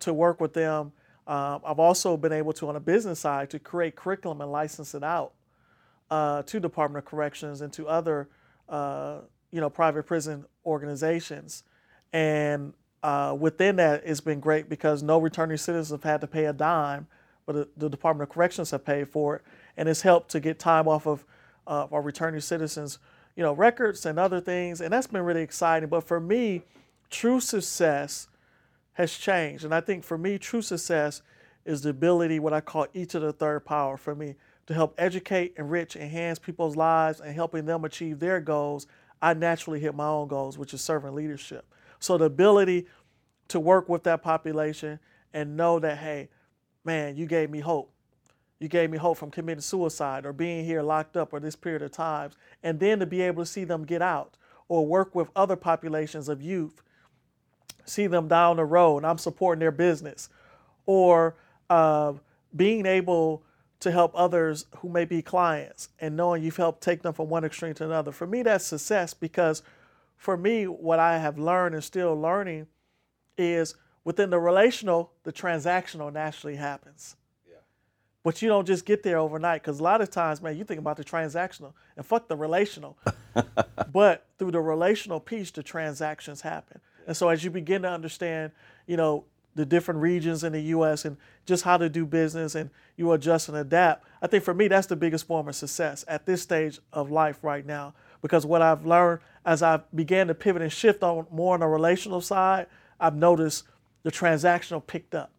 to 0.00 0.12
work 0.12 0.40
with 0.40 0.54
them. 0.54 0.92
Um, 1.26 1.62
I've 1.64 1.78
also 1.78 2.16
been 2.16 2.32
able 2.32 2.52
to, 2.54 2.68
on 2.68 2.76
a 2.76 2.80
business 2.80 3.20
side, 3.20 3.48
to 3.50 3.58
create 3.58 3.96
curriculum 3.96 4.40
and 4.40 4.52
license 4.52 4.94
it 4.94 5.02
out 5.02 5.32
uh, 6.10 6.42
to 6.42 6.60
Department 6.60 7.04
of 7.04 7.10
Corrections 7.10 7.60
and 7.62 7.72
to 7.72 7.88
other, 7.88 8.28
uh, 8.68 9.18
you 9.50 9.60
know, 9.60 9.70
private 9.70 10.04
prison 10.04 10.44
organizations. 10.66 11.64
And 12.12 12.74
uh, 13.02 13.36
within 13.38 13.76
that, 13.76 14.02
it's 14.04 14.20
been 14.20 14.40
great 14.40 14.68
because 14.68 15.02
no 15.02 15.18
returning 15.18 15.56
citizens 15.56 15.90
have 15.90 16.08
had 16.08 16.20
to 16.20 16.26
pay 16.26 16.44
a 16.46 16.52
dime, 16.52 17.06
but 17.46 17.54
the, 17.54 17.68
the 17.76 17.88
Department 17.88 18.28
of 18.28 18.34
Corrections 18.34 18.70
have 18.70 18.84
paid 18.84 19.08
for 19.08 19.36
it, 19.36 19.42
and 19.76 19.88
it's 19.88 20.02
helped 20.02 20.30
to 20.30 20.40
get 20.40 20.58
time 20.58 20.88
off 20.88 21.06
of 21.06 21.24
uh, 21.66 21.86
our 21.90 22.02
returning 22.02 22.40
citizens, 22.40 22.98
you 23.36 23.42
know, 23.42 23.52
records 23.52 24.06
and 24.06 24.18
other 24.18 24.40
things, 24.40 24.80
and 24.80 24.92
that's 24.92 25.06
been 25.06 25.22
really 25.22 25.42
exciting. 25.42 25.88
But 25.88 26.04
for 26.04 26.20
me, 26.20 26.62
true 27.10 27.40
success 27.40 28.28
has 28.94 29.12
changed, 29.16 29.64
and 29.64 29.74
I 29.74 29.80
think 29.80 30.04
for 30.04 30.16
me, 30.16 30.38
true 30.38 30.62
success 30.62 31.22
is 31.64 31.82
the 31.82 31.90
ability, 31.90 32.38
what 32.38 32.52
I 32.52 32.60
call 32.60 32.86
each 32.94 33.14
of 33.14 33.22
the 33.22 33.32
third 33.32 33.64
power 33.64 33.96
for 33.96 34.14
me, 34.14 34.36
to 34.66 34.74
help 34.74 34.94
educate, 34.98 35.54
enrich, 35.58 35.96
enhance 35.96 36.38
people's 36.38 36.76
lives 36.76 37.20
and 37.20 37.34
helping 37.34 37.66
them 37.66 37.84
achieve 37.84 38.18
their 38.18 38.40
goals, 38.40 38.86
I 39.20 39.34
naturally 39.34 39.80
hit 39.80 39.94
my 39.94 40.06
own 40.06 40.28
goals, 40.28 40.58
which 40.58 40.74
is 40.74 40.80
servant 40.80 41.14
leadership. 41.14 41.66
So 41.98 42.18
the 42.18 42.26
ability 42.26 42.86
to 43.48 43.60
work 43.60 43.88
with 43.88 44.04
that 44.04 44.22
population 44.22 44.98
and 45.32 45.56
know 45.56 45.78
that, 45.78 45.98
hey, 45.98 46.28
man, 46.84 47.16
you 47.16 47.26
gave 47.26 47.50
me 47.50 47.60
hope. 47.60 47.90
You 48.58 48.68
gave 48.68 48.90
me 48.90 48.98
hope 48.98 49.18
from 49.18 49.30
committing 49.30 49.60
suicide 49.60 50.24
or 50.24 50.32
being 50.32 50.64
here 50.64 50.82
locked 50.82 51.16
up 51.16 51.32
or 51.32 51.40
this 51.40 51.56
period 51.56 51.82
of 51.82 51.92
times. 51.92 52.34
And 52.62 52.78
then 52.80 53.00
to 53.00 53.06
be 53.06 53.20
able 53.22 53.42
to 53.42 53.50
see 53.50 53.64
them 53.64 53.84
get 53.84 54.00
out 54.00 54.36
or 54.68 54.86
work 54.86 55.14
with 55.14 55.28
other 55.36 55.56
populations 55.56 56.28
of 56.28 56.40
youth, 56.40 56.82
see 57.84 58.06
them 58.06 58.28
down 58.28 58.56
the 58.56 58.64
road, 58.64 59.04
I'm 59.04 59.18
supporting 59.18 59.60
their 59.60 59.72
business. 59.72 60.28
Or 60.86 61.36
uh, 61.68 62.14
being 62.54 62.86
able 62.86 63.42
to 63.80 63.90
help 63.90 64.12
others 64.14 64.66
who 64.78 64.88
may 64.88 65.04
be 65.04 65.20
clients 65.20 65.90
and 66.00 66.16
knowing 66.16 66.42
you've 66.42 66.56
helped 66.56 66.82
take 66.82 67.02
them 67.02 67.12
from 67.12 67.28
one 67.28 67.44
extreme 67.44 67.74
to 67.74 67.84
another. 67.84 68.12
For 68.12 68.26
me, 68.26 68.42
that's 68.42 68.64
success 68.64 69.12
because 69.12 69.62
for 70.16 70.36
me, 70.36 70.64
what 70.64 70.98
I 70.98 71.18
have 71.18 71.38
learned 71.38 71.74
and 71.74 71.84
still 71.84 72.18
learning 72.18 72.66
is 73.36 73.74
within 74.04 74.30
the 74.30 74.38
relational, 74.38 75.12
the 75.24 75.32
transactional 75.32 76.12
naturally 76.12 76.56
happens. 76.56 77.16
Yeah. 77.48 77.56
But 78.22 78.42
you 78.42 78.48
don't 78.48 78.66
just 78.66 78.84
get 78.84 79.02
there 79.02 79.18
overnight 79.18 79.62
because 79.62 79.80
a 79.80 79.82
lot 79.82 80.00
of 80.00 80.10
times, 80.10 80.40
man, 80.40 80.56
you 80.56 80.64
think 80.64 80.78
about 80.78 80.96
the 80.96 81.04
transactional 81.04 81.72
and 81.96 82.04
fuck 82.04 82.28
the 82.28 82.36
relational. 82.36 82.98
but 83.92 84.26
through 84.38 84.52
the 84.52 84.60
relational 84.60 85.20
piece, 85.20 85.50
the 85.50 85.62
transactions 85.62 86.42
happen. 86.42 86.80
And 87.06 87.16
so 87.16 87.28
as 87.28 87.44
you 87.44 87.50
begin 87.50 87.82
to 87.82 87.90
understand, 87.90 88.52
you 88.86 88.96
know, 88.96 89.24
the 89.54 89.64
different 89.64 90.00
regions 90.00 90.42
in 90.42 90.52
the 90.52 90.60
U.S. 90.60 91.04
and 91.04 91.16
just 91.46 91.62
how 91.62 91.76
to 91.76 91.88
do 91.88 92.04
business 92.04 92.54
and 92.54 92.70
you 92.96 93.12
adjust 93.12 93.48
and 93.48 93.56
adapt. 93.56 94.04
I 94.20 94.26
think 94.26 94.42
for 94.42 94.54
me, 94.54 94.68
that's 94.68 94.86
the 94.86 94.96
biggest 94.96 95.26
form 95.26 95.48
of 95.48 95.54
success 95.54 96.04
at 96.08 96.26
this 96.26 96.42
stage 96.42 96.80
of 96.92 97.10
life 97.10 97.38
right 97.42 97.64
now. 97.64 97.94
Because 98.20 98.44
what 98.44 98.62
I've 98.62 98.84
learned 98.84 99.20
as 99.44 99.62
I 99.62 99.80
began 99.94 100.26
to 100.28 100.34
pivot 100.34 100.62
and 100.62 100.72
shift 100.72 101.02
on 101.02 101.26
more 101.30 101.54
on 101.54 101.60
the 101.60 101.66
relational 101.66 102.20
side, 102.20 102.66
I've 102.98 103.14
noticed 103.14 103.64
the 104.04 104.12
transactional 104.12 104.86
picked 104.86 105.14
up. 105.14 105.32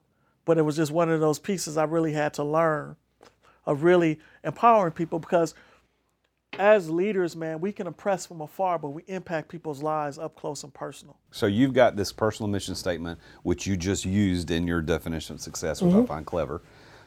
but 0.44 0.58
it 0.58 0.62
was 0.64 0.76
just 0.76 0.92
one 0.92 1.10
of 1.10 1.20
those 1.22 1.40
pieces 1.40 1.78
I 1.78 1.86
really 1.86 2.12
had 2.14 2.34
to 2.36 2.44
learn 2.44 2.98
of 3.66 3.84
really 3.84 4.20
empowering 4.44 4.92
people 4.94 5.18
because 5.20 5.56
as 6.58 6.90
leaders, 6.90 7.36
man, 7.36 7.60
we 7.60 7.72
can 7.74 7.86
impress 7.88 8.26
from 8.26 8.40
afar, 8.42 8.80
but 8.80 8.90
we 8.90 9.04
impact 9.08 9.50
people's 9.50 9.82
lives 9.84 10.18
up 10.18 10.36
close 10.36 10.64
and 10.64 10.74
personal. 10.74 11.18
So 11.32 11.48
you've 11.48 11.74
got 11.74 11.96
this 11.98 12.14
personal 12.14 12.48
mission 12.50 12.76
statement, 12.76 13.20
which 13.44 13.68
you 13.68 13.76
just 13.76 14.06
used 14.06 14.52
in 14.52 14.66
your 14.68 14.82
definition 14.82 15.36
of 15.36 15.42
success, 15.42 15.82
which 15.82 15.92
Mm-hmm. 15.94 16.04
I 16.04 16.16
find 16.16 16.26
clever. 16.26 16.62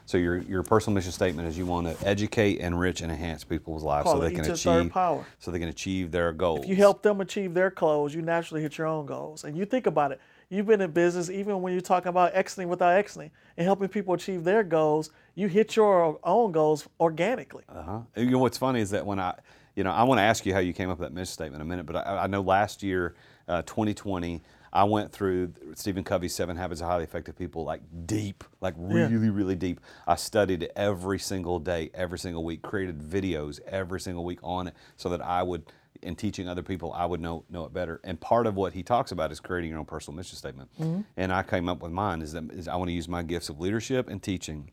So 0.05 0.17
your 0.17 0.37
your 0.39 0.63
personal 0.63 0.95
mission 0.95 1.11
statement 1.11 1.47
is 1.47 1.57
you 1.57 1.65
want 1.67 1.85
to 1.87 2.07
educate, 2.07 2.59
enrich, 2.59 3.01
and 3.01 3.11
enhance 3.11 3.43
people's 3.43 3.83
lives 3.83 4.03
Call 4.05 4.13
so 4.15 4.19
they 4.19 4.31
can 4.31 4.43
each 4.45 4.51
a 4.51 4.57
third 4.57 4.79
achieve 4.81 4.91
power. 4.91 5.25
so 5.39 5.51
they 5.51 5.59
can 5.59 5.69
achieve 5.69 6.11
their 6.11 6.31
goals. 6.31 6.63
If 6.63 6.69
you 6.69 6.75
help 6.75 7.01
them 7.03 7.21
achieve 7.21 7.53
their 7.53 7.69
goals, 7.71 8.13
you 8.13 8.21
naturally 8.23 8.61
hit 8.61 8.77
your 8.77 8.87
own 8.87 9.05
goals. 9.05 9.43
And 9.43 9.55
you 9.57 9.65
think 9.65 9.85
about 9.87 10.11
it, 10.11 10.19
you've 10.49 10.65
been 10.65 10.81
in 10.81 10.91
business, 10.91 11.29
even 11.29 11.61
when 11.61 11.73
you're 11.73 11.81
talking 11.81 12.09
about 12.09 12.33
exiting 12.33 12.69
without 12.69 12.93
exiting 12.93 13.31
and 13.57 13.65
helping 13.65 13.87
people 13.87 14.13
achieve 14.13 14.43
their 14.43 14.63
goals, 14.63 15.11
you 15.35 15.47
hit 15.47 15.75
your 15.75 16.19
own 16.23 16.51
goals 16.51 16.87
organically. 16.99 17.63
Uh-huh. 17.69 17.99
And 18.15 18.25
You 18.25 18.31
know 18.31 18.39
what's 18.39 18.57
funny 18.57 18.81
is 18.81 18.89
that 18.89 19.05
when 19.05 19.19
I, 19.19 19.35
you 19.75 19.83
know, 19.83 19.91
I 19.91 20.03
want 20.03 20.17
to 20.19 20.23
ask 20.23 20.45
you 20.45 20.53
how 20.53 20.59
you 20.59 20.73
came 20.73 20.89
up 20.89 20.99
with 20.99 21.07
that 21.07 21.13
mission 21.13 21.31
statement 21.33 21.61
in 21.61 21.67
a 21.67 21.69
minute, 21.69 21.85
but 21.85 21.95
I, 21.95 22.23
I 22.23 22.27
know 22.27 22.41
last 22.41 22.81
year, 22.83 23.15
uh, 23.47 23.61
2020, 23.63 24.41
I 24.71 24.83
went 24.83 25.11
through 25.11 25.53
Stephen 25.73 26.03
Covey's 26.03 26.35
Seven 26.35 26.55
Habits 26.55 26.81
of 26.81 26.87
Highly 26.87 27.03
Effective 27.03 27.35
People 27.35 27.63
like 27.63 27.81
deep, 28.05 28.43
like 28.61 28.75
Yeah. 28.77 29.07
really, 29.07 29.29
really 29.29 29.55
deep. 29.55 29.79
I 30.07 30.15
studied 30.15 30.69
every 30.75 31.17
single 31.17 31.59
day, 31.59 31.89
every 31.93 32.19
single 32.19 32.43
week, 32.43 32.61
created 32.61 32.99
videos 32.99 33.59
every 33.67 33.99
single 33.99 34.23
week 34.23 34.39
on 34.43 34.67
it 34.67 34.75
so 34.95 35.09
that 35.09 35.21
I 35.21 35.41
would, 35.41 35.71
in 36.01 36.15
teaching 36.15 36.47
other 36.47 36.63
people, 36.63 36.93
I 36.93 37.05
would 37.05 37.21
know 37.21 37.43
know 37.49 37.65
it 37.65 37.73
better. 37.73 37.99
And 38.03 38.19
part 38.19 38.47
of 38.47 38.55
what 38.55 38.73
he 38.73 38.83
talks 38.83 39.11
about 39.11 39.31
is 39.31 39.39
creating 39.39 39.69
your 39.69 39.79
own 39.79 39.85
personal 39.85 40.15
mission 40.15 40.37
statement. 40.37 40.69
And 41.17 41.31
I 41.31 41.43
came 41.43 41.69
up 41.69 41.81
with 41.81 41.91
mine 41.91 42.21
is 42.21 42.33
that 42.33 42.51
is 42.51 42.67
I 42.67 42.75
want 42.75 42.89
to 42.89 42.93
use 42.93 43.07
my 43.07 43.23
gifts 43.23 43.49
of 43.49 43.59
leadership 43.59 44.09
and 44.09 44.21
teaching 44.21 44.71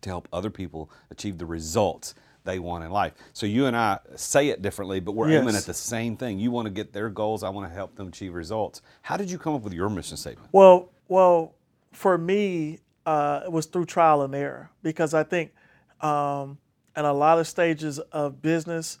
to 0.00 0.08
help 0.08 0.28
other 0.32 0.50
people 0.50 0.90
achieve 1.10 1.38
the 1.38 1.46
results 1.46 2.14
they 2.44 2.58
want 2.58 2.84
in 2.84 2.90
life. 2.90 3.12
So 3.32 3.46
you 3.46 3.66
and 3.66 3.76
I 3.76 4.00
say 4.16 4.48
it 4.48 4.62
differently, 4.62 5.00
but 5.00 5.12
we're 5.12 5.30
aiming 5.30 5.54
at 5.54 5.62
the 5.62 5.74
same 5.74 6.16
thing. 6.16 6.40
You 6.40 6.50
want 6.50 6.66
to 6.66 6.72
get 6.72 6.92
their 6.92 7.08
goals, 7.08 7.42
I 7.42 7.48
want 7.50 7.68
to 7.68 7.74
help 7.74 7.94
them 7.94 8.08
achieve 8.08 8.34
results. 8.34 8.82
How 9.02 9.16
did 9.16 9.30
you 9.30 9.38
come 9.38 9.54
up 9.54 9.62
with 9.62 9.72
your 9.72 9.88
mission 9.88 10.16
statement? 10.16 10.48
Well, 10.52 10.90
well, 11.08 11.54
for 11.92 12.18
me, 12.18 12.80
uh, 13.06 13.42
it 13.44 13.52
was 13.52 13.66
through 13.66 13.86
trial 13.86 14.22
and 14.22 14.34
error 14.34 14.70
because 14.82 15.14
I 15.14 15.22
think 15.22 15.52
um, 16.00 16.58
at 16.96 17.04
a 17.04 17.12
lot 17.12 17.38
of 17.38 17.46
stages 17.46 17.98
of 17.98 18.42
business, 18.42 18.98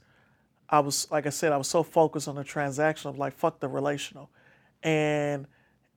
I 0.68 0.80
was 0.80 1.10
like 1.10 1.26
I 1.26 1.30
said, 1.30 1.52
I 1.52 1.56
was 1.56 1.68
so 1.68 1.82
focused 1.82 2.28
on 2.28 2.36
the 2.36 2.44
transaction 2.44 3.10
of 3.10 3.18
like 3.18 3.34
fuck 3.34 3.60
the 3.60 3.68
relational, 3.68 4.30
and 4.82 5.46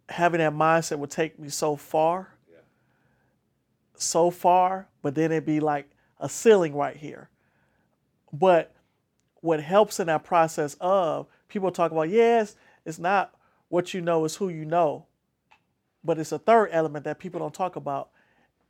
having 0.10 0.40
that 0.40 0.54
mindset 0.54 1.00
would 1.00 1.12
take 1.12 1.40
me 1.40 1.50
so 1.50 1.76
far, 1.76 2.34
so 3.96 4.30
far, 4.32 4.88
but 5.02 5.16
then 5.16 5.32
it'd 5.32 5.46
be 5.46 5.60
like 5.60 5.90
a 6.20 6.30
ceiling 6.30 6.76
right 6.76 6.96
here. 6.96 7.30
But 8.34 8.74
what 9.42 9.62
helps 9.62 10.00
in 10.00 10.08
that 10.08 10.24
process 10.24 10.76
of 10.82 11.28
people 11.48 11.72
talk 11.72 11.92
about 11.92 12.10
yes, 12.10 12.56
it's 12.86 13.00
not 13.00 13.34
what 13.70 13.94
you 13.94 14.02
know, 14.02 14.26
it's 14.26 14.36
who 14.36 14.50
you 14.50 14.66
know. 14.66 15.06
But 16.04 16.20
it's 16.20 16.32
a 16.32 16.40
third 16.40 16.70
element 16.72 17.06
that 17.06 17.20
people 17.20 17.40
don't 17.40 17.54
talk 17.54 17.76
about 17.76 18.10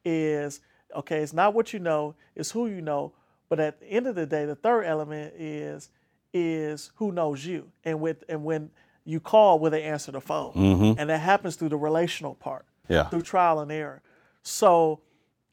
is 0.03 0.61
okay, 0.95 1.19
it's 1.19 1.33
not 1.33 1.53
what 1.53 1.73
you 1.73 1.79
know, 1.79 2.15
it's 2.35 2.51
who 2.51 2.67
you 2.67 2.81
know. 2.81 3.13
But 3.49 3.59
at 3.59 3.79
the 3.79 3.85
end 3.87 4.07
of 4.07 4.15
the 4.15 4.25
day, 4.25 4.45
the 4.45 4.55
third 4.55 4.83
element 4.83 5.33
is 5.37 5.89
is 6.33 6.91
who 6.95 7.11
knows 7.11 7.45
you. 7.45 7.71
And 7.83 8.01
with 8.01 8.23
and 8.27 8.43
when 8.43 8.69
you 9.05 9.19
call, 9.19 9.59
will 9.59 9.71
they 9.71 9.83
answer 9.83 10.11
the 10.11 10.19
phone? 10.21 10.53
Mm-hmm. 10.53 10.99
And 10.99 11.09
that 11.09 11.19
happens 11.19 11.55
through 11.55 11.69
the 11.69 11.77
relational 11.77 12.35
part 12.35 12.65
Yeah. 12.89 13.05
through 13.09 13.21
trial 13.21 13.59
and 13.59 13.71
error. 13.71 14.01
So, 14.41 14.99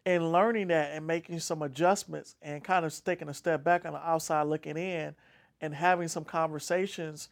in 0.04 0.32
learning 0.32 0.68
that 0.68 0.92
and 0.96 1.06
making 1.06 1.38
some 1.38 1.62
adjustments 1.62 2.34
and 2.42 2.64
kind 2.64 2.84
of 2.84 3.04
taking 3.04 3.28
a 3.28 3.34
step 3.34 3.62
back 3.62 3.84
on 3.84 3.92
the 3.92 3.98
outside 4.00 4.42
looking 4.44 4.76
in 4.76 5.14
and 5.60 5.74
having 5.74 6.08
some 6.08 6.24
conversations 6.24 7.28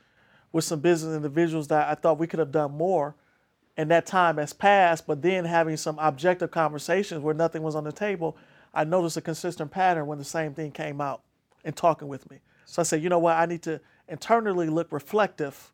with 0.53 0.65
some 0.65 0.79
business 0.81 1.17
individuals 1.17 1.67
that 1.69 1.89
I 1.89 1.95
thought 1.95 2.19
we 2.19 2.27
could 2.29 2.39
have 2.39 2.53
done 2.53 2.73
more, 2.73 3.15
and 3.77 3.91
that 3.91 4.07
time 4.07 4.37
has 4.37 4.53
passed, 4.53 5.07
but 5.07 5.23
then 5.23 5.45
having 5.45 5.77
some 5.77 5.99
objective 5.99 6.51
conversations 6.51 7.23
where 7.23 7.35
nothing 7.35 7.63
was 7.63 7.75
on 7.75 7.85
the 7.85 7.93
table, 7.93 8.37
I 8.73 8.85
noticed 8.85 9.17
a 9.17 9.21
consistent 9.21 9.71
pattern 9.71 10.07
when 10.07 10.19
the 10.19 10.25
same 10.25 10.55
thing 10.55 10.71
came 10.73 11.01
out 11.01 11.23
and 11.65 11.77
talking 11.77 12.09
with 12.09 12.31
me. 12.31 12.39
So 12.65 12.81
I 12.81 12.85
said, 12.85 13.03
you 13.03 13.09
know 13.09 13.19
what, 13.19 13.37
I 13.37 13.47
need 13.47 13.63
to 13.63 13.81
internally 14.09 14.69
look 14.69 14.93
reflective 14.93 15.73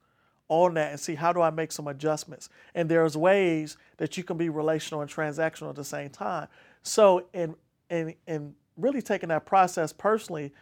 on 0.48 0.74
that 0.74 0.92
and 0.92 1.00
see 1.00 1.14
how 1.14 1.32
do 1.32 1.40
I 1.40 1.50
make 1.50 1.72
some 1.72 1.88
adjustments. 1.88 2.48
And 2.74 2.88
there's 2.88 3.16
ways 3.16 3.76
that 3.96 4.16
you 4.16 4.24
can 4.24 4.36
be 4.36 4.48
relational 4.48 5.00
and 5.00 5.10
transactional 5.10 5.70
at 5.70 5.76
the 5.76 5.84
same 5.84 6.10
time. 6.10 6.48
So 6.82 7.26
in 7.32 7.56
in 7.90 8.14
in 8.26 8.54
really 8.76 9.02
taking 9.02 9.28
that 9.30 9.46
process 9.46 9.92
personally, 9.92 10.52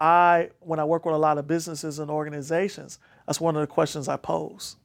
I 0.00 0.50
when 0.60 0.78
I 0.78 0.84
work 0.84 1.04
with 1.04 1.14
a 1.14 1.18
lot 1.18 1.38
of 1.38 1.46
businesses 1.46 1.98
and 1.98 2.10
organizations, 2.10 2.98
that's 3.26 3.40
one 3.40 3.54
of 3.56 3.60
the 3.60 3.66
questions 3.66 4.08
I 4.08 4.16
pose. 4.16 4.76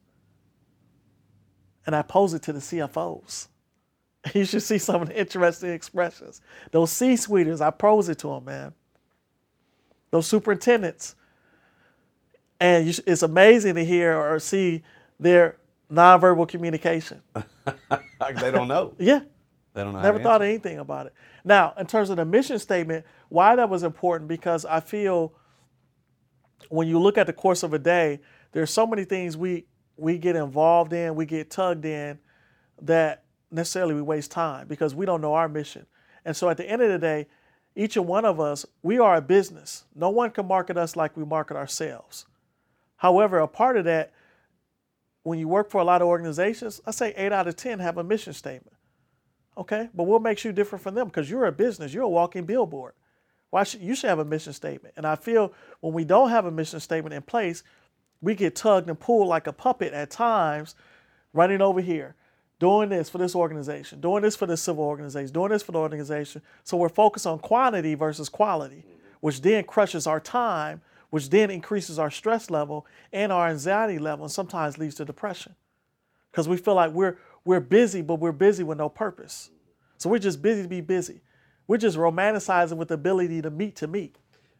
And 1.86 1.94
I 1.94 2.02
pose 2.02 2.34
it 2.34 2.42
to 2.42 2.52
the 2.52 2.60
CFOs. 2.60 3.48
You 4.34 4.44
should 4.44 4.62
see 4.62 4.78
some 4.78 5.02
of 5.02 5.08
the 5.08 5.18
interesting 5.20 5.70
expressions. 5.70 6.40
Those 6.70 6.90
C-suiters, 6.92 7.60
I 7.60 7.70
pose 7.70 8.08
it 8.08 8.18
to 8.20 8.28
them, 8.28 8.44
man. 8.46 8.72
Those 10.10 10.26
superintendents, 10.26 11.14
and 12.60 12.86
you, 12.86 12.92
sh- 12.94 13.00
it's 13.06 13.22
amazing 13.22 13.74
to 13.74 13.84
hear 13.84 14.16
or 14.16 14.38
see 14.38 14.82
their 15.20 15.56
nonverbal 15.90 16.48
communication. 16.48 17.20
they 17.34 18.50
don't 18.50 18.68
know. 18.68 18.94
Yeah, 18.98 19.20
They 19.74 19.82
don't 19.84 19.92
know. 19.92 20.00
never 20.00 20.20
thought 20.20 20.40
anything 20.40 20.78
about 20.78 21.06
it. 21.06 21.12
Now, 21.44 21.74
in 21.78 21.86
terms 21.86 22.08
of 22.10 22.16
the 22.16 22.24
mission 22.24 22.58
statement, 22.58 23.04
why 23.28 23.56
that 23.56 23.68
was 23.68 23.82
important 23.82 24.28
because 24.28 24.64
I 24.64 24.80
feel 24.80 25.34
when 26.70 26.88
you 26.88 26.98
look 26.98 27.18
at 27.18 27.26
the 27.26 27.32
course 27.32 27.62
of 27.62 27.74
a 27.74 27.78
day, 27.78 28.20
there's 28.52 28.70
so 28.70 28.86
many 28.86 29.04
things 29.04 29.36
we 29.36 29.66
we 29.96 30.16
get 30.18 30.34
involved 30.36 30.92
in, 30.92 31.14
we 31.14 31.26
get 31.26 31.50
tugged 31.50 31.84
in 31.84 32.18
that 32.82 33.23
necessarily 33.54 33.94
we 33.94 34.02
waste 34.02 34.30
time 34.30 34.66
because 34.66 34.94
we 34.94 35.06
don't 35.06 35.20
know 35.20 35.34
our 35.34 35.48
mission. 35.48 35.86
And 36.24 36.36
so 36.36 36.48
at 36.48 36.56
the 36.56 36.68
end 36.68 36.82
of 36.82 36.90
the 36.90 36.98
day, 36.98 37.26
each 37.76 37.96
and 37.96 38.06
one 38.06 38.24
of 38.24 38.40
us, 38.40 38.64
we 38.82 38.98
are 38.98 39.16
a 39.16 39.20
business. 39.20 39.84
No 39.94 40.10
one 40.10 40.30
can 40.30 40.46
market 40.46 40.76
us 40.76 40.96
like 40.96 41.16
we 41.16 41.24
market 41.24 41.56
ourselves. 41.56 42.26
However, 42.96 43.38
a 43.38 43.48
part 43.48 43.76
of 43.76 43.84
that, 43.84 44.12
when 45.22 45.38
you 45.38 45.48
work 45.48 45.70
for 45.70 45.80
a 45.80 45.84
lot 45.84 46.02
of 46.02 46.08
organizations, 46.08 46.80
I 46.86 46.90
say 46.90 47.12
eight 47.16 47.32
out 47.32 47.48
of 47.48 47.56
10 47.56 47.80
have 47.80 47.98
a 47.98 48.04
mission 48.04 48.32
statement. 48.32 48.76
Okay, 49.56 49.88
but 49.94 50.04
what 50.04 50.22
makes 50.22 50.44
you 50.44 50.52
different 50.52 50.82
from 50.82 50.94
them? 50.94 51.06
Because 51.06 51.30
you're 51.30 51.46
a 51.46 51.52
business, 51.52 51.92
you're 51.94 52.02
a 52.02 52.08
walking 52.08 52.44
billboard. 52.44 52.92
Why 53.50 53.62
should 53.62 53.82
you 53.82 53.94
should 53.94 54.10
have 54.10 54.18
a 54.18 54.24
mission 54.24 54.52
statement? 54.52 54.94
And 54.96 55.06
I 55.06 55.14
feel 55.14 55.52
when 55.80 55.92
we 55.92 56.04
don't 56.04 56.30
have 56.30 56.44
a 56.44 56.50
mission 56.50 56.80
statement 56.80 57.14
in 57.14 57.22
place, 57.22 57.62
we 58.20 58.34
get 58.34 58.56
tugged 58.56 58.88
and 58.88 58.98
pulled 58.98 59.28
like 59.28 59.46
a 59.46 59.52
puppet 59.52 59.92
at 59.92 60.10
times, 60.10 60.74
running 61.32 61.60
over 61.60 61.80
here, 61.80 62.16
doing 62.58 62.88
this 62.88 63.10
for 63.10 63.18
this 63.18 63.34
organization, 63.34 64.00
doing 64.00 64.22
this 64.22 64.36
for 64.36 64.46
this 64.46 64.62
civil 64.62 64.84
organization, 64.84 65.32
doing 65.32 65.50
this 65.50 65.62
for 65.62 65.72
the 65.72 65.78
organization. 65.78 66.42
So 66.62 66.76
we're 66.76 66.88
focused 66.88 67.26
on 67.26 67.38
quantity 67.38 67.94
versus 67.94 68.28
quality, 68.28 68.84
which 69.20 69.42
then 69.42 69.64
crushes 69.64 70.06
our 70.06 70.20
time, 70.20 70.80
which 71.10 71.30
then 71.30 71.50
increases 71.50 71.98
our 71.98 72.10
stress 72.10 72.50
level 72.50 72.86
and 73.12 73.32
our 73.32 73.48
anxiety 73.48 73.98
level, 73.98 74.24
and 74.24 74.32
sometimes 74.32 74.78
leads 74.78 74.94
to 74.96 75.04
depression 75.04 75.54
because 76.30 76.48
we 76.48 76.56
feel 76.56 76.74
like 76.74 76.92
we're 76.92 77.18
we're 77.44 77.60
busy, 77.60 78.00
but 78.00 78.16
we're 78.16 78.32
busy 78.32 78.62
with 78.62 78.78
no 78.78 78.88
purpose. 78.88 79.50
So 79.98 80.08
we're 80.08 80.18
just 80.18 80.40
busy 80.40 80.62
to 80.62 80.68
be 80.68 80.80
busy. 80.80 81.20
We're 81.66 81.76
just 81.76 81.96
romanticizing 81.96 82.76
with 82.76 82.88
the 82.88 82.94
ability 82.94 83.42
to 83.42 83.50
meet 83.50 83.76
to 83.76 83.86
meet. 83.86 84.16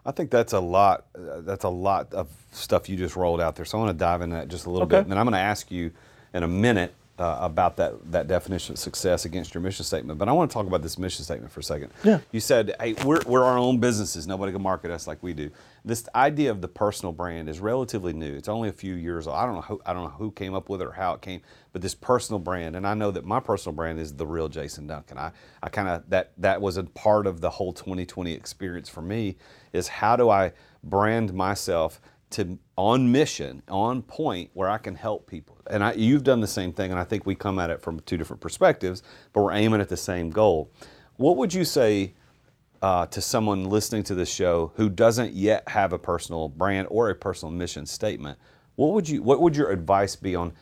I 0.07 0.13
think 0.13 0.31
that's 0.31 0.53
a 0.53 0.61
lot. 0.61 1.07
That's 1.15 1.65
a 1.65 1.71
lot 1.71 2.13
of 2.13 2.29
stuff 2.53 2.89
you 2.89 2.97
just 2.97 3.17
rolled 3.17 3.41
out 3.41 3.57
there. 3.57 3.65
So 3.65 3.79
I 3.79 3.81
want 3.81 3.97
to 3.97 3.99
dive 3.99 4.21
into 4.21 4.37
that 4.37 4.49
just 4.49 4.67
a 4.67 4.71
little 4.71 4.87
Okay. 4.87 4.97
bit, 4.97 5.03
and 5.03 5.11
then 5.11 5.19
I'm 5.19 5.25
going 5.25 5.33
to 5.33 5.39
ask 5.39 5.71
you 5.71 5.93
in 6.35 6.43
a 6.43 6.49
minute 6.49 6.95
uh, 7.19 7.39
about 7.41 7.77
that 7.77 7.95
that 8.11 8.27
definition 8.27 8.73
of 8.73 8.79
success 8.79 9.25
against 9.25 9.55
your 9.55 9.63
mission 9.63 9.85
statement. 9.85 10.19
But 10.19 10.29
I 10.29 10.33
want 10.33 10.51
to 10.51 10.55
talk 10.55 10.67
about 10.67 10.83
this 10.83 10.99
mission 10.99 11.25
statement 11.25 11.53
for 11.53 11.61
a 11.61 11.63
second. 11.63 11.93
Yeah. 12.03 12.21
You 12.33 12.41
said, 12.41 12.75
"Hey, 12.81 12.95
we're 13.05 13.21
we're 13.27 13.45
our 13.45 13.57
own 13.57 13.79
businesses. 13.79 14.27
Nobody 14.27 14.53
can 14.53 14.63
market 14.63 14.91
us 14.91 15.07
like 15.07 15.23
we 15.23 15.33
do." 15.33 15.51
This 15.85 16.09
idea 16.15 16.51
of 16.51 16.61
the 16.61 16.69
personal 16.69 17.13
brand 17.13 17.49
is 17.49 17.61
relatively 17.61 18.13
new. 18.13 18.35
It's 18.35 18.49
only 18.49 18.69
a 18.69 18.73
few 18.73 18.95
years 18.95 19.27
old. 19.27 19.37
I 19.37 19.47
don't 19.47 19.55
know 19.55 19.61
who 19.63 19.81
I 19.87 19.93
don't 19.93 20.05
know 20.05 20.11
who 20.11 20.33
came 20.33 20.55
up 20.55 20.69
with 20.69 20.81
it 20.81 20.87
or 20.87 20.93
how 20.93 21.15
it 21.15 21.21
came, 21.21 21.41
but 21.73 21.83
this 21.83 21.95
personal 21.95 22.41
brand, 22.41 22.75
and 22.75 22.87
I 22.87 22.95
know 22.95 23.11
that 23.13 23.25
my 23.25 23.39
personal 23.39 23.77
brand 23.77 24.01
is 24.01 24.15
the 24.15 24.27
real 24.27 24.49
Jason 24.49 24.87
Duncan. 24.89 25.17
I 25.17 25.31
I 25.63 25.69
kind 25.69 25.89
of 25.89 26.09
that 26.11 26.33
that 26.39 26.61
was 26.61 26.77
a 26.77 26.85
part 26.85 27.27
of 27.29 27.41
the 27.41 27.51
whole 27.51 27.73
2020 27.73 28.33
experience 28.33 28.89
for 28.89 29.03
me. 29.03 29.37
Is 29.73 29.87
how 29.87 30.17
do 30.17 30.31
I 30.31 30.53
brand 30.83 31.33
myself 31.33 32.01
to 32.31 32.59
on 32.77 33.13
mission, 33.13 33.63
on 33.69 34.03
point, 34.03 34.51
where 34.55 34.69
I 34.69 34.79
can 34.79 34.97
help 34.97 35.29
people. 35.29 35.54
And 35.71 35.83
I, 35.83 35.93
you've 35.93 36.25
done 36.25 36.41
the 36.41 36.47
same 36.47 36.73
thing, 36.73 36.91
and 36.91 37.01
I 37.01 37.05
think 37.05 37.27
we 37.27 37.35
come 37.35 37.59
at 37.59 37.71
it 37.71 37.81
from 37.81 38.01
two 38.01 38.17
different 38.17 38.41
perspectives, 38.41 39.03
but 39.33 39.43
we're 39.43 39.53
aiming 39.53 39.81
at 39.81 39.89
the 39.89 39.97
same 39.97 40.31
goal. 40.31 40.71
What 41.17 41.37
would 41.37 41.55
you 41.55 41.65
say 41.65 42.15
uh, 42.83 43.07
to 43.07 43.21
someone 43.21 43.65
listening 43.65 44.03
to 44.05 44.15
this 44.15 44.33
show 44.33 44.73
who 44.77 44.91
doesn't 44.91 45.33
yet 45.33 45.69
have 45.69 45.93
a 45.93 45.99
personal 45.99 46.49
brand 46.49 46.89
or 46.91 47.09
a 47.09 47.15
personal 47.15 47.53
mission 47.53 47.87
statement? 47.87 48.39
What 48.77 48.93
would 48.93 49.09
you? 49.09 49.23
What 49.23 49.41
would 49.41 49.57
your 49.57 49.71
advice 49.71 50.17
be 50.17 50.35
on 50.35 50.53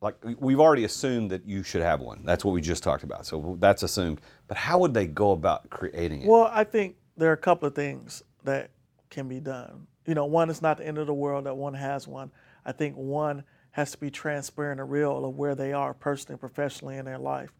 like 0.00 0.14
we've 0.38 0.60
already 0.60 0.84
assumed 0.84 1.30
that 1.30 1.44
you 1.44 1.62
should 1.62 1.82
have 1.82 2.00
one. 2.00 2.20
That's 2.24 2.44
what 2.44 2.52
we 2.52 2.60
just 2.60 2.82
talked 2.82 3.02
about. 3.02 3.26
So 3.26 3.56
that's 3.58 3.82
assumed. 3.82 4.20
But 4.46 4.56
how 4.56 4.78
would 4.78 4.94
they 4.94 5.06
go 5.06 5.32
about 5.32 5.68
creating 5.70 6.22
it? 6.22 6.28
Well, 6.28 6.48
I 6.52 6.64
think 6.64 6.96
there 7.16 7.30
are 7.30 7.34
a 7.34 7.38
couple 7.38 7.66
of 7.66 7.74
things 7.74 8.22
that 8.44 8.70
can 9.10 9.28
be 9.28 9.40
done. 9.40 9.86
You 10.06 10.14
know, 10.14 10.26
one 10.26 10.50
is 10.50 10.62
not 10.62 10.78
the 10.78 10.86
end 10.86 10.98
of 10.98 11.06
the 11.06 11.14
world 11.14 11.46
that 11.46 11.56
one 11.56 11.74
has 11.74 12.06
one. 12.06 12.30
I 12.64 12.72
think 12.72 12.94
one 12.94 13.42
has 13.72 13.92
to 13.92 13.98
be 13.98 14.10
transparent 14.10 14.80
and 14.80 14.90
real 14.90 15.24
of 15.24 15.36
where 15.36 15.54
they 15.54 15.72
are 15.72 15.94
personally 15.94 16.34
and 16.34 16.40
professionally 16.40 16.96
in 16.96 17.04
their 17.04 17.18
life. 17.18 17.52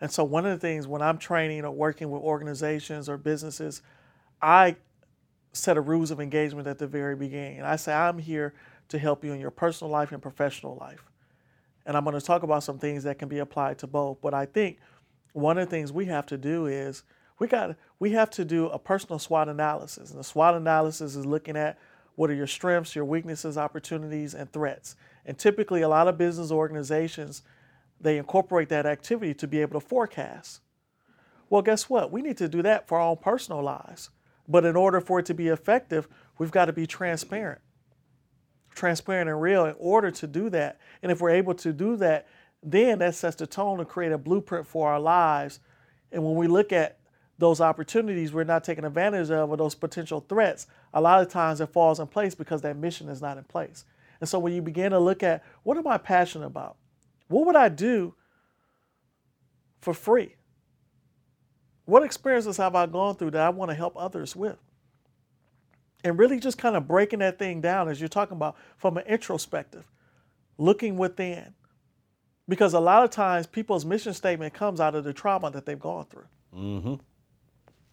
And 0.00 0.10
so 0.10 0.22
one 0.24 0.46
of 0.46 0.52
the 0.52 0.60
things 0.60 0.86
when 0.86 1.02
I'm 1.02 1.18
training 1.18 1.64
or 1.64 1.70
working 1.70 2.10
with 2.10 2.22
organizations 2.22 3.08
or 3.08 3.16
businesses, 3.16 3.82
I 4.40 4.76
set 5.52 5.76
a 5.76 5.80
rules 5.80 6.10
of 6.10 6.20
engagement 6.20 6.68
at 6.68 6.78
the 6.78 6.86
very 6.86 7.16
beginning. 7.16 7.58
And 7.58 7.66
I 7.66 7.76
say, 7.76 7.92
I'm 7.92 8.18
here 8.18 8.54
to 8.88 8.98
help 8.98 9.24
you 9.24 9.32
in 9.32 9.40
your 9.40 9.50
personal 9.50 9.90
life 9.90 10.12
and 10.12 10.22
professional 10.22 10.76
life. 10.80 11.04
And 11.84 11.96
I'm 11.96 12.04
going 12.04 12.18
to 12.18 12.24
talk 12.24 12.42
about 12.42 12.62
some 12.62 12.78
things 12.78 13.02
that 13.04 13.18
can 13.18 13.28
be 13.28 13.38
applied 13.38 13.78
to 13.78 13.86
both. 13.86 14.20
But 14.20 14.34
I 14.34 14.46
think 14.46 14.78
one 15.32 15.58
of 15.58 15.68
the 15.68 15.70
things 15.70 15.92
we 15.92 16.06
have 16.06 16.26
to 16.26 16.36
do 16.36 16.66
is 16.66 17.02
we 17.38 17.46
got 17.46 17.76
we 17.98 18.10
have 18.12 18.30
to 18.30 18.44
do 18.44 18.66
a 18.66 18.78
personal 18.78 19.18
SWOT 19.18 19.48
analysis. 19.48 20.10
And 20.10 20.18
the 20.18 20.24
SWOT 20.24 20.54
analysis 20.54 21.16
is 21.16 21.24
looking 21.24 21.56
at 21.56 21.78
what 22.18 22.30
are 22.30 22.34
your 22.34 22.48
strengths, 22.48 22.96
your 22.96 23.04
weaknesses, 23.04 23.56
opportunities, 23.56 24.34
and 24.34 24.52
threats. 24.52 24.96
And 25.24 25.38
typically 25.38 25.82
a 25.82 25.88
lot 25.88 26.08
of 26.08 26.18
business 26.18 26.50
organizations 26.50 27.42
they 28.00 28.18
incorporate 28.18 28.70
that 28.70 28.86
activity 28.86 29.34
to 29.34 29.46
be 29.46 29.60
able 29.60 29.80
to 29.80 29.86
forecast. 29.86 30.60
Well, 31.48 31.62
guess 31.62 31.88
what? 31.88 32.10
We 32.10 32.20
need 32.20 32.36
to 32.38 32.48
do 32.48 32.60
that 32.62 32.88
for 32.88 32.98
our 32.98 33.10
own 33.10 33.18
personal 33.18 33.62
lives. 33.62 34.10
But 34.48 34.64
in 34.64 34.74
order 34.74 35.00
for 35.00 35.20
it 35.20 35.26
to 35.26 35.34
be 35.34 35.46
effective, 35.46 36.08
we've 36.38 36.50
got 36.50 36.64
to 36.64 36.72
be 36.72 36.88
transparent. 36.88 37.60
Transparent 38.74 39.30
and 39.30 39.40
real 39.40 39.66
in 39.66 39.76
order 39.78 40.10
to 40.10 40.26
do 40.26 40.50
that. 40.50 40.80
And 41.04 41.12
if 41.12 41.20
we're 41.20 41.30
able 41.30 41.54
to 41.54 41.72
do 41.72 41.94
that, 41.98 42.26
then 42.64 42.98
that 42.98 43.14
sets 43.14 43.36
the 43.36 43.46
tone 43.46 43.78
to 43.78 43.84
create 43.84 44.10
a 44.10 44.18
blueprint 44.18 44.66
for 44.66 44.90
our 44.90 44.98
lives. 44.98 45.60
And 46.10 46.24
when 46.24 46.34
we 46.34 46.48
look 46.48 46.72
at 46.72 46.97
those 47.38 47.60
opportunities 47.60 48.32
we're 48.32 48.44
not 48.44 48.64
taking 48.64 48.84
advantage 48.84 49.30
of 49.30 49.50
or 49.50 49.56
those 49.56 49.74
potential 49.74 50.24
threats, 50.28 50.66
a 50.92 51.00
lot 51.00 51.22
of 51.22 51.28
times 51.28 51.60
it 51.60 51.72
falls 51.72 52.00
in 52.00 52.06
place 52.06 52.34
because 52.34 52.62
that 52.62 52.76
mission 52.76 53.08
is 53.08 53.22
not 53.22 53.38
in 53.38 53.44
place. 53.44 53.84
And 54.20 54.28
so 54.28 54.38
when 54.38 54.52
you 54.52 54.60
begin 54.60 54.90
to 54.90 54.98
look 54.98 55.22
at 55.22 55.44
what 55.62 55.78
am 55.78 55.86
I 55.86 55.98
passionate 55.98 56.46
about? 56.46 56.76
What 57.28 57.46
would 57.46 57.56
I 57.56 57.68
do 57.68 58.14
for 59.80 59.94
free? 59.94 60.34
What 61.84 62.02
experiences 62.02 62.56
have 62.56 62.74
I 62.74 62.86
gone 62.86 63.14
through 63.14 63.30
that 63.32 63.40
I 63.40 63.50
want 63.50 63.70
to 63.70 63.74
help 63.74 63.94
others 63.96 64.34
with? 64.34 64.58
And 66.04 66.18
really 66.18 66.38
just 66.38 66.58
kind 66.58 66.76
of 66.76 66.86
breaking 66.86 67.20
that 67.20 67.38
thing 67.38 67.60
down 67.60 67.88
as 67.88 68.00
you're 68.00 68.08
talking 68.08 68.36
about 68.36 68.56
from 68.76 68.96
an 68.96 69.06
introspective, 69.06 69.84
looking 70.58 70.96
within. 70.96 71.54
Because 72.48 72.72
a 72.72 72.80
lot 72.80 73.04
of 73.04 73.10
times 73.10 73.46
people's 73.46 73.84
mission 73.84 74.14
statement 74.14 74.54
comes 74.54 74.80
out 74.80 74.94
of 74.94 75.04
the 75.04 75.12
trauma 75.12 75.50
that 75.50 75.66
they've 75.66 75.78
gone 75.78 76.06
through. 76.06 76.26
Mm-hmm. 76.54 76.94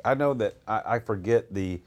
I 0.06 0.14
know 0.14 0.34
that 0.36 0.58
I, 0.68 0.82
I 0.86 1.00
forget 1.00 1.54
the 1.54 1.82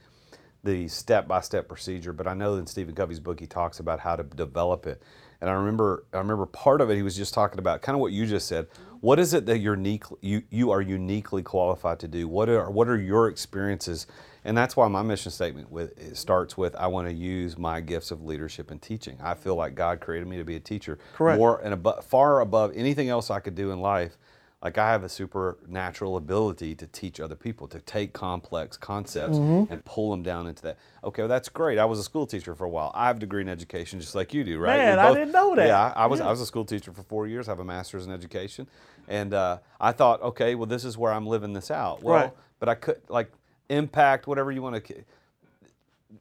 the 0.65 0.89
step 0.89 1.29
by 1.29 1.41
step 1.41 1.69
procedure, 1.69 2.13
but 2.13 2.27
I 2.27 2.35
know 2.35 2.57
in 2.57 2.67
Stephen 2.67 2.95
Covey's 2.95 3.21
book 3.21 3.39
he 3.39 3.47
talks 3.47 3.79
about 3.79 4.01
how 4.01 4.17
to 4.17 4.25
develop 4.25 4.87
it. 4.87 5.01
And 5.41 5.49
I 5.49 5.53
remember 5.53 6.05
I 6.13 6.19
remember 6.19 6.47
part 6.47 6.81
of 6.81 6.91
it 6.91 6.97
he 6.97 7.03
was 7.03 7.17
just 7.17 7.33
talking 7.33 7.61
about 7.61 7.81
kind 7.81 7.95
of 7.95 8.01
what 8.01 8.13
you 8.13 8.27
just 8.27 8.49
said. 8.49 8.67
What 9.01 9.21
is 9.21 9.35
it 9.35 9.47
that 9.47 9.59
you're 9.59 9.77
unique, 9.77 10.03
you 10.21 10.43
you 10.51 10.73
are 10.73 10.83
uniquely 10.83 11.45
qualified 11.45 12.01
to 12.01 12.09
do? 12.09 12.27
What 12.27 12.49
are 12.49 12.69
what 12.71 12.89
are 12.89 12.99
your 12.99 13.29
experiences? 13.29 14.09
And 14.45 14.57
that's 14.57 14.77
why 14.77 14.89
my 14.89 15.03
mission 15.03 15.31
statement 15.31 15.71
with 15.71 16.17
starts 16.17 16.57
with 16.57 16.75
I 16.75 16.89
want 16.89 17.07
to 17.07 17.15
use 17.15 17.57
my 17.57 17.81
gifts 17.81 18.11
of 18.11 18.25
leadership 18.25 18.73
and 18.73 18.83
teaching. 18.83 19.17
I 19.23 19.35
feel 19.35 19.55
like 19.55 19.77
God 19.77 20.01
created 20.01 20.27
me 20.27 20.39
to 20.39 20.45
be 20.45 20.57
a 20.57 20.61
teacher. 20.61 20.99
Correct. 21.15 21.39
More 21.39 21.61
and 21.61 21.75
above, 21.75 22.05
far 22.05 22.41
above 22.41 22.73
anything 22.75 23.09
else 23.09 23.31
I 23.31 23.39
could 23.39 23.55
do 23.55 23.71
in 23.71 23.81
life 23.81 24.19
like 24.63 24.77
I 24.77 24.91
have 24.91 25.05
a 25.05 25.09
supernatural 25.09 26.17
ability 26.17 26.75
to 26.77 26.87
teach 26.89 27.21
other 27.21 27.37
people 27.37 27.69
to 27.69 27.79
take 27.81 28.13
complex 28.13 28.77
concepts 28.77 29.39
Mm-hmm. 29.39 29.73
and 29.73 29.85
pull 29.85 30.11
them 30.11 30.23
down 30.23 30.47
into 30.49 30.63
that. 30.63 30.79
Okay, 31.05 31.23
well, 31.23 31.29
that's 31.29 31.49
great. 31.49 31.79
I 31.79 31.85
was 31.85 31.99
a 31.99 32.03
school 32.03 32.27
teacher 32.27 32.55
for 32.57 32.65
a 32.65 32.69
while. 32.69 32.91
I 32.95 33.07
have 33.07 33.19
a 33.19 33.21
degree 33.21 33.43
in 33.43 33.49
education, 33.49 34.01
just 34.01 34.15
like 34.17 34.35
you 34.35 34.43
do, 34.43 34.59
right? 34.59 34.77
Man, 34.77 34.97
We 34.97 35.03
I 35.03 35.15
didn't 35.15 35.33
know 35.33 35.55
that. 35.55 35.67
Yeah, 35.69 35.93
I, 35.95 36.03
I 36.03 36.07
was. 36.07 36.19
Yeah. 36.21 36.27
I 36.27 36.31
was 36.31 36.41
a 36.41 36.47
school 36.47 36.65
teacher 36.65 36.93
for 36.93 37.03
four 37.05 37.27
years. 37.29 37.49
I 37.49 37.53
have 37.53 37.61
a 37.61 37.65
master's 37.65 38.07
in 38.07 38.13
education, 38.13 38.67
and 39.07 39.33
uh, 39.33 39.59
I 39.81 39.93
thought, 39.93 40.21
okay, 40.23 40.55
well, 40.57 40.67
this 40.67 40.85
is 40.85 40.99
where 40.99 41.13
I'm 41.13 41.27
living 41.27 41.53
this 41.53 41.71
out. 41.71 42.03
Well, 42.03 42.15
Right. 42.17 42.33
but 42.59 42.69
I 42.69 42.75
could 42.75 43.01
like 43.09 43.31
impact 43.69 44.27
whatever 44.27 44.51
you 44.51 44.63
want 44.63 44.83
to 44.85 45.05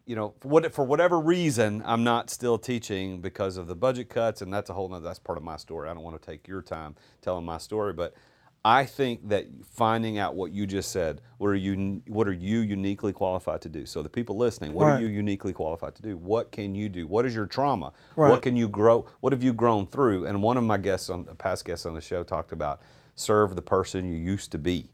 you 0.06 0.16
know, 0.16 0.34
for, 0.40 0.48
what, 0.50 0.74
for 0.74 0.84
whatever 0.84 1.20
reason, 1.20 1.82
I'm 1.86 2.04
not 2.04 2.30
still 2.30 2.58
teaching 2.58 3.22
because 3.22 3.58
of 3.58 3.68
the 3.68 3.76
budget 3.76 4.10
cuts, 4.10 4.42
and 4.42 4.52
that's 4.52 4.70
a 4.70 4.74
whole 4.74 4.90
nother, 4.90 5.06
that's 5.06 5.20
part 5.20 5.38
of 5.38 5.44
my 5.44 5.58
story. 5.58 5.90
I 5.90 5.94
don't 5.94 6.04
want 6.04 6.22
to 6.22 6.26
take 6.26 6.48
your 6.48 6.62
time 6.62 6.96
telling 7.22 7.46
my 7.46 7.58
story, 7.58 7.94
but 7.94 8.14
I 8.66 8.84
think 8.84 9.30
that 9.30 9.46
finding 9.72 10.18
out 10.18 10.36
what 10.36 10.52
you 10.52 10.68
just 10.68 10.92
said, 10.92 11.22
what 11.38 11.48
are 11.48 11.56
you, 11.56 12.02
what 12.08 12.28
are 12.28 12.34
you 12.34 12.60
uniquely 12.60 13.14
qualified 13.14 13.62
to 13.62 13.70
do? 13.70 13.86
So 13.86 14.04
the 14.04 14.10
people 14.10 14.36
listening, 14.36 14.74
what 14.74 14.88
are 14.88 15.00
you 15.00 15.08
uniquely 15.08 15.54
qualified 15.54 15.96
to 15.96 16.02
do? 16.02 16.18
What 16.18 16.52
can 16.52 16.76
you 16.76 16.90
do? 16.90 17.08
What 17.08 17.26
is 17.26 17.34
your 17.34 17.46
trauma? 17.46 17.94
Right. 18.18 18.30
What 18.30 18.42
can 18.42 18.58
you 18.58 18.68
grow? 18.68 19.06
What 19.22 19.32
have 19.32 19.42
you 19.42 19.54
grown 19.54 19.88
through? 19.88 20.26
And 20.26 20.44
one 20.44 20.58
of 20.58 20.66
my 20.66 20.78
guests 20.78 21.10
on, 21.10 21.24
past 21.38 21.64
guests 21.64 21.86
on 21.86 21.94
the 21.94 22.02
show 22.02 22.24
talked 22.24 22.52
about 22.52 22.82
serve 23.16 23.56
the 23.56 23.62
person 23.62 24.12
you 24.12 24.18
used 24.18 24.52
to 24.52 24.58
be. 24.58 24.90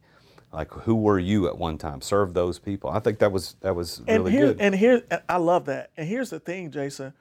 Like 0.54 0.72
who 0.72 0.96
were 0.96 1.18
you 1.20 1.48
at 1.48 1.58
one 1.58 1.78
time? 1.78 2.02
Serve 2.02 2.34
those 2.34 2.60
people. 2.60 2.90
I 2.92 3.00
think 3.00 3.20
that 3.20 3.32
was 3.32 3.56
that 3.62 3.76
was 3.76 4.00
and 4.08 4.20
really 4.20 4.32
here, 4.32 4.48
good. 4.54 4.62
And 4.62 4.76
here, 4.76 5.02
and 5.10 5.22
I 5.28 5.38
love 5.38 5.66
that. 5.66 5.92
And 5.98 6.08
here's 6.08 6.30
the 6.30 6.40
thing, 6.40 6.70
Jason, 6.72 7.14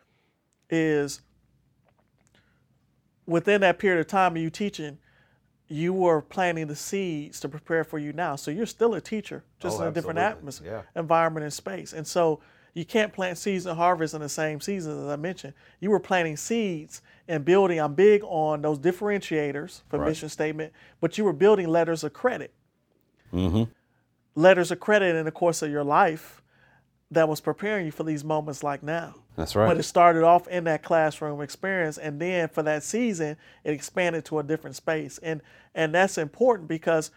is 0.68 1.22
within 3.26 3.62
that 3.62 3.78
period 3.78 4.00
of 4.00 4.06
time 4.06 4.36
of 4.36 4.42
you 4.42 4.50
teaching, 4.50 4.98
you 5.68 5.94
were 5.94 6.20
planting 6.20 6.66
the 6.66 6.76
seeds 6.76 7.40
to 7.40 7.48
prepare 7.48 7.84
for 7.84 7.98
you 7.98 8.12
now. 8.12 8.36
So 8.36 8.50
you're 8.50 8.66
still 8.66 8.94
a 8.94 9.00
teacher, 9.00 9.44
just 9.58 9.78
Oh, 9.78 9.84
in 9.84 9.88
a 9.88 9.92
different 9.92 10.18
atmosphere, 10.18 10.84
Yeah. 10.94 11.00
environment, 11.00 11.44
and 11.44 11.52
space. 11.52 11.94
And 11.94 12.06
so 12.06 12.40
you 12.74 12.84
can't 12.84 13.12
plant 13.12 13.38
seeds 13.38 13.64
and 13.64 13.76
harvest 13.78 14.12
in 14.12 14.20
the 14.20 14.28
same 14.28 14.60
season, 14.60 15.02
as 15.04 15.08
I 15.08 15.16
mentioned. 15.16 15.54
You 15.80 15.90
were 15.90 16.00
planting 16.00 16.36
seeds 16.36 17.00
and 17.28 17.44
building. 17.44 17.78
I'm 17.80 17.94
big 17.94 18.22
on 18.24 18.60
those 18.60 18.78
differentiators 18.78 19.82
for 19.88 19.98
Right. 19.98 20.08
mission 20.08 20.28
statement, 20.28 20.72
but 21.00 21.16
you 21.16 21.24
were 21.24 21.32
building 21.32 21.68
letters 21.68 22.04
of 22.04 22.12
credit 22.12 22.52
Mm-hmm. 23.32 23.64
letters 24.34 24.70
of 24.70 24.80
credit 24.80 25.16
in 25.16 25.24
the 25.24 25.32
course 25.32 25.62
of 25.62 25.70
your 25.70 25.84
life 25.84 26.42
that 27.10 27.28
was 27.28 27.40
preparing 27.40 27.86
you 27.86 27.92
for 27.92 28.04
these 28.04 28.24
moments 28.24 28.62
like 28.62 28.82
now. 28.82 29.14
That's 29.36 29.54
right. 29.54 29.66
But 29.66 29.78
it 29.78 29.82
started 29.84 30.22
off 30.22 30.48
in 30.48 30.64
that 30.64 30.82
classroom 30.82 31.40
experience, 31.40 31.98
and 31.98 32.20
then 32.20 32.48
for 32.48 32.62
that 32.62 32.82
season, 32.82 33.36
it 33.64 33.72
expanded 33.72 34.24
to 34.26 34.38
a 34.38 34.42
different 34.42 34.76
space, 34.76 35.18
and 35.22 35.40
and 35.74 35.94
that's 35.94 36.18
important 36.18 36.68
because 36.68 37.10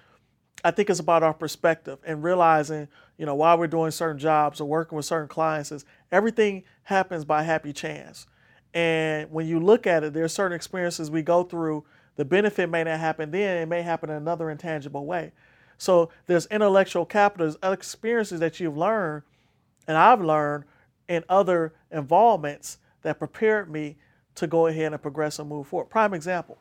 I 0.64 0.72
think 0.72 0.90
it's 0.90 1.00
about 1.00 1.24
our 1.24 1.34
perspective 1.34 2.00
and 2.06 2.24
realizing, 2.24 2.88
you 3.18 3.26
know, 3.26 3.36
while 3.36 3.58
we're 3.58 3.68
doing 3.68 3.92
certain 3.92 4.20
jobs 4.20 4.60
or 4.62 4.68
working 4.68 4.96
with 4.96 5.06
certain 5.06 5.28
clients, 5.28 5.72
is 5.72 5.86
everything 6.12 6.64
happens 6.84 7.26
by 7.26 7.44
happy 7.44 7.74
chance. 7.74 8.28
And 8.74 9.32
when 9.32 9.48
you 9.48 9.60
look 9.60 9.88
at 9.88 10.04
it, 10.04 10.14
there 10.14 10.24
are 10.24 10.30
certain 10.30 10.56
experiences 10.56 11.10
we 11.12 11.22
go 11.22 11.44
through. 11.44 11.86
The 12.16 12.26
benefit 12.26 12.70
may 12.70 12.84
not 12.84 13.00
happen 13.00 13.32
then; 13.32 13.58
it 13.58 13.68
may 13.68 13.82
happen 13.82 14.10
in 14.10 14.16
another 14.18 14.50
intangible 14.50 15.06
way. 15.06 15.32
So 15.78 16.10
there's 16.26 16.46
intellectual 16.48 17.06
capital, 17.06 17.48
there's 17.48 17.74
experiences 17.74 18.40
that 18.40 18.60
you've 18.60 18.78
learned, 18.78 19.24
and 19.88 19.98
I've 19.98 20.22
learned 20.22 20.66
in 21.08 21.24
other 21.30 21.74
involvements 21.92 22.78
that 23.02 23.20
prepared 23.20 23.70
me 23.70 23.98
to 24.36 24.48
go 24.48 24.68
ahead 24.68 24.94
and 24.94 25.02
progress 25.02 25.40
and 25.40 25.48
move 25.48 25.68
forward. 25.68 25.90
Prime 25.90 26.14
example. 26.14 26.58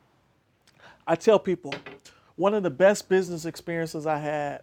I 1.07 1.17
tell 1.17 1.39
people 1.39 1.75
one 2.37 2.55
of 2.55 2.63
the 2.63 2.71
best 2.71 3.09
business 3.09 3.45
experiences 3.45 4.07
I 4.07 4.19
had 4.19 4.63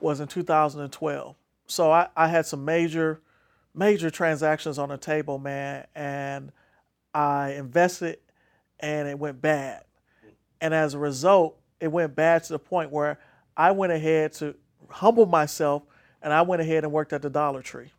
was 0.00 0.20
in 0.20 0.28
2012. 0.28 1.36
So 1.66 1.90
I, 1.92 2.08
I 2.16 2.28
had 2.28 2.46
some 2.46 2.64
major, 2.64 3.20
major 3.74 4.10
transactions 4.10 4.78
on 4.78 4.88
the 4.88 4.96
table, 4.96 5.38
man, 5.38 5.86
and 5.94 6.52
I 7.12 7.52
invested 7.52 8.18
and 8.80 9.08
it 9.08 9.18
went 9.18 9.40
bad. 9.40 9.84
And 10.60 10.72
as 10.72 10.94
a 10.94 10.98
result, 10.98 11.58
it 11.80 11.88
went 11.88 12.14
bad 12.14 12.44
to 12.44 12.52
the 12.54 12.58
point 12.58 12.90
where 12.90 13.18
I 13.56 13.70
went 13.72 13.92
ahead 13.92 14.32
to 14.34 14.54
humble 14.88 15.26
myself 15.26 15.82
and 16.22 16.32
I 16.32 16.42
went 16.42 16.62
ahead 16.62 16.84
and 16.84 16.92
worked 16.92 17.12
at 17.12 17.22
the 17.22 17.30
Dollar 17.30 17.62
Tree. 17.62 17.92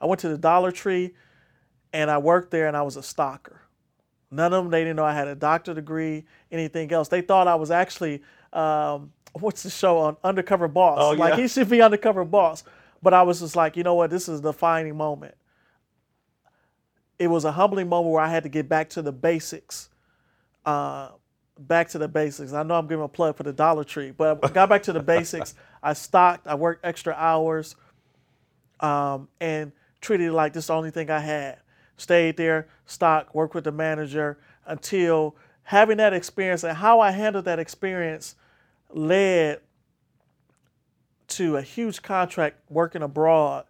I 0.00 0.06
went 0.06 0.20
to 0.20 0.28
the 0.28 0.38
Dollar 0.38 0.72
Tree 0.72 1.14
and 1.92 2.10
I 2.10 2.18
worked 2.18 2.50
there 2.50 2.66
and 2.68 2.76
I 2.76 2.82
was 2.82 2.96
a 2.96 3.02
stalker. 3.02 3.60
None 4.30 4.52
of 4.52 4.64
them, 4.64 4.70
they 4.70 4.80
didn't 4.80 4.96
know 4.96 5.04
I 5.04 5.12
had 5.14 5.28
a 5.28 5.34
doctor 5.34 5.74
degree, 5.74 6.24
anything 6.50 6.90
else. 6.92 7.08
They 7.08 7.20
thought 7.20 7.46
I 7.48 7.54
was 7.54 7.70
actually, 7.70 8.22
um, 8.52 9.12
what's 9.34 9.62
the 9.62 9.70
show 9.70 9.98
on 9.98 10.16
Undercover 10.24 10.68
Boss? 10.68 10.98
Oh, 11.00 11.10
Like 11.12 11.36
yeah. 11.36 11.42
he 11.42 11.48
should 11.48 11.68
be 11.68 11.82
Undercover 11.82 12.24
Boss. 12.24 12.64
But 13.02 13.12
I 13.14 13.22
was 13.22 13.40
just 13.40 13.56
like, 13.56 13.76
you 13.76 13.82
know 13.82 13.94
what, 13.94 14.10
this 14.10 14.28
is 14.28 14.40
the 14.40 14.52
defining 14.52 14.96
moment. 14.96 15.34
It 17.18 17.26
was 17.26 17.44
a 17.44 17.52
humbling 17.52 17.88
moment 17.88 18.12
where 18.12 18.22
I 18.22 18.28
had 18.28 18.44
to 18.44 18.48
get 18.48 18.68
back 18.68 18.88
to 18.90 19.02
the 19.02 19.12
basics. 19.12 19.90
Uh, 20.64 21.08
back 21.58 21.88
to 21.90 21.98
the 21.98 22.08
basics. 22.08 22.52
I 22.52 22.62
know 22.62 22.74
I'm 22.74 22.86
giving 22.86 23.04
a 23.04 23.08
plug 23.08 23.36
for 23.36 23.42
the 23.42 23.52
Dollar 23.52 23.84
Tree, 23.84 24.10
but 24.10 24.40
I 24.42 24.48
got 24.48 24.68
back 24.68 24.82
to 24.84 24.92
the 24.92 25.00
basics. 25.02 25.54
I 25.82 25.92
stocked, 25.92 26.46
I 26.46 26.54
worked 26.54 26.84
extra 26.84 27.14
hours, 27.14 27.76
um, 28.80 29.28
and 29.40 29.72
treated 30.00 30.28
it 30.28 30.32
like 30.32 30.52
this 30.52 30.66
the 30.68 30.74
only 30.74 30.90
thing 30.90 31.10
I 31.10 31.20
had. 31.20 31.58
stayed 31.96 32.36
there, 32.36 32.68
stocked, 32.86 33.34
worked 33.34 33.54
with 33.54 33.64
the 33.64 33.72
manager 33.72 34.38
until 34.66 35.36
having 35.64 35.98
that 35.98 36.12
experience 36.12 36.64
and 36.64 36.76
how 36.76 37.00
I 37.00 37.10
handled 37.12 37.44
that 37.44 37.58
experience 37.58 38.34
led 38.90 39.60
to 41.28 41.56
a 41.56 41.62
huge 41.62 42.02
contract 42.02 42.56
working 42.68 43.02
abroad 43.02 43.64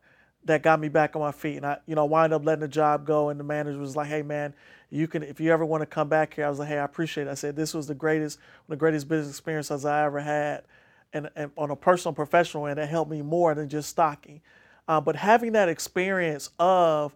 that 0.45 0.63
got 0.63 0.81
me 0.81 0.89
back 0.89 1.15
on 1.15 1.23
my 1.23 1.33
feet. 1.33 1.57
And 1.59 1.67
I, 1.67 1.79
you 1.87 1.95
know, 1.95 2.05
wind 2.05 2.33
up 2.33 2.45
letting 2.45 2.63
the 2.63 2.69
job 2.69 3.07
go. 3.07 3.29
And 3.29 3.39
the 3.39 3.45
manager 3.45 3.79
was 3.79 3.95
like, 3.95 4.09
"Hey, 4.09 4.23
man, 4.23 4.55
you 4.93 5.09
can 5.09 5.23
if 5.23 5.41
you 5.41 5.53
ever 5.53 5.65
want 5.65 5.83
to 5.83 5.87
come 5.87 6.09
back 6.09 6.35
here." 6.35 6.47
I 6.47 6.51
was 6.51 6.59
like, 6.59 6.69
"Hey, 6.69 6.79
I 6.79 6.85
appreciate 6.85 7.27
it." 7.27 7.31
I 7.31 7.35
said, 7.35 7.57
"This 7.57 7.75
was 7.75 7.87
the 7.87 7.95
greatest, 7.95 8.39
the 8.69 8.77
greatest 8.77 9.09
business 9.09 9.35
experiences 9.35 9.85
I 9.85 10.05
ever 10.05 10.21
had, 10.21 10.65
and, 11.13 11.31
and 11.35 11.51
on 11.57 11.71
a 11.71 11.77
personal, 11.77 12.15
professional 12.15 12.67
end, 12.67 12.79
it 12.79 12.89
helped 12.89 13.11
me 13.11 13.23
more 13.23 13.55
than 13.55 13.69
just 13.69 13.89
stocking." 13.89 14.41
Uh, 14.87 15.01
but 15.01 15.17
having 15.17 15.53
that 15.53 15.69
experience 15.69 16.51
of 16.59 17.15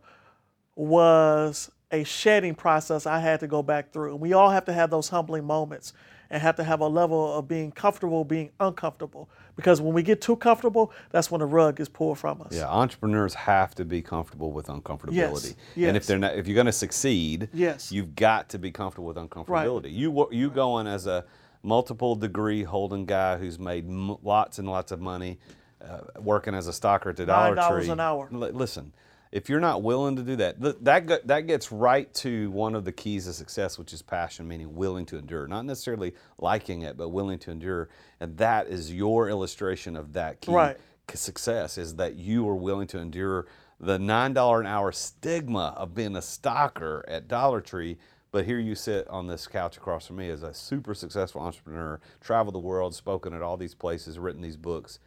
was 0.75 1.71
a 1.91 2.05
shedding 2.05 2.55
process 2.55 3.07
I 3.07 3.21
had 3.21 3.41
to 3.41 3.47
go 3.47 3.63
back 3.63 3.93
through. 3.93 4.13
And 4.13 4.21
we 4.21 4.33
all 4.33 4.51
have 4.51 4.65
to 4.67 4.73
have 4.73 4.91
those 4.91 5.09
humbling 5.09 5.45
moments 5.45 5.93
and 6.31 6.43
have 6.43 6.57
to 6.57 6.65
have 6.65 6.81
a 6.81 6.89
level 6.89 7.39
of 7.39 7.47
being 7.49 7.71
comfortable 7.73 8.25
being 8.25 8.51
uncomfortable. 8.61 9.29
Because 9.55 9.81
when 9.81 9.95
we 9.95 10.03
get 10.03 10.21
too 10.21 10.37
comfortable, 10.37 10.93
that's 11.11 11.31
when 11.31 11.39
the 11.39 11.47
rug 11.47 11.81
is 11.81 11.89
pulled 11.89 12.19
from 12.19 12.43
us. 12.43 12.49
Yeah, 12.53 12.69
entrepreneurs 12.69 13.33
have 13.35 13.75
to 13.77 13.85
be 13.85 14.03
comfortable 14.03 14.53
with 14.53 14.67
uncomfortability. 14.67 15.55
Yes, 15.75 15.89
And 15.89 15.97
if 15.97 16.07
they're 16.07 16.19
not, 16.19 16.35
if 16.37 16.47
you're 16.47 16.55
going 16.55 16.67
to 16.67 16.73
succeed, 16.73 17.49
Yes. 17.55 17.91
you've 17.91 18.15
got 18.15 18.49
to 18.51 18.59
be 18.59 18.71
comfortable 18.71 19.07
with 19.09 19.17
uncomfortability. 19.17 19.93
You 19.93 20.11
wo- 20.11 20.29
you 20.31 20.51
going 20.51 20.87
as 20.87 21.07
a 21.07 21.25
multiple 21.63 22.15
degree 22.15 22.65
holding 22.65 23.07
guy 23.07 23.39
who's 23.39 23.59
made 23.59 23.89
m- 23.89 24.17
lots 24.23 24.59
and 24.59 24.69
lots 24.69 24.93
of 24.93 25.01
money, 25.01 25.39
uh, 25.83 26.01
working 26.21 26.55
as 26.55 26.69
a 26.69 26.71
stocker 26.73 27.07
at 27.11 27.17
the 27.17 27.25
Dollar 27.27 27.55
$9 27.57 27.81
Tree. 27.83 27.89
an 27.91 28.01
hour. 28.01 28.29
Li- 28.31 28.51
listen, 28.51 28.93
if 29.37 29.51
you're 29.51 29.61
not 29.61 29.83
willing 29.83 30.17
to 30.17 30.23
do 30.23 30.35
that, 30.37 30.59
that 30.83 31.27
that 31.27 31.47
gets 31.47 31.71
right 31.71 32.13
to 32.15 32.51
one 32.53 32.75
of 32.75 32.87
the 32.87 32.93
keys 32.93 33.27
of 33.29 33.35
success, 33.35 33.79
which 33.79 33.93
is 33.93 34.01
passion, 34.01 34.49
meaning 34.49 34.75
willing 34.75 35.05
to 35.05 35.19
endure, 35.19 35.47
not 35.47 35.67
necessarily 35.67 36.15
liking 36.39 36.81
it, 36.81 36.97
but 36.97 37.11
willing 37.11 37.39
to 37.41 37.51
endure. 37.51 37.91
And 38.19 38.39
that 38.39 38.69
is 38.69 38.91
your 38.95 39.29
illustration 39.29 39.95
of 39.95 40.15
that 40.15 40.41
key 40.41 40.53
Right. 40.53 40.79
success 41.13 41.77
is 41.77 41.97
that 41.97 42.15
you 42.15 42.49
are 42.49 42.55
willing 42.55 42.87
to 42.87 42.99
endure 42.99 43.47
the 43.79 43.99
nine 43.99 44.33
dollar 44.33 44.59
an 44.63 44.67
hour 44.67 44.91
stigma 44.91 45.75
of 45.77 45.95
being 45.95 46.17
a 46.17 46.23
stalker 46.23 47.05
at 47.07 47.29
Dollar 47.29 47.61
Tree. 47.61 47.99
But 48.33 48.47
here 48.47 48.59
you 48.59 48.75
sit 48.75 49.07
on 49.09 49.27
this 49.27 49.47
couch 49.47 49.77
across 49.77 50.07
from 50.07 50.17
me 50.17 50.31
as 50.31 50.43
a 50.45 50.55
super 50.55 50.95
successful 50.95 51.43
entrepreneur, 51.43 52.01
traveled 52.23 52.55
the 52.55 52.59
world, 52.59 52.95
spoken 52.95 53.35
at 53.35 53.43
all 53.43 53.59
these 53.59 53.75
places, 53.75 54.19
written 54.19 54.41
these 54.41 54.57
books. 54.57 54.99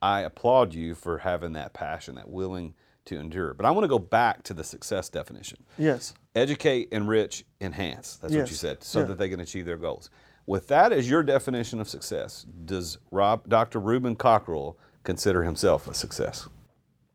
I 0.00 0.22
applaud 0.22 0.72
you 0.72 0.94
for 0.94 1.18
having 1.18 1.52
that 1.52 1.74
passion, 1.74 2.14
that 2.14 2.30
willing 2.30 2.72
to 3.06 3.18
endure. 3.18 3.54
But 3.54 3.66
I 3.66 3.70
want 3.70 3.84
to 3.84 3.88
go 3.88 3.98
back 3.98 4.42
to 4.44 4.54
the 4.54 4.62
success 4.64 5.08
definition 5.08 5.58
Yes. 5.78 6.14
educate, 6.34 6.88
enrich, 6.92 7.44
enhance. 7.60 8.16
That's 8.16 8.34
what 8.34 8.50
you 8.50 8.56
said, 8.56 8.82
so 8.84 9.00
Yeah. 9.00 9.04
that 9.06 9.18
they 9.18 9.28
can 9.28 9.40
achieve 9.40 9.64
their 9.66 9.76
goals. 9.78 10.10
With 10.44 10.68
that 10.68 10.92
as 10.92 11.08
your 11.10 11.22
definition 11.22 11.80
of 11.80 11.88
success, 11.88 12.44
does 12.64 12.98
Rob, 13.10 13.48
Dr. 13.48 13.80
Rubin 13.80 14.14
Cockrell 14.16 14.76
consider 15.02 15.42
himself 15.42 15.88
a 15.88 15.94
success? 15.94 16.48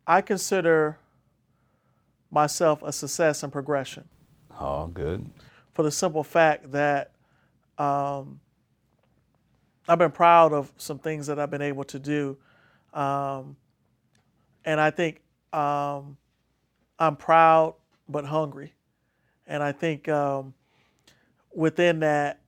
I 0.07 0.21
consider 0.21 0.97
myself 2.29 2.81
a 2.83 2.91
success 2.91 3.43
and 3.43 3.51
progression 3.51 4.07
Oh, 4.59 4.87
good. 4.87 5.29
for 5.73 5.83
the 5.83 5.91
simple 5.91 6.23
fact 6.23 6.71
that 6.71 7.11
um, 7.77 8.39
I've 9.87 9.97
been 9.99 10.11
proud 10.11 10.53
of 10.53 10.71
some 10.77 10.99
things 10.99 11.27
that 11.27 11.39
I've 11.39 11.49
been 11.49 11.61
able 11.61 11.83
to 11.85 11.99
do. 11.99 12.37
Um, 12.93 13.55
and 14.65 14.79
I 14.79 14.91
think 14.91 15.20
um, 15.53 16.17
I'm 16.99 17.15
proud 17.15 17.75
but 18.07 18.25
hungry. 18.25 18.73
And 19.47 19.63
I 19.63 19.71
think 19.71 20.07
um, 20.07 20.53
within 21.53 21.99
that, 21.99 22.41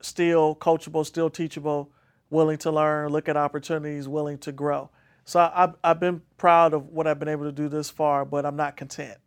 still 0.00 0.54
coachable, 0.54 1.04
still 1.04 1.30
teachable, 1.30 1.90
willing 2.30 2.58
to 2.58 2.70
learn, 2.70 3.10
look 3.10 3.28
at 3.28 3.36
opportunities, 3.36 4.06
willing 4.06 4.38
to 4.38 4.52
grow. 4.52 4.90
So 5.24 5.50
I've, 5.52 5.74
I've 5.82 5.98
been 5.98 6.22
proud 6.36 6.72
of 6.74 6.88
what 6.88 7.06
I've 7.06 7.18
been 7.18 7.28
able 7.28 7.44
to 7.44 7.52
do 7.52 7.68
this 7.68 7.90
far, 7.90 8.24
but 8.24 8.46
I'm 8.46 8.56
not 8.56 8.76
content. 8.76 9.18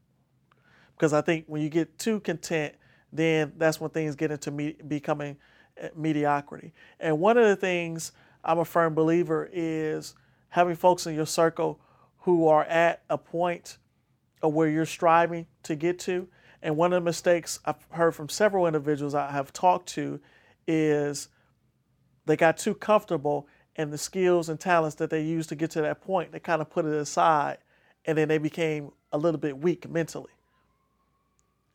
Because 0.95 1.11
I 1.13 1.21
think 1.21 1.45
when 1.47 1.61
you 1.61 1.69
get 1.69 1.97
too 1.97 2.19
content, 2.21 2.75
then 3.11 3.53
that's 3.57 3.81
when 3.81 3.89
things 3.89 4.15
get 4.15 4.31
into 4.31 4.51
me, 4.51 4.75
becoming 4.87 5.37
uh, 5.81 5.87
mediocrity. 5.95 6.73
And 6.99 7.19
one 7.19 7.37
of 7.37 7.45
the 7.45 7.55
things 7.55 8.11
I'm 8.43 8.59
a 8.59 8.65
firm 8.65 8.93
believer 8.93 9.49
is 9.51 10.15
having 10.49 10.75
folks 10.75 11.07
in 11.07 11.15
your 11.15 11.25
circle 11.25 11.81
who 12.29 12.47
are 12.47 12.63
at 12.65 13.01
a 13.09 13.17
point 13.17 13.77
of 14.43 14.53
where 14.53 14.69
you're 14.69 14.85
striving 14.85 15.47
to 15.63 15.75
get 15.75 15.97
to. 15.99 16.27
And 16.61 16.77
one 16.77 16.93
of 16.93 17.01
the 17.01 17.05
mistakes 17.05 17.59
I've 17.65 17.83
heard 17.91 18.13
from 18.13 18.29
several 18.29 18.67
individuals 18.67 19.15
I 19.15 19.31
have 19.31 19.51
talked 19.51 19.89
to 19.89 20.19
is 20.67 21.29
they 22.25 22.35
got 22.37 22.57
too 22.57 22.75
comfortable 22.75 23.47
and 23.75 23.91
the 23.91 23.97
skills 23.97 24.47
and 24.47 24.59
talents 24.59 24.95
that 24.97 25.09
they 25.09 25.23
used 25.23 25.49
to 25.49 25.55
get 25.55 25.71
to 25.71 25.81
that 25.81 26.01
point, 26.01 26.31
they 26.31 26.39
kind 26.39 26.61
of 26.61 26.69
put 26.69 26.85
it 26.85 26.93
aside 26.93 27.57
and 28.05 28.17
then 28.17 28.27
they 28.27 28.37
became 28.37 28.91
a 29.11 29.17
little 29.17 29.39
bit 29.39 29.57
weak 29.57 29.89
mentally 29.89 30.31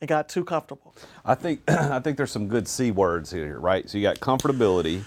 and 0.00 0.08
got 0.08 0.28
too 0.28 0.44
comfortable. 0.44 0.94
I 1.24 1.34
think 1.34 1.62
I 1.68 1.98
think 1.98 2.16
there's 2.16 2.30
some 2.30 2.46
good 2.46 2.68
C 2.68 2.92
words 2.92 3.32
here, 3.32 3.58
right? 3.58 3.88
So 3.90 3.98
you 3.98 4.04
got 4.04 4.20
comfortability, 4.20 5.02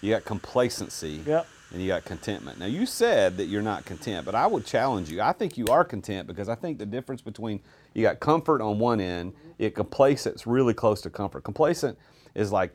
you 0.00 0.10
got 0.10 0.24
complacency, 0.24 1.22
Yep. 1.24 1.46
And 1.76 1.84
you 1.84 1.88
got 1.90 2.06
contentment. 2.06 2.58
Now 2.58 2.64
you 2.64 2.86
said 2.86 3.36
that 3.36 3.44
you're 3.44 3.60
not 3.60 3.84
content, 3.84 4.24
but 4.24 4.34
I 4.34 4.46
would 4.46 4.64
challenge 4.64 5.10
you. 5.10 5.20
I 5.20 5.32
think 5.32 5.58
you 5.58 5.66
are 5.66 5.84
content 5.84 6.26
because 6.26 6.48
I 6.48 6.54
think 6.54 6.78
the 6.78 6.86
difference 6.86 7.20
between 7.20 7.60
you 7.92 8.00
got 8.00 8.18
comfort 8.18 8.62
on 8.62 8.78
one 8.78 8.98
end, 8.98 9.34
it 9.58 9.74
complacent's 9.74 10.46
really 10.46 10.72
close 10.72 11.02
to 11.02 11.10
comfort. 11.10 11.44
Complacent 11.44 11.98
is 12.34 12.50
like 12.50 12.74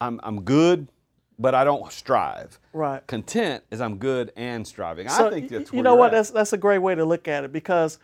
I'm 0.00 0.18
I'm 0.24 0.42
good, 0.42 0.88
but 1.38 1.54
I 1.54 1.62
don't 1.62 1.92
strive. 1.92 2.58
Right. 2.72 3.06
Content 3.06 3.62
is 3.70 3.80
I'm 3.80 3.98
good 3.98 4.32
and 4.34 4.66
striving. 4.66 5.08
So, 5.08 5.28
I 5.28 5.30
think 5.30 5.48
that's 5.48 5.72
you 5.72 5.82
know 5.82 5.94
what? 5.94 6.06
at. 6.06 6.16
That's 6.16 6.30
that's 6.30 6.52
a 6.52 6.58
great 6.58 6.78
way 6.78 6.96
to 6.96 7.04
look 7.04 7.28
at 7.28 7.44
it 7.44 7.52
because 7.52 8.00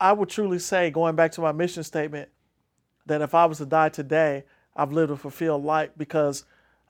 I 0.00 0.12
would 0.12 0.30
truly 0.30 0.58
say, 0.58 0.90
going 0.90 1.16
back 1.16 1.32
to 1.32 1.42
my 1.42 1.52
mission 1.52 1.84
statement, 1.84 2.30
that 3.04 3.20
if 3.20 3.34
I 3.34 3.44
was 3.44 3.58
to 3.58 3.66
die 3.66 3.90
today, 3.90 4.44
I've 4.74 4.92
lived 4.92 5.12
a 5.12 5.16
fulfilled 5.16 5.64
life 5.66 5.90
because 5.98 6.46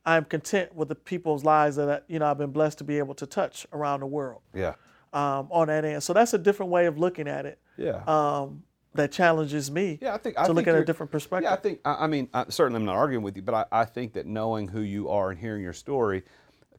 I'm 0.06 0.24
content 0.24 0.74
with 0.74 0.88
the 0.88 0.94
people's 0.94 1.44
lives 1.44 1.76
that 1.76 2.04
you 2.08 2.18
know 2.18 2.26
I've 2.26 2.38
been 2.38 2.52
blessed 2.52 2.78
to 2.78 2.84
be 2.84 2.98
able 2.98 3.14
to 3.14 3.26
touch 3.26 3.66
around 3.72 4.00
the 4.00 4.06
world 4.06 4.42
yeah. 4.54 4.74
um, 5.12 5.48
on 5.50 5.68
that 5.68 5.84
end. 5.84 6.02
So 6.02 6.12
that's 6.12 6.34
a 6.34 6.38
different 6.38 6.70
way 6.70 6.86
of 6.86 6.98
looking 6.98 7.28
at 7.28 7.46
it. 7.46 7.58
Yeah. 7.76 8.02
Um, 8.06 8.64
that 8.94 9.10
challenges 9.10 9.70
me. 9.70 9.98
Yeah, 10.00 10.14
I 10.14 10.18
think 10.18 10.36
to 10.36 10.42
I 10.42 10.46
look 10.46 10.56
think 10.56 10.68
at 10.68 10.76
a 10.76 10.84
different 10.84 11.10
perspective. 11.10 11.44
Yeah, 11.44 11.54
I 11.54 11.56
think. 11.56 11.80
I, 11.84 12.04
I 12.04 12.06
mean, 12.06 12.28
I, 12.32 12.44
certainly, 12.48 12.78
I'm 12.78 12.84
not 12.84 12.94
arguing 12.94 13.24
with 13.24 13.36
you, 13.36 13.42
but 13.42 13.54
I, 13.72 13.80
I 13.80 13.84
think 13.84 14.12
that 14.12 14.26
knowing 14.26 14.68
who 14.68 14.82
you 14.82 15.08
are 15.08 15.30
and 15.30 15.38
hearing 15.38 15.62
your 15.62 15.72
story, 15.72 16.22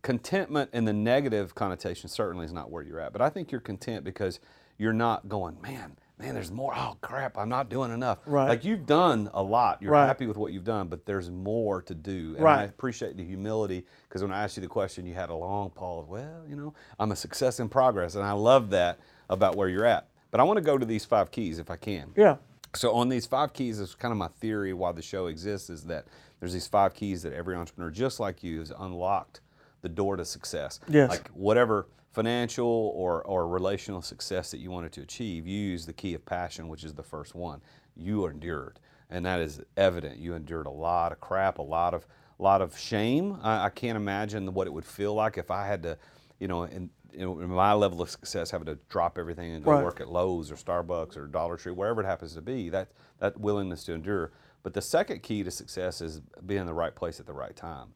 contentment 0.01 0.69
in 0.71 0.85
the 0.85 0.93
negative 0.93 1.55
connotation 1.55 2.07
certainly 2.07 2.45
is 2.45 2.53
not 2.53 2.71
where 2.71 2.83
you're 2.83 3.01
at. 3.01 3.11
But 3.11 3.21
I 3.21 3.29
think 3.29 3.51
you're 3.51 3.59
content 3.59 4.05
because 4.05 4.39
you're 4.77 4.93
not 4.93 5.27
going, 5.27 5.59
man, 5.61 5.97
man, 6.19 6.33
there's 6.33 6.51
more. 6.51 6.73
Oh 6.75 6.97
crap, 7.01 7.37
I'm 7.37 7.49
not 7.49 7.69
doing 7.69 7.91
enough. 7.91 8.19
Right. 8.25 8.47
Like 8.47 8.63
you've 8.63 8.85
done 8.85 9.29
a 9.33 9.41
lot. 9.43 9.81
You're 9.81 9.91
Right. 9.91 10.05
happy 10.05 10.27
with 10.27 10.37
what 10.37 10.53
you've 10.53 10.63
done, 10.63 10.87
but 10.87 11.05
there's 11.05 11.29
more 11.29 11.81
to 11.83 11.93
do. 11.95 12.35
And 12.37 12.47
I 12.47 12.63
appreciate 12.63 13.17
the 13.17 13.23
humility 13.23 13.85
because 14.07 14.21
when 14.21 14.31
I 14.31 14.43
asked 14.43 14.57
you 14.57 14.61
the 14.61 14.67
question, 14.69 15.05
you 15.05 15.13
had 15.13 15.29
a 15.29 15.35
long 15.35 15.69
pause. 15.71 16.05
Well, 16.07 16.43
you 16.47 16.55
know, 16.55 16.73
I'm 16.99 17.11
a 17.11 17.15
success 17.15 17.59
in 17.59 17.69
progress, 17.69 18.15
and 18.15 18.23
I 18.23 18.31
love 18.31 18.69
that 18.71 18.99
about 19.29 19.55
where 19.55 19.67
you're 19.69 19.85
at. 19.85 20.07
But 20.31 20.39
I 20.39 20.43
want 20.43 20.57
to 20.57 20.63
go 20.63 20.77
to 20.77 20.85
these 20.85 21.05
five 21.05 21.31
keys 21.31 21.59
if 21.59 21.69
I 21.69 21.75
can. 21.77 22.11
yeah. 22.15 22.37
So 22.73 22.91
on 22.93 23.07
these 23.07 23.25
five 23.25 23.53
keys 23.53 23.79
is 23.79 23.95
kind 23.95 24.11
of 24.11 24.17
my 24.17 24.27
theory 24.27 24.73
why 24.73 24.91
the 24.91 25.01
show 25.01 25.27
exists 25.27 25.69
is 25.69 25.83
that 25.83 26.03
there's 26.41 26.51
these 26.51 26.67
five 26.67 26.93
keys 26.93 27.23
that 27.23 27.31
every 27.31 27.55
entrepreneur 27.55 27.89
just 27.89 28.19
like 28.19 28.43
you 28.43 28.59
has 28.59 28.69
unlocked 28.77 29.39
the 29.81 29.87
door 29.87 30.17
to 30.17 30.25
success. 30.25 30.81
Yes. 30.89 31.09
Like 31.09 31.29
whatever 31.29 31.87
financial 32.15 32.93
or, 32.95 33.21
or 33.23 33.47
relational 33.47 34.01
success 34.01 34.49
that 34.51 34.59
you 34.59 34.71
wanted 34.71 34.93
to 34.93 35.01
achieve, 35.01 35.45
you 35.45 35.59
use 35.59 35.85
the 35.85 35.93
key 35.93 36.13
of 36.13 36.25
passion, 36.25 36.69
which 36.69 36.83
is 36.85 36.93
the 36.93 37.03
first 37.03 37.35
one. 37.35 37.61
You 37.95 38.25
endured. 38.27 38.79
And 39.09 39.25
that 39.25 39.41
is 39.41 39.61
evident. 39.77 40.17
You 40.17 40.33
endured 40.33 40.65
a 40.65 40.71
lot 40.71 41.11
of 41.11 41.19
crap, 41.19 41.59
a 41.59 41.61
lot 41.61 41.93
of 41.93 42.07
lot 42.39 42.61
of 42.61 42.77
shame. 42.77 43.37
I, 43.43 43.65
I 43.65 43.69
can't 43.69 43.95
imagine 43.95 44.53
what 44.53 44.67
it 44.67 44.73
would 44.73 44.85
feel 44.85 45.13
like 45.13 45.37
if 45.37 45.51
I 45.51 45.67
had 45.67 45.83
to, 45.83 45.97
you 46.39 46.47
know, 46.47 46.63
in, 46.63 46.89
in 47.13 47.49
my 47.49 47.73
level 47.73 48.01
of 48.01 48.09
success, 48.09 48.51
having 48.51 48.65
to 48.65 48.77
drop 48.89 49.17
everything 49.17 49.53
and 49.53 49.63
go 49.63 49.71
Right. 49.71 49.83
work 49.83 50.01
at 50.01 50.09
Lowe's 50.09 50.51
or 50.51 50.55
Starbucks 50.55 51.15
or 51.17 51.27
Dollar 51.27 51.55
Tree, 51.57 51.71
wherever 51.71 52.01
it 52.01 52.05
happens 52.05 52.33
to 52.35 52.41
be, 52.41 52.69
that, 52.69 52.89
that 53.19 53.39
willingness 53.39 53.83
to 53.85 53.93
endure. 53.93 54.31
But 54.63 54.73
the 54.73 54.81
second 54.81 55.21
key 55.23 55.43
to 55.43 55.51
success 55.51 56.01
is 56.01 56.21
being 56.45 56.61
in 56.61 56.67
the 56.67 56.73
right 56.73 56.95
place 56.95 57.19
at 57.19 57.25
the 57.25 57.33
right 57.33 57.55
time. 57.55 57.93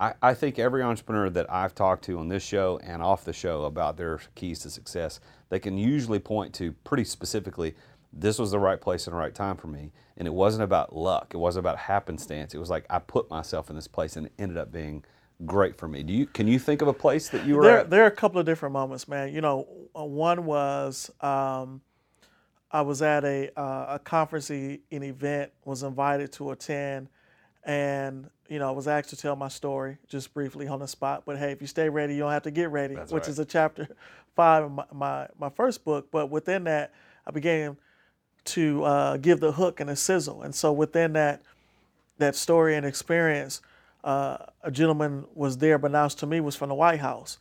I, 0.00 0.14
I 0.22 0.34
think 0.34 0.58
every 0.58 0.82
entrepreneur 0.82 1.28
that 1.28 1.52
I've 1.52 1.74
talked 1.74 2.04
to 2.04 2.18
on 2.18 2.28
this 2.28 2.42
show 2.42 2.80
and 2.82 3.02
off 3.02 3.24
the 3.24 3.34
show 3.34 3.64
about 3.64 3.98
their 3.98 4.18
keys 4.34 4.60
to 4.60 4.70
success, 4.70 5.20
they 5.50 5.58
can 5.58 5.76
usually 5.76 6.18
point 6.18 6.54
to 6.54 6.72
pretty 6.84 7.04
specifically, 7.04 7.74
this 8.10 8.38
was 8.38 8.50
the 8.50 8.58
right 8.58 8.80
place 8.80 9.06
and 9.06 9.14
the 9.14 9.18
right 9.18 9.34
time 9.34 9.56
for 9.56 9.66
me. 9.66 9.92
And 10.16 10.26
it 10.26 10.32
wasn't 10.32 10.64
about 10.64 10.96
luck, 10.96 11.32
it 11.34 11.36
wasn't 11.36 11.64
about 11.64 11.78
happenstance. 11.78 12.54
It 12.54 12.58
was 12.58 12.70
like 12.70 12.86
I 12.88 12.98
put 12.98 13.28
myself 13.28 13.68
in 13.68 13.76
this 13.76 13.86
place 13.86 14.16
and 14.16 14.26
it 14.26 14.32
ended 14.38 14.56
up 14.56 14.72
being 14.72 15.04
great 15.44 15.76
for 15.76 15.86
me. 15.86 16.02
Do 16.02 16.14
you 16.14 16.26
can 16.26 16.48
you 16.48 16.58
think 16.58 16.80
of 16.80 16.88
a 16.88 16.94
place 16.94 17.28
that 17.28 17.46
you 17.46 17.56
were 17.56 17.62
there, 17.62 17.78
at? 17.80 17.90
there 17.90 18.02
are 18.04 18.08
a 18.08 18.10
couple 18.10 18.40
of 18.40 18.46
different 18.46 18.72
moments, 18.72 19.06
man. 19.06 19.34
You 19.34 19.42
know, 19.42 19.68
uh, 19.94 20.04
one 20.04 20.46
was 20.46 21.10
um, 21.20 21.82
I 22.70 22.80
was 22.82 23.02
at 23.02 23.24
a 23.24 23.50
uh, 23.58 23.96
a 23.96 23.98
conference 23.98 24.50
an 24.50 24.80
event, 24.90 25.52
was 25.64 25.82
invited 25.82 26.32
to 26.32 26.50
attend, 26.50 27.08
and 27.64 28.30
you 28.50 28.58
know, 28.58 28.68
I 28.68 28.72
was 28.72 28.88
asked 28.88 29.10
to 29.10 29.16
tell 29.16 29.36
my 29.36 29.48
story 29.48 29.96
just 30.08 30.34
briefly 30.34 30.66
on 30.66 30.80
the 30.80 30.88
spot. 30.88 31.22
But 31.24 31.38
hey, 31.38 31.52
if 31.52 31.60
you 31.60 31.68
stay 31.68 31.88
ready, 31.88 32.14
you 32.14 32.20
don't 32.20 32.32
have 32.32 32.42
to 32.42 32.50
get 32.50 32.70
ready, 32.70 32.96
That's 32.96 33.12
which 33.12 33.22
right. 33.22 33.30
is 33.30 33.38
a 33.38 33.44
chapter 33.44 33.88
five 34.36 34.64
of 34.64 34.72
my, 34.72 34.84
my, 34.92 35.28
my 35.38 35.48
first 35.48 35.84
book. 35.84 36.08
But 36.10 36.30
within 36.30 36.64
that, 36.64 36.92
I 37.24 37.30
began 37.30 37.76
to 38.46 38.82
uh, 38.84 39.16
give 39.18 39.38
the 39.38 39.52
hook 39.52 39.78
and 39.78 39.88
a 39.88 39.94
sizzle. 39.94 40.42
And 40.42 40.52
so 40.54 40.72
within 40.72 41.12
that 41.14 41.42
that 42.18 42.34
story 42.34 42.76
and 42.76 42.84
experience, 42.84 43.62
uh, 44.02 44.36
a 44.62 44.70
gentleman 44.70 45.26
was 45.34 45.58
there, 45.58 45.78
but 45.78 45.90
announced 45.90 46.18
to 46.18 46.26
me 46.26 46.40
was 46.40 46.56
from 46.56 46.68
the 46.68 46.74
White 46.74 47.00
House. 47.00 47.38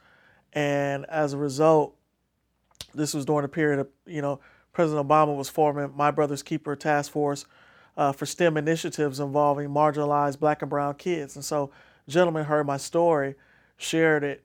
And 0.54 1.06
as 1.08 1.34
a 1.34 1.38
result, 1.38 1.96
this 2.94 3.14
was 3.14 3.26
during 3.26 3.44
a 3.46 3.50
period 3.50 3.80
of, 3.80 3.88
you 4.06 4.22
know, 4.22 4.40
President 4.72 5.06
Obama 5.06 5.36
was 5.36 5.50
forming 5.50 5.92
My 5.98 6.12
Brother's 6.12 6.44
Keeper 6.44 6.76
Task 6.76 7.12
Force 7.12 7.46
uh, 8.00 8.14
for 8.14 8.26
STEM 8.26 8.56
initiatives 8.56 9.20
involving 9.20 9.68
marginalized 9.68 10.40
black 10.40 10.62
and 10.62 10.70
brown 10.70 10.96
kids. 10.96 11.36
And 11.36 11.44
so, 11.44 11.70
a 12.08 12.12
gentleman 12.12 12.46
heard 12.46 12.66
my 12.66 12.78
story, 12.78 13.36
shared 13.76 14.24
it, 14.24 14.42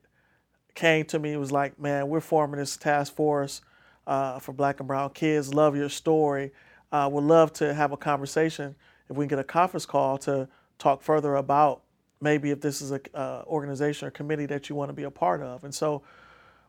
came 0.75 1.05
to 1.05 1.17
me, 1.17 1.37
was 1.37 1.53
like, 1.53 1.79
man, 1.79 2.09
we're 2.09 2.19
forming 2.19 2.59
this 2.59 2.75
task 2.75 3.15
force 3.15 3.61
uh, 4.07 4.39
for 4.39 4.51
black 4.51 4.81
and 4.81 4.87
brown 4.89 5.11
kids. 5.11 5.53
Love 5.53 5.73
your 5.73 5.87
story. 5.87 6.51
Uh, 6.91 7.09
would 7.09 7.23
love 7.23 7.53
to 7.53 7.73
have 7.73 7.93
a 7.93 7.97
conversation 7.97 8.75
if 9.09 9.15
we 9.15 9.23
can 9.23 9.29
get 9.29 9.39
a 9.39 9.43
conference 9.45 9.85
call 9.85 10.17
to 10.17 10.49
talk 10.77 11.01
further 11.01 11.35
about 11.35 11.81
maybe 12.19 12.51
if 12.51 12.59
this 12.59 12.81
is 12.81 12.91
a 12.91 12.99
uh, 13.13 13.43
organization 13.47 14.05
or 14.05 14.11
committee 14.11 14.47
that 14.47 14.67
you 14.67 14.75
want 14.75 14.89
to 14.89 14.93
be 14.93 15.03
a 15.03 15.11
part 15.11 15.41
of. 15.41 15.63
And 15.63 15.73
so 15.73 16.01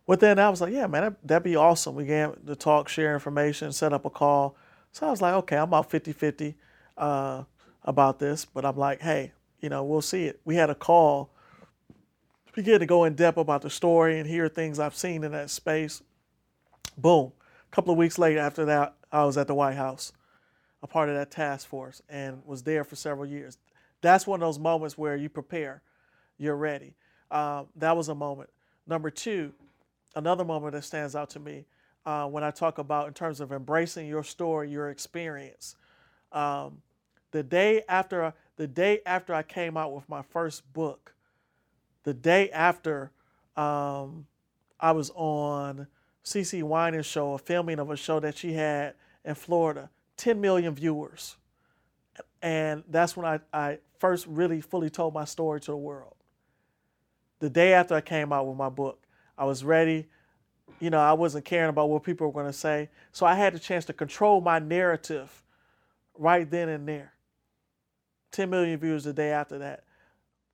within 0.07 0.39
I 0.39 0.49
was 0.51 0.61
like, 0.61 0.73
yeah, 0.73 0.87
man, 0.87 1.03
that, 1.03 1.27
that'd 1.27 1.43
be 1.43 1.57
awesome. 1.57 1.97
We 1.97 2.05
began 2.05 2.37
to 2.47 2.55
talk, 2.55 2.89
share 2.89 3.13
information, 3.13 3.73
set 3.73 3.93
up 3.93 4.05
a 4.05 4.11
call. 4.11 4.57
So 4.93 5.09
I 5.09 5.11
was 5.11 5.21
like, 5.21 5.35
okay, 5.35 5.57
I'm 5.57 5.65
about 5.65 5.91
50 5.91 6.13
50 6.13 6.55
uh, 6.97 7.45
about 7.85 8.19
this, 8.19 8.45
but 8.45 8.65
I'm 8.65 8.77
like, 8.77 9.01
hey, 9.01 9.33
you 9.61 9.69
know, 9.69 9.85
we'll 9.85 10.03
see 10.03 10.25
it. 10.25 10.41
We 10.45 10.57
had 10.57 10.71
a 10.71 10.75
call, 10.75 11.31
began 12.57 12.81
to 12.81 12.87
go 12.87 13.05
in 13.05 13.15
depth 13.15 13.37
about 13.37 13.61
the 13.63 13.71
story 13.71 14.19
and 14.19 14.27
hear 14.29 14.49
things 14.49 14.79
I've 14.79 14.97
seen 14.97 15.23
in 15.23 15.33
that 15.33 15.51
space. 15.51 16.03
Boom. 16.97 17.33
A 17.71 17.75
couple 17.75 17.93
of 17.93 17.99
weeks 17.99 18.19
later, 18.19 18.41
after 18.41 18.65
that, 18.65 18.95
I 19.13 19.25
was 19.25 19.37
at 19.37 19.47
the 19.47 19.55
White 19.55 19.77
House, 19.77 20.13
a 20.83 20.87
part 20.87 21.11
of 21.11 21.15
that 21.17 21.31
task 21.31 21.69
force, 21.69 22.01
and 22.09 22.43
was 22.47 22.63
there 22.63 22.83
for 22.83 22.97
several 22.97 23.27
years. 23.27 23.59
That's 24.01 24.27
one 24.27 24.41
of 24.41 24.47
those 24.47 24.59
moments 24.59 24.97
where 24.97 25.17
you 25.17 25.29
prepare, 25.29 25.83
you're 26.39 26.57
ready. 26.57 26.95
Um, 27.31 27.67
that 27.77 27.95
was 27.95 28.09
a 28.09 28.15
moment. 28.15 28.49
Number 28.87 29.11
two, 29.11 29.53
another 30.15 30.45
moment 30.45 30.73
that 30.73 30.85
stands 30.85 31.15
out 31.15 31.29
to 31.31 31.41
me 31.41 31.67
uh, 32.07 32.27
when 32.27 32.43
I 32.43 32.51
talk 32.51 32.79
about 32.79 33.07
in 33.09 33.13
terms 33.13 33.41
of 33.41 33.53
embracing 33.53 34.07
your 34.07 34.25
story, 34.25 34.71
your 34.71 34.89
experience. 34.89 35.77
Um, 36.33 36.79
the 37.37 37.43
day 37.43 37.83
after 37.87 38.33
the 38.57 38.67
day 38.67 39.01
after 39.05 39.35
I 39.35 39.43
came 39.43 39.77
out 39.77 39.93
with 39.93 40.09
my 40.09 40.23
first 40.23 40.73
book, 40.73 41.15
the 42.05 42.15
day 42.15 42.51
after 42.51 43.11
um, 43.59 44.27
I 44.81 44.93
was 44.93 45.11
on 45.15 45.87
CeCe 46.25 46.63
Winans 46.63 47.05
show, 47.05 47.35
a 47.35 47.39
filming 47.39 47.79
of 47.79 47.91
a 47.91 47.97
show 47.97 48.21
that 48.21 48.39
she 48.39 48.55
had 48.55 48.95
in 49.23 49.35
Florida, 49.35 49.91
10 50.17 50.41
million 50.41 50.75
viewers. 50.75 51.37
And 52.41 52.83
that's 52.89 53.19
when 53.19 53.27
I, 53.27 53.41
I 53.53 53.81
first 53.99 54.27
really 54.27 54.63
fully 54.63 54.89
told 54.89 55.13
my 55.13 55.27
story 55.27 55.61
to 55.61 55.73
the 55.73 55.77
world. 55.77 56.15
The 57.41 57.51
day 57.51 57.75
after 57.75 57.95
I 57.95 58.01
came 58.01 58.33
out 58.33 58.47
with 58.47 58.57
my 58.57 58.71
book, 58.71 59.03
I 59.37 59.45
was 59.45 59.63
ready. 59.63 60.07
You 60.81 60.89
know, 60.89 61.01
I 61.01 61.13
wasn't 61.13 61.45
caring 61.45 61.69
about 61.69 61.91
what 61.91 62.03
people 62.03 62.27
were 62.27 62.33
going 62.33 62.47
to 62.47 62.59
say. 62.59 62.89
So 63.13 63.27
I 63.27 63.35
had 63.35 63.53
the 63.53 63.59
chance 63.59 63.85
to 63.85 63.93
control 63.93 64.41
my 64.41 64.59
narrative 64.59 65.43
right 66.19 66.51
then 66.51 66.71
and 66.71 66.89
there. 66.89 67.13
10 68.37 68.51
million 68.51 68.79
views 68.79 69.05
the 69.05 69.15
day 69.15 69.31
after 69.31 69.59
that. 69.59 69.85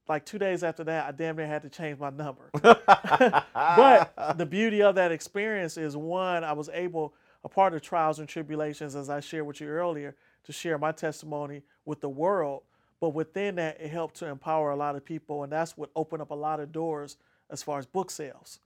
Like 0.08 0.24
two 0.24 0.38
days 0.38 0.62
after 0.62 0.84
that, 0.84 1.06
I 1.06 1.10
damn 1.10 1.36
near 1.36 1.46
had 1.46 1.62
to 1.62 1.68
change 1.68 1.98
my 1.98 2.10
number. 2.10 2.48
but 2.62 4.36
the 4.36 4.46
beauty 4.46 4.82
of 4.82 4.94
that 4.94 5.10
experience 5.10 5.76
is 5.76 5.96
one, 5.96 6.44
I 6.44 6.52
was 6.52 6.68
able, 6.72 7.12
a 7.44 7.48
part 7.48 7.74
of 7.74 7.82
trials 7.82 8.20
and 8.20 8.28
tribulations, 8.28 8.94
as 8.94 9.10
I 9.10 9.20
shared 9.20 9.46
with 9.46 9.60
you 9.60 9.66
earlier, 9.66 10.14
to 10.44 10.52
share 10.52 10.78
my 10.78 10.92
testimony 10.92 11.62
with 11.84 12.00
the 12.00 12.08
world. 12.08 12.62
But 13.00 13.10
within 13.10 13.56
that, 13.56 13.80
it 13.80 13.90
helped 13.90 14.16
to 14.16 14.26
empower 14.26 14.70
a 14.70 14.76
lot 14.76 14.94
of 14.94 15.04
people. 15.04 15.42
And 15.42 15.52
that's 15.52 15.76
what 15.76 15.90
opened 15.96 16.22
up 16.22 16.30
a 16.30 16.34
lot 16.34 16.60
of 16.60 16.70
doors 16.70 17.16
as 17.50 17.62
far 17.62 17.78
as 17.78 17.86
book 17.86 18.10
sales, 18.12 18.60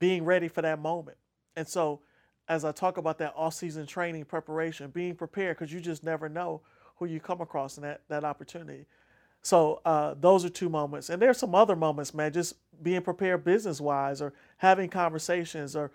being 0.00 0.24
ready 0.24 0.48
for 0.48 0.62
that 0.62 0.80
moment. 0.80 1.16
And 1.54 1.68
so, 1.68 2.00
as 2.48 2.64
I 2.64 2.72
talk 2.72 2.96
about 2.96 3.18
that 3.18 3.34
off 3.36 3.54
season 3.54 3.86
training 3.86 4.24
preparation, 4.24 4.90
being 4.90 5.14
prepared, 5.14 5.58
because 5.58 5.72
you 5.72 5.80
just 5.80 6.02
never 6.02 6.28
know 6.28 6.60
you 7.08 7.20
come 7.20 7.40
across 7.40 7.76
in 7.76 7.82
that, 7.82 8.00
that 8.08 8.24
opportunity. 8.24 8.86
So 9.42 9.80
uh, 9.84 10.14
those 10.20 10.44
are 10.44 10.48
two 10.48 10.68
moments, 10.68 11.10
and 11.10 11.20
there's 11.20 11.38
some 11.38 11.54
other 11.54 11.74
moments, 11.74 12.14
man. 12.14 12.32
Just 12.32 12.54
being 12.82 13.02
prepared 13.02 13.44
business 13.44 13.80
wise, 13.80 14.22
or 14.22 14.32
having 14.56 14.88
conversations, 14.88 15.74
or 15.74 15.90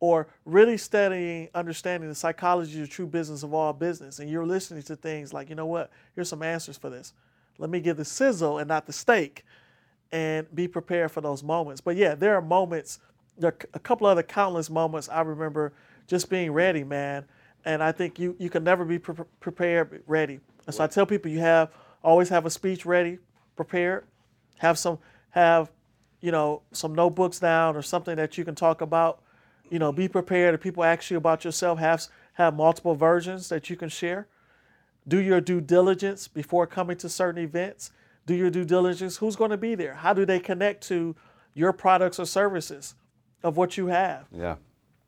or 0.00 0.28
really 0.46 0.78
studying, 0.78 1.48
understanding 1.54 2.08
the 2.08 2.14
psychology 2.14 2.80
of 2.82 2.88
true 2.88 3.06
business 3.06 3.42
of 3.42 3.52
all 3.52 3.72
business. 3.72 4.18
And 4.18 4.30
you're 4.30 4.46
listening 4.46 4.82
to 4.84 4.96
things 4.96 5.34
like, 5.34 5.50
you 5.50 5.54
know 5.54 5.66
what? 5.66 5.90
Here's 6.14 6.28
some 6.28 6.42
answers 6.42 6.78
for 6.78 6.88
this. 6.88 7.12
Let 7.58 7.68
me 7.68 7.80
give 7.80 7.98
the 7.98 8.04
sizzle 8.04 8.58
and 8.58 8.68
not 8.68 8.86
the 8.86 8.92
steak, 8.92 9.44
and 10.12 10.46
be 10.54 10.66
prepared 10.68 11.10
for 11.10 11.20
those 11.20 11.42
moments. 11.42 11.80
But 11.80 11.96
yeah, 11.96 12.14
there 12.14 12.34
are 12.34 12.42
moments. 12.42 12.98
There 13.38 13.50
are 13.52 13.58
a 13.74 13.78
couple 13.78 14.06
other 14.06 14.22
countless 14.22 14.68
moments 14.68 15.08
I 15.08 15.20
remember 15.22 15.72
just 16.06 16.28
being 16.28 16.52
ready, 16.52 16.84
man. 16.84 17.24
And 17.64 17.82
I 17.82 17.92
think 17.92 18.18
you 18.18 18.36
you 18.38 18.50
can 18.50 18.64
never 18.64 18.84
be 18.84 18.98
pre- 18.98 19.24
prepared 19.40 20.02
ready. 20.06 20.40
And 20.66 20.74
so 20.74 20.84
I 20.84 20.86
tell 20.86 21.06
people 21.06 21.30
you 21.30 21.40
have 21.40 21.70
always 22.02 22.28
have 22.28 22.46
a 22.46 22.50
speech 22.50 22.86
ready, 22.86 23.18
prepared. 23.56 24.06
Have 24.58 24.78
some 24.78 24.98
have, 25.30 25.70
you 26.20 26.32
know, 26.32 26.62
some 26.72 26.94
notebooks 26.94 27.38
down 27.38 27.76
or 27.76 27.82
something 27.82 28.16
that 28.16 28.38
you 28.38 28.44
can 28.44 28.54
talk 28.54 28.80
about. 28.80 29.22
You 29.70 29.78
know, 29.78 29.92
be 29.92 30.08
prepared. 30.08 30.54
If 30.54 30.60
people 30.60 30.82
ask 30.82 31.10
you 31.10 31.16
about 31.16 31.44
yourself, 31.44 31.78
have 31.78 32.06
have 32.34 32.54
multiple 32.54 32.94
versions 32.94 33.48
that 33.50 33.70
you 33.70 33.76
can 33.76 33.88
share. 33.88 34.26
Do 35.06 35.18
your 35.18 35.40
due 35.40 35.60
diligence 35.60 36.28
before 36.28 36.66
coming 36.66 36.96
to 36.98 37.08
certain 37.08 37.42
events. 37.42 37.90
Do 38.26 38.34
your 38.34 38.50
due 38.50 38.64
diligence. 38.64 39.16
Who's 39.16 39.36
going 39.36 39.50
to 39.50 39.56
be 39.56 39.74
there? 39.74 39.94
How 39.94 40.12
do 40.12 40.24
they 40.24 40.38
connect 40.38 40.86
to 40.88 41.16
your 41.54 41.72
products 41.72 42.18
or 42.18 42.26
services 42.26 42.94
of 43.42 43.56
what 43.56 43.76
you 43.76 43.86
have? 43.86 44.26
Yeah. 44.32 44.56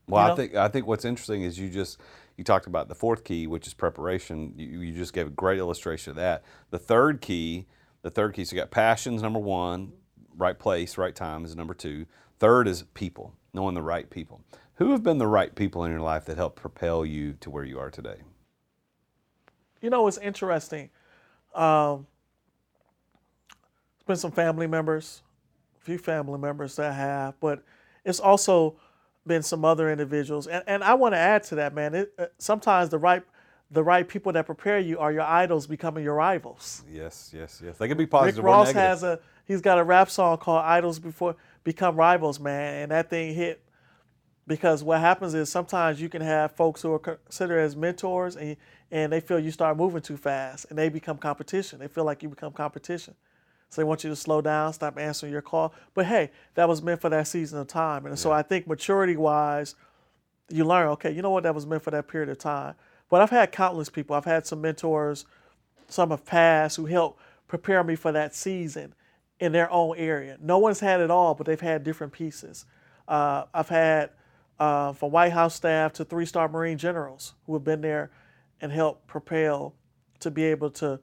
Well, 0.07 0.23
You 0.23 0.29
know? 0.29 0.33
I 0.33 0.37
think 0.37 0.55
I 0.55 0.69
think 0.69 0.87
what's 0.87 1.05
interesting 1.05 1.43
is 1.43 1.59
you 1.59 1.69
just 1.69 1.99
you 2.37 2.45
talked 2.45 2.67
about 2.67 2.89
the 2.89 2.95
fourth 2.95 3.25
key, 3.25 3.47
which 3.47 3.67
is 3.67 3.75
preparation. 3.75 4.55
You, 4.57 4.81
you 4.81 4.93
just 4.93 5.13
gave 5.13 5.27
a 5.27 5.31
great 5.31 5.59
illustration 5.59 6.11
of 6.11 6.17
that. 6.17 6.43
The 6.71 6.79
third 6.79 7.21
key, 7.21 7.67
the 8.03 8.11
third 8.11 8.35
key, 8.35 8.45
so 8.45 8.57
you 8.57 8.63
got 8.63 8.71
passions 8.71 9.23
number 9.23 9.39
one, 9.39 9.93
right 10.37 10.59
place, 10.59 10.99
right 10.99 11.15
time 11.15 11.45
is 11.45 11.55
number 11.55 11.75
two. 11.75 12.07
Third 12.39 12.67
is 12.67 12.83
people, 12.95 13.35
knowing 13.53 13.75
the 13.75 13.83
right 13.83 14.09
people. 14.09 14.43
Who 14.77 14.91
have 14.93 15.03
been 15.03 15.19
the 15.19 15.27
right 15.27 15.55
people 15.55 15.85
in 15.85 15.93
your 15.93 16.01
life 16.01 16.25
that 16.25 16.37
helped 16.37 16.57
propel 16.57 17.05
you 17.05 17.35
to 17.35 17.51
where 17.51 17.65
you 17.65 17.79
are 17.79 17.91
today? 17.91 18.23
You 19.81 19.91
know, 19.91 20.07
it's 20.09 20.19
interesting. 20.19 20.91
Um, 21.55 22.07
it's 23.97 24.07
been 24.07 24.17
some 24.17 24.33
family 24.33 24.67
members, 24.67 25.23
a 25.81 25.85
few 25.85 25.99
family 25.99 26.39
members 26.39 26.77
that 26.77 26.91
I 26.91 26.95
have, 26.95 27.39
but 27.41 27.63
it's 28.05 28.19
also 28.19 28.77
been 29.27 29.43
some 29.43 29.65
other 29.65 29.91
individuals. 29.91 30.47
And, 30.47 30.65
and 30.67 30.85
I 30.85 30.95
want 30.95 31.15
to 31.15 31.19
add 31.19 31.43
to 31.45 31.57
that, 31.57 31.75
man. 31.75 31.95
It, 31.95 32.13
uh, 32.19 32.27
sometimes 32.39 32.89
the 32.89 32.99
right 32.99 33.23
the 33.71 33.83
right 33.83 34.07
people 34.07 34.33
that 34.33 34.45
prepare 34.45 34.79
you 34.79 34.99
are 34.99 35.11
your 35.11 35.23
idols 35.23 35.67
becoming 35.67 36.05
your 36.05 36.15
rivals. 36.15 36.85
Yes, 36.93 37.33
yes, 37.35 37.63
yes. 37.65 37.79
They 37.79 37.89
can 37.89 37.97
be 37.97 38.05
Rick 38.05 38.11
positive 38.11 38.45
or 38.45 38.49
Ross 38.49 38.73
has 38.73 39.03
a 39.03 39.19
he's 39.47 39.63
got 39.63 39.79
a 39.79 39.85
rap 39.85 40.11
song 40.11 40.37
called 40.39 40.65
"Idols 40.65 40.99
Before 40.99 41.37
Become 41.65 41.97
Rivals," 41.97 42.39
man, 42.39 42.83
and 42.83 42.91
that 42.91 43.09
thing 43.09 43.35
hit 43.35 43.63
because 44.47 44.83
what 44.83 45.01
happens 45.01 45.35
is 45.35 45.49
sometimes 45.49 46.01
you 46.01 46.09
can 46.09 46.21
have 46.21 46.53
folks 46.53 46.83
who 46.83 46.93
are 46.93 46.99
considered 46.99 47.61
as 47.61 47.77
mentors 47.77 48.37
and 48.37 48.57
and 48.91 49.11
they 49.11 49.21
feel 49.21 49.39
you 49.39 49.51
start 49.51 49.77
moving 49.77 50.03
too 50.03 50.19
fast 50.19 50.67
and 50.69 50.79
they 50.79 50.91
become 50.91 51.17
competition. 51.17 51.79
They 51.79 51.89
feel 51.89 52.05
like 52.05 52.23
you 52.23 52.29
become 52.29 52.53
competition. 52.53 53.15
So 53.73 53.81
they 53.81 53.85
want 53.85 54.05
you 54.05 54.11
to 54.11 54.17
slow 54.17 54.43
down, 54.43 54.75
stop 54.75 54.99
answering 54.99 55.33
your 55.33 55.41
call. 55.41 55.73
But 55.95 56.05
hey, 56.05 56.31
that 56.57 56.69
was 56.69 56.83
meant 56.83 57.01
for 57.01 57.09
that 57.09 57.27
season 57.27 57.59
of 57.59 57.69
time. 57.69 58.05
And 58.05 58.19
so 58.19 58.31
I 58.31 58.43
think 58.43 58.67
maturity 58.67 59.17
wise, 59.17 59.77
you 60.51 60.67
learn, 60.67 60.89
okay, 60.89 61.11
you 61.11 61.23
know 61.23 61.31
what, 61.31 61.45
that 61.45 61.55
was 61.55 61.67
meant 61.67 61.83
for 61.83 61.91
that 61.91 62.07
period 62.07 62.29
of 62.29 62.37
time. 62.37 62.75
But 63.09 63.23
I've 63.23 63.31
had 63.31 63.51
countless 63.51 63.89
people. 63.89 64.15
I've 64.15 64.27
had 64.27 64.47
some 64.47 64.61
mentors, 64.61 65.25
some 65.89 66.11
have 66.11 66.27
passed 66.27 66.77
who 66.77 66.85
helped 66.85 67.19
prepare 67.49 67.83
me 67.83 67.95
for 67.95 68.13
that 68.13 68.35
season 68.35 68.93
in 69.41 69.53
their 69.53 69.73
own 69.73 69.97
area. 69.97 70.37
No 70.39 70.59
one's 70.59 70.81
had 70.81 71.01
it 71.01 71.11
all, 71.11 71.35
but 71.35 71.47
they've 71.47 71.59
had 71.59 71.83
different 71.83 72.13
pieces. 72.13 72.67
Uh, 73.09 73.45
I've 73.55 73.71
had 73.71 74.11
uh, 74.59 74.93
from 74.93 75.13
White 75.13 75.33
House 75.33 75.55
staff 75.55 75.95
to 75.95 76.05
three 76.05 76.27
star 76.27 76.47
Marine 76.47 76.77
generals 76.77 77.33
who 77.47 77.55
have 77.55 77.65
been 77.65 77.81
there 77.81 78.11
and 78.61 78.71
helped 78.71 79.07
propel 79.07 79.75
to 80.21 80.31
be 80.31 80.45
able 80.45 80.69
to 80.73 81.01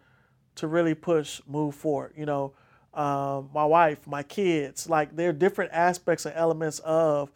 to 0.60 0.68
really 0.68 0.94
push, 0.94 1.42
move 1.48 1.74
forward. 1.74 2.14
You 2.16 2.28
know, 2.28 2.54
um, 2.94 3.50
my 3.54 3.66
wife, 3.66 4.06
my 4.08 4.24
kids, 4.24 4.90
like 4.90 5.16
there 5.16 5.30
are 5.30 5.34
different 5.34 5.72
aspects 5.74 6.26
and 6.26 6.36
elements 6.36 6.80
of 6.80 7.32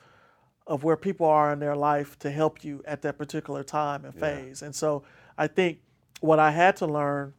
of 0.66 0.84
where 0.84 0.95
people 0.95 1.28
are 1.28 1.51
in 1.51 1.60
their 1.60 1.76
life 1.76 2.18
to 2.20 2.32
help 2.32 2.64
you 2.64 2.82
at 2.86 3.01
that 3.01 3.18
particular 3.18 3.64
time 3.64 4.06
and 4.06 4.16
phase. 4.16 4.62
And 4.62 4.74
so 4.74 5.04
I 5.38 5.47
think 5.47 5.80
what 6.22 6.39
I 6.39 6.51
had 6.51 6.78
to 6.78 6.88
learn 6.88 7.34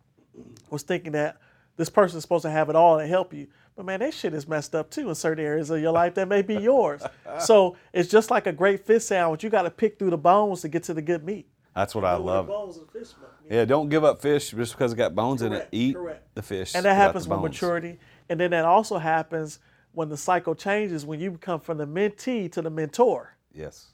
was 0.68 0.82
thinking 0.82 1.12
that 1.12 1.38
this 1.76 1.88
person 1.88 2.18
is 2.18 2.22
supposed 2.22 2.42
to 2.42 2.50
have 2.50 2.68
it 2.68 2.76
all 2.76 2.98
and 2.98 3.08
help 3.08 3.32
you. 3.32 3.46
But 3.76 3.86
man, 3.86 4.00
that 4.00 4.14
shit 4.14 4.34
is 4.34 4.46
messed 4.46 4.74
up 4.74 4.90
too 4.90 5.08
in 5.08 5.14
certain 5.14 5.44
areas 5.44 5.70
of 5.70 5.80
your 5.80 5.92
life 5.92 6.14
that 6.14 6.28
may 6.28 6.42
be 6.42 6.54
yours. 6.56 7.02
so 7.40 7.76
it's 7.92 8.08
just 8.10 8.30
like 8.30 8.46
a 8.46 8.52
great 8.52 8.84
fish 8.84 9.04
sandwich. 9.04 9.42
You 9.42 9.50
got 9.50 9.62
to 9.62 9.70
pick 9.70 9.98
through 9.98 10.10
the 10.10 10.18
bones 10.18 10.60
to 10.60 10.68
get 10.68 10.84
to 10.84 10.94
the 10.94 11.02
good 11.02 11.24
meat. 11.24 11.48
That's 11.74 11.94
what 11.94 12.04
I 12.04 12.16
love. 12.16 12.46
bones 12.46 12.76
of 12.76 12.88
fish 12.90 13.10
bone. 13.12 13.30
Yeah, 13.50 13.64
don't 13.64 13.88
give 13.88 14.04
up 14.04 14.22
fish 14.22 14.50
just 14.50 14.72
because 14.72 14.92
it 14.92 14.96
got 14.96 15.14
bones 15.14 15.42
in 15.42 15.52
it. 15.52 15.68
Eat 15.72 15.96
correct. 15.96 16.34
the 16.34 16.42
fish. 16.42 16.74
And 16.74 16.84
that 16.84 16.94
happens 16.94 17.26
the 17.26 17.30
with 17.30 17.42
maturity. 17.42 17.98
And 18.28 18.38
then 18.38 18.52
that 18.52 18.64
also 18.64 18.98
happens 18.98 19.58
when 19.92 20.08
the 20.08 20.16
cycle 20.16 20.54
changes, 20.54 21.04
when 21.04 21.20
you 21.20 21.30
become 21.32 21.60
from 21.60 21.78
the 21.78 21.86
mentee 21.86 22.50
to 22.52 22.62
the 22.62 22.70
mentor. 22.70 23.36
Yes. 23.52 23.88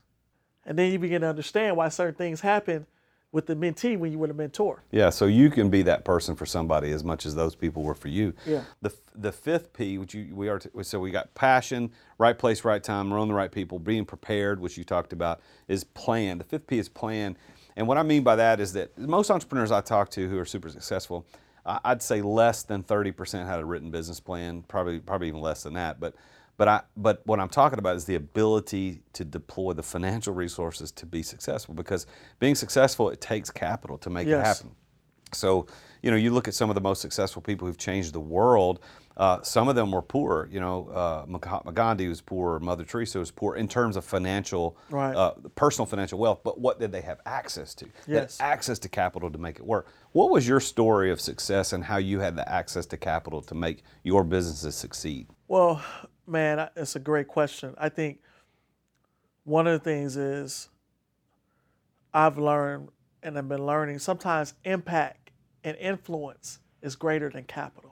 And 0.65 0.79
then 0.79 0.93
you 0.93 0.99
begin 0.99 1.23
to 1.23 1.29
understand 1.29 1.77
why 1.77 1.89
certain 1.89 2.15
things 2.15 2.41
happen 2.41 2.87
with 3.33 3.47
the 3.47 3.55
mentee 3.55 3.97
when 3.97 4.11
you 4.11 4.19
were 4.19 4.27
the 4.27 4.35
mentor. 4.35 4.83
Yeah, 4.91 5.11
so 5.11 5.27
you 5.27 5.51
can 5.51 5.71
be 5.71 5.83
that 5.83 6.05
person 6.05 6.35
for 6.35 6.47
somebody 6.47 6.91
as 6.91 7.05
much 7.05 7.27
as 7.27 7.35
those 7.35 7.55
people 7.55 7.83
were 7.83 7.95
for 7.95 8.09
you. 8.09 8.35
Yeah. 8.45 8.65
The 8.83 8.93
the 9.15 9.33
fifth 9.33 9.73
P, 9.73 9.99
which 9.99 10.15
you 10.15 10.35
we 10.35 10.49
are 10.49 10.61
so 10.83 10.99
we 10.99 11.11
got 11.11 11.35
passion, 11.35 11.93
right 12.19 12.39
place, 12.39 12.65
right 12.65 12.83
time, 12.83 13.13
around 13.13 13.29
the 13.29 13.35
right 13.35 13.53
people, 13.53 13.79
being 13.79 14.05
prepared, 14.05 14.61
which 14.61 14.77
you 14.77 14.85
talked 14.85 15.13
about, 15.13 15.41
is 15.69 15.85
plan. 15.85 16.39
The 16.39 16.45
fifth 16.45 16.67
P 16.67 16.79
is 16.79 16.89
plan, 16.89 17.37
and 17.77 17.87
what 17.89 17.99
I 17.99 18.03
mean 18.03 18.23
by 18.23 18.37
that 18.37 18.61
is 18.61 18.73
that 18.75 18.97
most 18.99 19.31
entrepreneurs 19.31 19.71
I 19.73 19.81
talk 19.81 20.11
to 20.11 20.29
who 20.29 20.39
are 20.39 20.45
super 20.45 20.69
successful, 20.69 21.27
I'd 21.65 22.03
say 22.03 22.23
less 22.23 22.63
than 22.63 22.83
thirty 22.83 23.13
percent 23.13 23.49
had 23.49 23.61
a 23.61 23.65
written 23.65 23.91
business 23.91 24.21
plan, 24.21 24.63
probably 24.69 24.99
probably 25.01 25.29
even 25.29 25.41
less 25.41 25.63
than 25.63 25.75
that, 25.75 26.01
but. 26.01 26.15
But 26.57 26.69
I, 26.69 26.83
but 26.95 27.23
what 27.27 27.41
I'm 27.41 27.49
talking 27.49 27.79
about 27.79 27.97
is 27.97 28.05
the 28.05 28.17
ability 28.17 29.01
to 29.15 29.25
deploy 29.25 29.73
the 29.73 29.83
financial 29.83 30.35
resources 30.35 30.93
to 30.93 31.07
be 31.07 31.23
successful. 31.23 31.73
Because 31.73 32.07
being 32.39 32.55
successful, 32.55 33.09
it 33.09 33.19
takes 33.19 33.49
capital 33.49 33.97
to 33.97 34.11
make 34.11 34.27
it 34.27 34.33
Yes. 34.33 34.59
happen. 34.59 34.77
So, 35.33 35.67
you 36.03 36.11
know, 36.11 36.19
you 36.19 36.31
look 36.31 36.49
at 36.49 36.53
some 36.53 36.69
of 36.69 36.75
the 36.75 36.83
most 36.83 37.01
successful 37.01 37.41
people 37.41 37.67
who've 37.67 37.79
changed 37.79 38.13
the 38.13 38.21
world. 38.21 38.81
Uh, 39.17 39.43
some 39.43 39.69
of 39.69 39.75
them 39.75 39.91
were 39.93 40.01
poor. 40.03 40.49
You 40.51 40.61
know, 40.61 40.89
uh, 40.89 41.25
Mahatma 41.29 41.73
Gandhi 41.73 42.09
was 42.09 42.21
poor. 42.21 42.59
Mother 42.61 42.85
Teresa 42.85 43.19
was 43.19 43.31
poor 43.31 43.57
in 43.57 43.69
terms 43.69 43.97
of 43.97 44.05
financial, 44.05 44.77
Right. 44.89 45.15
uh, 45.15 45.33
personal 45.57 45.85
financial 45.87 46.19
wealth. 46.19 46.41
But 46.43 46.59
what 46.61 46.79
did 46.81 46.91
they 46.93 47.03
have 47.03 47.21
access 47.27 47.75
to? 47.75 47.87
Yes. 48.07 48.39
access 48.41 48.79
to 48.79 48.89
capital 48.89 49.31
to 49.31 49.39
make 49.39 49.59
it 49.59 49.67
work. 49.67 49.89
What 50.13 50.31
was 50.31 50.49
your 50.49 50.61
story 50.61 51.11
of 51.11 51.21
success 51.21 51.73
and 51.73 51.85
how 51.85 51.99
you 51.99 52.21
had 52.21 52.35
the 52.37 52.49
access 52.51 52.87
to 52.87 52.97
capital 52.97 53.43
to 53.43 53.55
make 53.55 53.83
your 54.05 54.25
businesses 54.25 54.75
succeed? 54.75 55.27
Well, 55.49 55.83
man, 56.27 56.71
it's 56.77 56.97
a 56.97 57.01
great 57.01 57.29
question. 57.29 57.75
I 57.77 57.89
think 57.91 58.21
one 59.45 59.67
of 59.67 59.73
the 59.73 59.85
things 59.85 60.17
is 60.17 60.69
I've 62.15 62.39
learned 62.39 62.89
and 63.23 63.37
I've 63.37 63.49
been 63.49 63.67
learning 63.67 63.99
sometimes 63.99 64.55
impact 64.65 65.31
and 65.63 65.77
influence 65.77 66.61
is 66.81 66.97
greater 66.97 67.29
than 67.29 67.45
capital. 67.45 67.90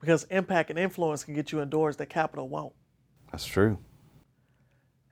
Because 0.00 0.24
impact 0.24 0.70
and 0.70 0.78
influence 0.78 1.24
can 1.24 1.34
get 1.34 1.52
you 1.52 1.60
indoors 1.60 1.96
that 1.96 2.06
capital 2.06 2.48
won't. 2.48 2.72
That's 3.30 3.44
true. 3.44 3.78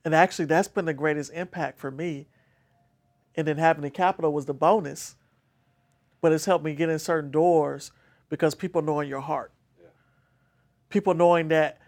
And 0.05 0.15
actually, 0.15 0.47
that's 0.47 0.69
been 0.69 0.87
the 0.87 0.95
greatest 0.95 1.33
impact 1.33 1.79
for 1.79 1.91
me. 1.91 2.29
And 3.37 3.47
then 3.47 3.59
having 3.59 3.83
the 3.83 3.91
capital 3.91 4.33
was 4.33 4.47
the 4.47 4.55
bonus, 4.55 5.17
but 6.21 6.33
it's 6.33 6.47
helped 6.47 6.65
me 6.65 6.75
get 6.75 6.89
in 6.89 6.99
certain 6.99 7.31
doors 7.31 7.93
because 8.31 8.55
people 8.55 8.83
knowing 8.83 9.09
your 9.09 9.21
heart. 9.21 9.53
People 10.89 11.15
knowing 11.15 11.49
that 11.49 11.79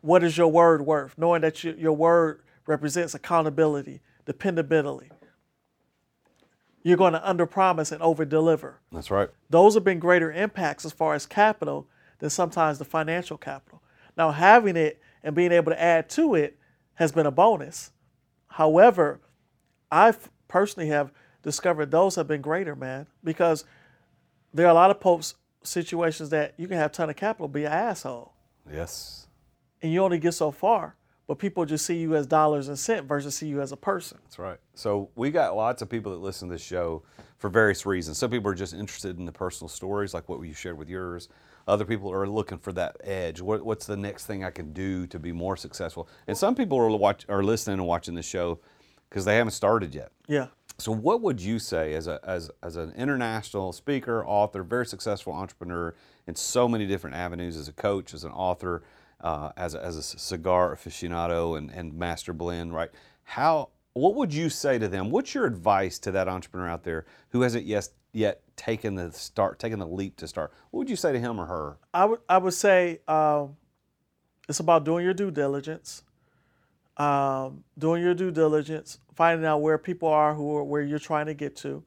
what 0.00 0.22
is 0.24 0.36
your 0.36 0.48
word 0.48 0.84
worth, 0.84 1.16
knowing 1.16 1.40
that 1.42 1.62
your, 1.64 1.74
your 1.76 1.92
word 1.92 2.42
represents 2.66 3.14
accountability, 3.14 4.00
dependability. 4.26 5.10
You're 6.82 6.98
going 6.98 7.14
to 7.14 7.20
underpromise 7.20 7.92
and 7.92 8.02
overdeliver. 8.02 8.74
That's 8.92 9.10
right. 9.10 9.30
Those 9.48 9.74
have 9.74 9.84
been 9.84 9.98
greater 9.98 10.30
impacts 10.30 10.84
as 10.84 10.92
far 10.92 11.14
as 11.14 11.24
capital 11.24 11.88
than 12.24 12.30
sometimes 12.30 12.78
the 12.78 12.86
financial 12.86 13.36
capital. 13.36 13.82
Now, 14.16 14.30
having 14.30 14.76
it 14.78 14.98
and 15.22 15.34
being 15.36 15.52
able 15.52 15.70
to 15.72 15.78
add 15.80 16.08
to 16.10 16.34
it 16.34 16.56
has 16.94 17.12
been 17.12 17.26
a 17.26 17.30
bonus. 17.30 17.92
However, 18.46 19.20
I 19.92 20.14
personally 20.48 20.88
have 20.88 21.12
discovered 21.42 21.90
those 21.90 22.14
have 22.14 22.26
been 22.26 22.40
greater, 22.40 22.74
man, 22.74 23.08
because 23.22 23.66
there 24.54 24.64
are 24.64 24.70
a 24.70 24.74
lot 24.74 24.90
of 24.90 25.00
popes 25.00 25.34
situations 25.64 26.30
that 26.30 26.54
you 26.56 26.66
can 26.66 26.78
have 26.78 26.92
a 26.92 26.94
ton 26.94 27.10
of 27.10 27.16
capital, 27.16 27.46
be 27.46 27.66
an 27.66 27.72
asshole, 27.72 28.32
Yes. 28.72 29.26
and 29.82 29.92
you 29.92 30.02
only 30.02 30.18
get 30.18 30.32
so 30.32 30.50
far. 30.50 30.96
But 31.26 31.38
people 31.38 31.66
just 31.66 31.84
see 31.84 31.96
you 31.98 32.16
as 32.16 32.26
dollars 32.26 32.68
and 32.68 32.78
cents 32.78 33.06
versus 33.06 33.36
see 33.36 33.48
you 33.48 33.60
as 33.60 33.70
a 33.72 33.76
person. 33.76 34.18
That's 34.24 34.38
right. 34.38 34.58
So 34.74 35.10
we 35.14 35.30
got 35.30 35.56
lots 35.56 35.82
of 35.82 35.90
people 35.90 36.12
that 36.12 36.18
listen 36.18 36.48
to 36.48 36.54
this 36.54 36.62
show 36.62 37.02
for 37.36 37.50
various 37.50 37.84
reasons. 37.84 38.16
Some 38.16 38.30
people 38.30 38.50
are 38.50 38.54
just 38.54 38.72
interested 38.72 39.18
in 39.18 39.26
the 39.26 39.32
personal 39.32 39.68
stories, 39.68 40.14
like 40.14 40.26
what 40.28 40.40
you 40.42 40.54
shared 40.54 40.78
with 40.78 40.88
yours. 40.88 41.28
Other 41.66 41.84
people 41.84 42.12
are 42.12 42.26
looking 42.26 42.58
for 42.58 42.72
that 42.72 42.96
edge. 43.02 43.40
What, 43.40 43.64
what's 43.64 43.86
the 43.86 43.96
next 43.96 44.26
thing 44.26 44.44
I 44.44 44.50
can 44.50 44.72
do 44.72 45.06
to 45.06 45.18
be 45.18 45.32
more 45.32 45.56
successful? 45.56 46.08
And 46.26 46.36
some 46.36 46.54
people 46.54 46.78
are 46.78 46.88
watch, 46.90 47.24
are 47.28 47.42
listening 47.42 47.78
and 47.78 47.86
watching 47.86 48.14
this 48.14 48.26
show 48.26 48.60
because 49.08 49.24
they 49.24 49.36
haven't 49.36 49.52
started 49.52 49.94
yet. 49.94 50.10
Yeah. 50.26 50.48
So, 50.78 50.90
what 50.90 51.20
would 51.22 51.40
you 51.40 51.60
say 51.60 51.94
as 51.94 52.08
a 52.08 52.18
as 52.24 52.50
as 52.62 52.76
an 52.76 52.92
international 52.96 53.72
speaker, 53.72 54.26
author, 54.26 54.64
very 54.64 54.86
successful 54.86 55.32
entrepreneur 55.32 55.94
in 56.26 56.34
so 56.34 56.66
many 56.66 56.84
different 56.84 57.14
avenues, 57.14 57.56
as 57.56 57.68
a 57.68 57.72
coach, 57.72 58.12
as 58.12 58.24
an 58.24 58.32
author, 58.32 58.82
uh, 59.20 59.50
as 59.56 59.74
a, 59.74 59.84
as 59.84 59.96
a 59.96 60.02
cigar 60.02 60.74
aficionado 60.74 61.56
and 61.56 61.70
and 61.70 61.94
master 61.94 62.32
blend, 62.32 62.74
right? 62.74 62.90
How 63.22 63.70
what 63.94 64.16
would 64.16 64.34
you 64.34 64.50
say 64.50 64.78
to 64.78 64.88
them? 64.88 65.10
What's 65.10 65.34
your 65.34 65.46
advice 65.46 65.98
to 66.00 66.10
that 66.12 66.28
entrepreneur 66.28 66.68
out 66.68 66.82
there 66.82 67.06
who 67.30 67.40
hasn't 67.42 67.64
yet 67.64 67.88
yet 68.12 68.42
taken 68.56 68.94
the 68.94 69.12
start, 69.12 69.58
taken 69.58 69.78
the 69.78 69.86
leap 69.86 70.16
to 70.16 70.28
start? 70.28 70.52
What 70.70 70.78
would 70.80 70.90
you 70.90 70.96
say 70.96 71.12
to 71.12 71.18
him 71.18 71.40
or 71.40 71.46
her? 71.46 71.76
I 71.94 72.04
would 72.04 72.20
I 72.28 72.38
would 72.38 72.54
say 72.54 73.00
um, 73.06 73.56
it's 74.48 74.60
about 74.60 74.84
doing 74.84 75.04
your 75.04 75.14
due 75.14 75.30
diligence, 75.30 76.02
um, 76.96 77.62
doing 77.78 78.02
your 78.02 78.14
due 78.14 78.32
diligence, 78.32 78.98
finding 79.14 79.46
out 79.46 79.62
where 79.62 79.78
people 79.78 80.08
are 80.08 80.34
who 80.34 80.56
are 80.56 80.64
where 80.64 80.82
you're 80.82 80.98
trying 80.98 81.26
to 81.26 81.34
get 81.34 81.54
to, 81.56 81.84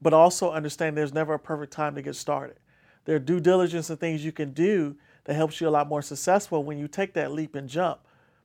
but 0.00 0.12
also 0.12 0.52
understand 0.52 0.96
there's 0.96 1.12
never 1.12 1.34
a 1.34 1.38
perfect 1.38 1.72
time 1.72 1.96
to 1.96 2.02
get 2.02 2.14
started. 2.14 2.58
There 3.06 3.16
are 3.16 3.20
due 3.20 3.40
diligence 3.40 3.90
and 3.90 3.98
things 3.98 4.24
you 4.24 4.30
can 4.30 4.52
do 4.52 4.94
that 5.24 5.34
helps 5.34 5.60
you 5.60 5.68
a 5.68 5.70
lot 5.70 5.88
more 5.88 6.02
successful 6.02 6.62
when 6.62 6.78
you 6.78 6.86
take 6.86 7.14
that 7.14 7.32
leap 7.32 7.56
and 7.56 7.68
jump. 7.68 7.98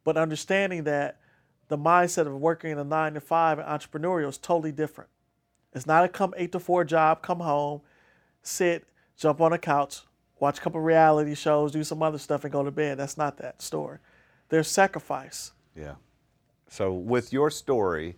But 0.03 0.17
understanding 0.17 0.85
that 0.85 1.19
the 1.67 1.77
mindset 1.77 2.27
of 2.27 2.33
working 2.33 2.71
in 2.71 2.77
a 2.77 2.83
nine 2.83 3.13
to 3.13 3.21
five 3.21 3.59
and 3.59 3.67
entrepreneurial 3.67 4.29
is 4.29 4.37
totally 4.37 4.71
different. 4.71 5.09
It's 5.73 5.85
not 5.85 6.03
a 6.03 6.07
come 6.07 6.33
eight 6.37 6.51
to 6.53 6.59
four 6.59 6.83
job, 6.83 7.21
come 7.21 7.39
home, 7.39 7.81
sit, 8.41 8.85
jump 9.17 9.41
on 9.41 9.53
a 9.53 9.57
couch, 9.57 10.01
watch 10.39 10.59
a 10.59 10.61
couple 10.61 10.79
reality 10.79 11.35
shows, 11.35 11.71
do 11.71 11.83
some 11.83 12.01
other 12.01 12.17
stuff, 12.17 12.43
and 12.43 12.53
go 12.53 12.63
to 12.63 12.71
bed. 12.71 12.97
That's 12.97 13.17
not 13.17 13.37
that 13.37 13.61
story. 13.61 13.99
There's 14.49 14.67
sacrifice. 14.67 15.51
Yeah. 15.75 15.95
So, 16.69 16.93
with 16.93 17.31
your 17.31 17.49
story 17.49 18.17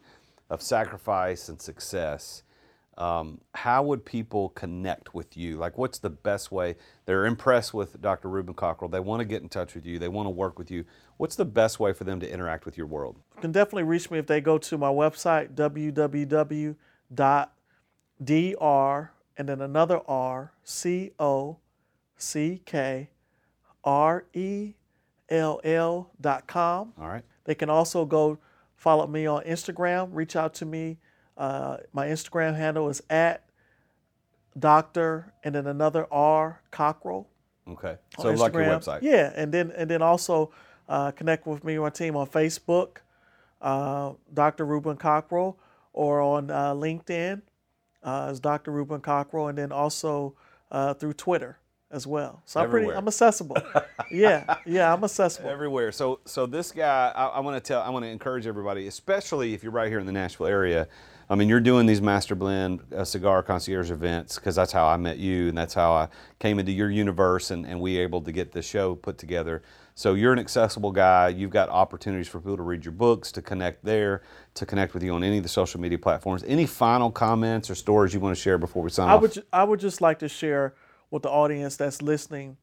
of 0.50 0.62
sacrifice 0.62 1.50
and 1.50 1.62
success, 1.62 2.44
um, 3.00 3.40
how 3.56 3.82
would 3.84 4.06
people 4.06 4.50
connect 4.50 5.14
with 5.14 5.38
you? 5.38 5.58
Like, 5.58 5.78
what's 5.78 6.00
the 6.00 6.10
best 6.10 6.52
way? 6.52 6.76
They're 7.06 7.26
impressed 7.26 7.74
with 7.74 8.02
Dr. 8.02 8.28
Rubin 8.28 8.54
Cockrell. 8.54 8.92
They 8.92 9.00
want 9.00 9.22
to 9.22 9.26
get 9.26 9.42
in 9.42 9.50
touch 9.50 9.74
with 9.74 9.86
you. 9.86 9.98
They 9.98 10.10
want 10.10 10.26
to 10.28 10.32
work 10.32 10.60
with 10.60 10.70
you. 10.70 10.84
What's 11.18 11.38
the 11.38 11.46
best 11.46 11.80
way 11.80 11.94
for 11.94 12.04
them 12.04 12.20
to 12.20 12.30
interact 12.32 12.66
with 12.66 12.78
your 12.78 12.88
world? 12.88 13.16
You 13.36 13.42
can 13.42 13.52
definitely 13.54 13.84
reach 13.84 14.12
me 14.12 14.20
if 14.20 14.28
they 14.28 14.42
go 14.42 14.58
to 14.58 14.78
my 14.78 14.90
website, 14.90 15.56
www.dr 15.56 16.76
and 19.40 19.48
then 19.48 19.62
another 19.62 20.02
R, 20.06 20.52
C 20.64 21.12
O 21.18 21.58
C 22.18 22.62
K 22.66 23.10
R 23.86 24.26
E 24.34 24.74
L 25.30 25.62
L 25.64 26.12
dot 26.20 26.46
com. 26.46 26.94
All 27.00 27.08
right. 27.08 27.24
They 27.46 27.56
can 27.56 27.70
also 27.70 28.06
go 28.06 28.38
follow 28.76 29.08
me 29.08 29.26
on 29.26 29.44
Instagram, 29.44 30.10
reach 30.12 30.36
out 30.36 30.54
to 30.56 30.66
me. 30.66 30.98
Uh, 31.40 31.78
my 31.94 32.08
Instagram 32.08 32.56
handle 32.56 32.90
is 32.90 33.02
at 33.10 33.46
Dr. 34.60 35.34
and 35.44 35.56
then 35.56 35.68
another 35.68 36.06
R 36.12 36.62
Cockrell. 36.70 37.28
Okay. 37.68 37.96
So, 38.20 38.32
like 38.32 38.54
your 38.54 38.64
website. 38.64 39.00
Yeah, 39.02 39.32
and 39.36 39.52
then 39.54 39.72
and 39.76 39.90
then 39.90 40.02
also 40.02 40.52
uh, 40.90 41.12
connect 41.12 41.48
with 41.48 41.64
me 41.64 41.76
and 41.76 41.84
my 41.84 41.90
team 41.90 42.18
on 42.18 42.28
Facebook, 42.28 42.98
uh, 43.62 44.14
Dr. 44.34 44.66
Rubin 44.66 44.98
Cockrell, 44.98 45.58
or 45.94 46.20
on 46.20 46.52
uh, 46.52 46.74
LinkedIn 46.74 47.42
uh, 48.04 48.28
as 48.30 48.40
Dr. 48.40 48.72
Rubin 48.72 49.00
Cockrell, 49.00 49.48
and 49.48 49.58
then 49.58 49.72
also 49.72 50.36
uh, 50.72 50.94
through 50.94 51.14
Twitter 51.14 51.60
as 51.92 52.06
well. 52.06 52.42
So 52.46 52.60
I'm 52.60 52.70
pretty, 52.70 52.92
I'm 52.92 53.08
accessible. 53.08 53.58
yeah, 54.12 54.58
yeah, 54.66 54.94
I'm 54.94 55.04
accessible. 55.04 55.50
everywhere. 55.50 55.92
So, 55.92 56.20
so 56.26 56.46
this 56.46 56.72
guy, 56.72 57.12
I, 57.16 57.28
I 57.28 57.40
want 57.40 57.56
to 57.56 57.66
tell, 57.66 57.82
I 57.82 57.90
want 57.90 58.04
to 58.06 58.10
encourage 58.10 58.46
everybody, 58.46 58.88
especially 58.88 59.54
if 59.54 59.64
you're 59.64 59.72
right 59.72 59.90
here 59.90 60.00
in 60.00 60.06
the 60.06 60.12
Nashville 60.12 60.48
area. 60.48 60.88
I 61.32 61.36
mean, 61.36 61.48
you're 61.48 61.60
doing 61.60 61.86
these 61.86 62.02
Master 62.02 62.34
Blend 62.34 62.82
uh, 62.92 63.04
Cigar 63.04 63.44
Concierge 63.44 63.92
events 63.92 64.36
because 64.36 64.56
that's 64.56 64.72
how 64.72 64.88
I 64.88 64.98
met 64.98 65.20
you, 65.20 65.50
and 65.50 65.58
that's 65.58 65.76
how 65.76 65.92
I 65.92 66.08
came 66.40 66.58
into 66.58 66.72
your 66.72 66.90
universe, 66.90 67.52
and, 67.52 67.68
and 67.68 67.80
we 67.80 67.98
able 67.98 68.22
to 68.22 68.32
get 68.32 68.52
the 68.52 68.64
show 68.64 68.96
put 68.96 69.20
together. 69.20 69.62
So 69.94 70.16
you're 70.16 70.34
an 70.34 70.40
accessible 70.40 70.92
guy. 70.92 71.28
You've 71.28 71.52
got 71.52 71.70
opportunities 71.70 72.28
for 72.28 72.40
people 72.40 72.58
to 72.58 72.64
read 72.64 72.84
your 72.84 72.94
books, 72.94 73.32
to 73.34 73.44
connect 73.44 73.86
there, 73.86 74.24
to 74.56 74.66
connect 74.66 74.96
with 74.96 75.04
you 75.04 75.14
on 75.14 75.24
any 75.24 75.38
of 75.38 75.44
the 75.44 75.50
social 75.50 75.80
media 75.80 76.00
platforms. 76.00 76.44
Any 76.48 76.66
final 76.66 77.12
comments 77.12 77.70
or 77.70 77.76
stories 77.76 78.12
you 78.12 78.20
want 78.20 78.36
to 78.36 78.42
share 78.42 78.58
before 78.58 78.82
we 78.82 78.90
sign 78.90 79.08
I 79.08 79.14
off? 79.14 79.22
would 79.22 79.44
I 79.54 79.64
would 79.64 79.80
just 79.80 80.02
like 80.02 80.20
to 80.20 80.30
share 80.30 80.74
with 81.12 81.22
the 81.22 81.30
audience 81.30 81.76
that's 81.76 82.02
listening 82.02 82.58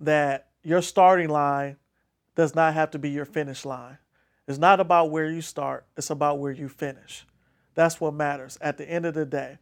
that 0.00 0.48
your 0.64 0.82
starting 0.82 1.28
line 1.28 1.76
does 2.34 2.56
not 2.56 2.74
have 2.74 2.90
to 2.92 2.98
be 2.98 3.10
your 3.10 3.26
finish 3.26 3.64
line. 3.64 3.98
It's 4.48 4.58
not 4.58 4.80
about 4.80 5.12
where 5.12 5.30
you 5.30 5.40
start, 5.40 5.86
it's 5.96 6.10
about 6.10 6.40
where 6.40 6.52
you 6.52 6.68
finish. 6.68 7.26
That's 7.74 8.00
what 8.00 8.14
matters 8.14 8.58
at 8.60 8.78
the 8.78 8.88
end 8.88 9.06
of 9.06 9.14
the 9.14 9.24
day. 9.24 9.58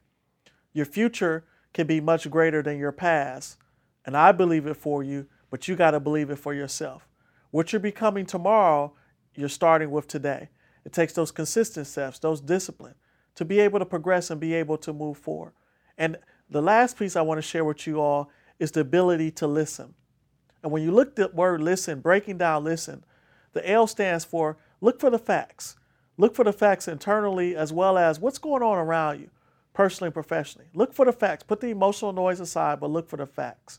Your 0.73 0.87
future 0.87 1.45
can 1.73 1.87
be 1.87 2.01
much 2.01 2.31
greater 2.31 2.63
than 2.63 2.79
your 2.79 2.93
past, 2.93 3.59
and 4.05 4.17
I 4.17 4.33
believe 4.33 4.67
it 4.67 4.77
for 4.77 5.03
you, 5.03 5.27
but 5.51 5.69
you 5.69 5.77
got 5.77 5.93
to 5.93 6.01
believe 6.01 6.31
it 6.31 6.39
for 6.39 6.55
yourself. 6.55 7.07
What 7.51 7.73
you're 7.73 7.81
becoming 7.81 8.27
tomorrow, 8.27 8.93
you're 9.35 9.49
starting 9.49 9.91
with 9.91 10.09
today. 10.09 10.49
It 10.85 10.93
takes 10.93 11.13
those 11.13 11.31
consistent 11.31 11.87
steps, 11.87 12.19
those 12.19 12.41
discipline, 12.41 12.95
to 13.35 13.45
be 13.45 13.61
able 13.61 13.79
to 13.79 13.87
progress 13.87 14.31
and 14.31 14.41
be 14.41 14.55
able 14.55 14.79
to 14.79 14.93
move 14.93 15.19
forward. 15.19 15.53
And 15.97 16.17
the 16.51 16.63
last 16.63 16.99
piece 16.99 17.17
I 17.17 17.23
want 17.23 17.39
to 17.39 17.43
share 17.43 17.65
with 17.65 17.87
you 17.87 18.01
all 18.01 18.31
is 18.59 18.71
the 18.73 18.81
ability 18.81 19.31
to 19.33 19.47
listen. 19.47 19.95
And 20.63 20.73
when 20.73 20.83
you 20.83 20.91
look 20.91 21.09
at 21.11 21.17
the 21.17 21.29
word 21.29 21.61
listen, 21.61 22.01
breaking 22.01 22.39
down 22.39 22.65
listen, 22.65 23.05
the 23.53 23.69
L 23.69 23.87
stands 23.87 24.25
for 24.25 24.57
look 24.81 25.01
for 25.01 25.11
the 25.11 25.19
facts. 25.19 25.77
Look 26.19 26.35
for 26.35 26.45
the 26.45 26.53
facts 26.53 26.89
internally 26.89 27.57
as 27.57 27.73
well 27.73 27.97
as 27.97 28.21
what's 28.21 28.39
going 28.39 28.63
on 28.63 28.77
around 28.77 29.21
you, 29.21 29.31
personally 29.73 30.09
and 30.09 30.15
professionally. 30.15 30.69
Look 30.75 30.93
for 30.93 31.07
the 31.07 31.13
facts. 31.13 31.45
Put 31.45 31.61
the 31.61 31.71
emotional 31.71 32.13
noise 32.13 32.41
aside, 32.41 32.81
but 32.81 32.91
look 32.91 33.09
for 33.09 33.17
the 33.17 33.27
facts. 33.27 33.79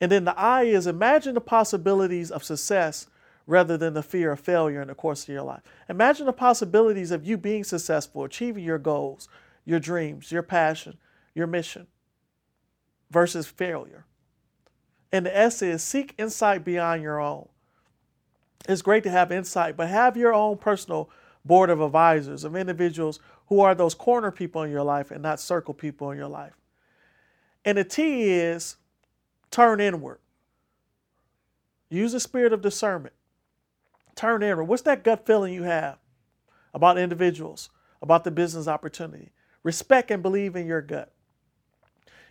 And 0.00 0.10
then 0.10 0.24
the 0.24 0.38
I 0.38 0.64
is 0.64 0.86
imagine 0.86 1.34
the 1.34 1.40
possibilities 1.40 2.30
of 2.30 2.42
success 2.44 3.06
rather 3.46 3.76
than 3.76 3.94
the 3.94 4.02
fear 4.02 4.32
of 4.32 4.40
failure 4.40 4.82
in 4.82 4.88
the 4.88 4.94
course 4.94 5.22
of 5.22 5.28
your 5.28 5.42
life. 5.42 5.62
Imagine 5.88 6.26
the 6.26 6.32
possibilities 6.32 7.12
of 7.12 7.24
you 7.24 7.36
being 7.36 7.62
successful, 7.62 8.24
achieving 8.24 8.64
your 8.64 8.78
goals, 8.78 9.28
your 9.64 9.78
dreams, 9.78 10.32
your 10.32 10.42
passion, 10.42 10.98
your 11.34 11.46
mission 11.46 11.86
versus 13.10 13.46
failure. 13.46 14.04
And 15.12 15.26
the 15.26 15.36
S 15.36 15.62
is 15.62 15.82
seek 15.82 16.14
insight 16.18 16.64
beyond 16.64 17.02
your 17.02 17.20
own. 17.20 17.48
It's 18.68 18.82
great 18.82 19.02
to 19.04 19.10
have 19.10 19.30
insight, 19.30 19.76
but 19.76 19.88
have 19.88 20.16
your 20.16 20.32
own 20.32 20.56
personal 20.56 21.10
board 21.44 21.68
of 21.70 21.80
advisors, 21.80 22.44
of 22.44 22.56
individuals 22.56 23.20
who 23.48 23.60
are 23.60 23.74
those 23.74 23.94
corner 23.94 24.30
people 24.30 24.62
in 24.62 24.70
your 24.70 24.82
life 24.82 25.10
and 25.10 25.22
not 25.22 25.40
circle 25.40 25.74
people 25.74 26.10
in 26.10 26.18
your 26.18 26.28
life. 26.28 26.54
And 27.64 27.78
the 27.78 27.84
T 27.84 28.30
is 28.30 28.76
turn 29.50 29.80
inward. 29.80 30.18
Use 31.90 32.12
the 32.12 32.20
spirit 32.20 32.52
of 32.52 32.62
discernment. 32.62 33.14
Turn 34.14 34.42
inward. 34.42 34.64
What's 34.64 34.82
that 34.82 35.04
gut 35.04 35.26
feeling 35.26 35.52
you 35.52 35.64
have 35.64 35.98
about 36.72 36.98
individuals, 36.98 37.70
about 38.00 38.24
the 38.24 38.30
business 38.30 38.66
opportunity? 38.66 39.30
Respect 39.62 40.10
and 40.10 40.22
believe 40.22 40.56
in 40.56 40.66
your 40.66 40.82
gut. 40.82 41.12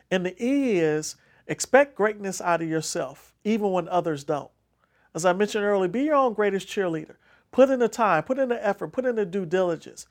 And 0.09 0.25
the 0.25 0.43
E 0.43 0.79
is 0.79 1.15
expect 1.47 1.95
greatness 1.95 2.41
out 2.41 2.61
of 2.61 2.69
yourself, 2.69 3.33
even 3.43 3.71
when 3.71 3.87
others 3.89 4.23
don't. 4.23 4.52
As 5.15 5.25
I 5.25 5.33
mentioned 5.33 5.63
earlier, 5.63 5.87
be 5.87 6.03
your 6.03 6.15
own 6.15 6.33
greatest 6.33 6.67
cheerleader. 6.67 7.15
Put 7.51 7.69
in 7.69 7.79
the 7.79 7.87
time, 7.87 8.23
put 8.23 8.39
in 8.39 8.49
the 8.49 8.65
effort, 8.65 8.91
put 8.91 9.05
in 9.05 9.15
the 9.15 9.25
due 9.25 9.45
diligence. 9.45 10.07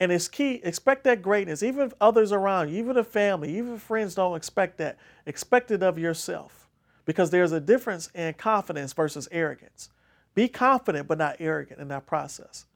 And 0.00 0.12
it's 0.12 0.28
key, 0.28 0.60
expect 0.62 1.02
that 1.04 1.22
greatness, 1.22 1.62
even 1.62 1.86
if 1.86 1.92
others 2.00 2.30
around 2.30 2.70
you, 2.70 2.78
even 2.78 2.96
if 2.96 3.08
family, 3.08 3.56
even 3.58 3.78
friends 3.78 4.14
don't 4.14 4.36
expect 4.36 4.78
that. 4.78 4.96
Expect 5.26 5.72
it 5.72 5.82
of 5.82 5.98
yourself. 5.98 6.68
Because 7.04 7.30
there's 7.30 7.52
a 7.52 7.60
difference 7.60 8.08
in 8.14 8.34
confidence 8.34 8.92
versus 8.92 9.28
arrogance. 9.32 9.90
Be 10.34 10.46
confident, 10.46 11.08
but 11.08 11.18
not 11.18 11.36
arrogant 11.40 11.80
in 11.80 11.88
that 11.88 12.06
process. 12.06 12.66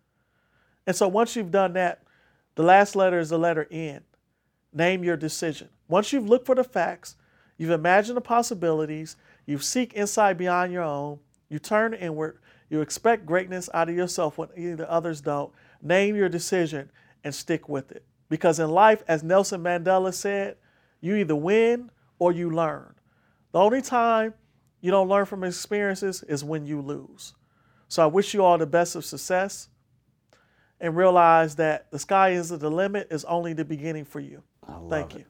And 0.85 0.97
so 0.97 1.07
once 1.07 1.37
you've 1.37 1.53
done 1.53 1.75
that, 1.75 2.03
the 2.57 2.65
last 2.65 2.97
letter 2.97 3.21
is 3.21 3.29
the 3.29 3.39
letter 3.39 3.69
N. 3.71 4.01
Name 4.73 5.05
your 5.05 5.17
decision. 5.17 5.69
Once 5.87 6.13
you've 6.13 6.29
looked 6.29 6.47
for 6.47 6.57
the 6.57 6.65
facts, 6.65 7.15
you've 7.57 7.71
imagined 7.71 8.17
the 8.17 8.23
possibilities, 8.23 9.17
you've 9.47 9.63
seek 9.63 9.95
insight 9.95 10.39
beyond 10.39 10.73
your 10.73 10.83
own, 10.83 11.21
you 11.53 11.59
turn 11.59 11.95
inward, 11.95 12.39
you 12.71 12.81
expect 12.81 13.27
greatness 13.27 13.69
out 13.75 13.89
of 13.89 13.95
yourself 13.95 14.39
when 14.39 14.49
either 14.57 14.87
others 14.89 15.21
don't, 15.21 15.53
name 15.83 16.17
your 16.17 16.29
decision 16.29 16.91
and 17.23 17.35
stick 17.35 17.69
with 17.69 17.93
it. 17.93 18.05
Because 18.29 18.59
in 18.59 18.71
life, 18.71 19.03
as 19.07 19.23
Nelson 19.23 19.63
Mandela 19.63 20.15
said, 20.15 20.57
you 21.01 21.15
either 21.17 21.37
win 21.37 21.91
or 22.19 22.33
you 22.33 22.51
learn. 22.51 22.95
The 23.53 23.59
only 23.59 23.83
time 23.83 24.33
you 24.81 24.91
don't 24.91 25.09
learn 25.09 25.27
from 25.27 25.45
experiences 25.45 26.23
is 26.23 26.43
when 26.43 26.65
you 26.65 26.81
lose. 26.81 27.35
So 27.89 28.03
I 28.03 28.07
wish 28.07 28.33
you 28.33 28.43
all 28.43 28.57
the 28.57 28.67
best 28.67 28.97
of 28.97 29.05
success 29.05 29.69
and 30.81 30.97
realize 30.97 31.57
that 31.57 31.91
the 31.91 31.99
sky 31.99 32.31
isn't 32.31 32.59
the 32.59 32.71
limit, 32.71 33.09
is 33.11 33.25
only 33.27 33.53
the 33.53 33.65
beginning 33.65 34.07
for 34.07 34.21
you. 34.21 34.43
Thank 34.89 35.15
you. 35.15 35.25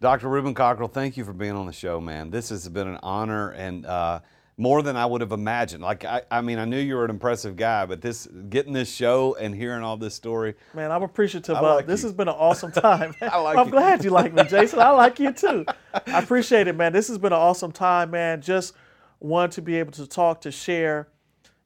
Dr. 0.00 0.28
Rubin 0.28 0.54
Cockrell, 0.54 0.88
thank 0.88 1.16
you 1.16 1.24
for 1.24 1.32
being 1.32 1.52
on 1.52 1.66
the 1.66 1.72
show, 1.72 2.00
man. 2.00 2.30
This 2.30 2.50
has 2.50 2.68
been 2.68 2.86
an 2.86 2.98
honor 3.02 3.50
and 3.50 3.86
uh, 3.86 4.20
more 4.56 4.82
than 4.82 4.96
I 4.96 5.04
would 5.04 5.20
have 5.20 5.32
imagined. 5.32 5.82
Like, 5.82 6.04
I, 6.04 6.22
I 6.30 6.40
mean, 6.40 6.58
I 6.58 6.64
knew 6.64 6.78
you 6.78 6.94
were 6.94 7.04
an 7.04 7.10
impressive 7.10 7.56
guy, 7.56 7.86
but 7.86 8.00
this 8.00 8.28
getting 8.48 8.72
this 8.72 8.92
show 8.92 9.34
and 9.40 9.54
hearing 9.54 9.82
all 9.82 9.96
this 9.96 10.14
story, 10.14 10.54
Man, 10.74 10.92
I'm 10.92 11.02
appreciative 11.02 11.56
I 11.56 11.78
of 11.80 11.86
this 11.86 12.02
has 12.02 12.12
been 12.12 12.28
an 12.28 12.34
awesome 12.36 12.70
time. 12.88 13.14
I 13.20 13.38
like 13.40 13.56
I'm 13.58 13.66
you. 13.66 13.72
glad 13.72 14.04
you 14.04 14.10
like 14.10 14.32
me, 14.32 14.44
Jason. 14.48 14.78
I 14.78 14.90
like 14.90 15.18
you 15.18 15.32
too. 15.32 15.64
I 16.06 16.18
appreciate 16.20 16.68
it, 16.68 16.76
man. 16.76 16.92
This 16.92 17.08
has 17.08 17.18
been 17.18 17.32
an 17.32 17.38
awesome 17.38 17.72
time, 17.72 18.10
man. 18.12 18.40
Just 18.40 18.74
want 19.18 19.52
to 19.54 19.62
be 19.62 19.76
able 19.76 19.92
to 19.92 20.06
talk, 20.06 20.40
to 20.42 20.52
share, 20.52 21.08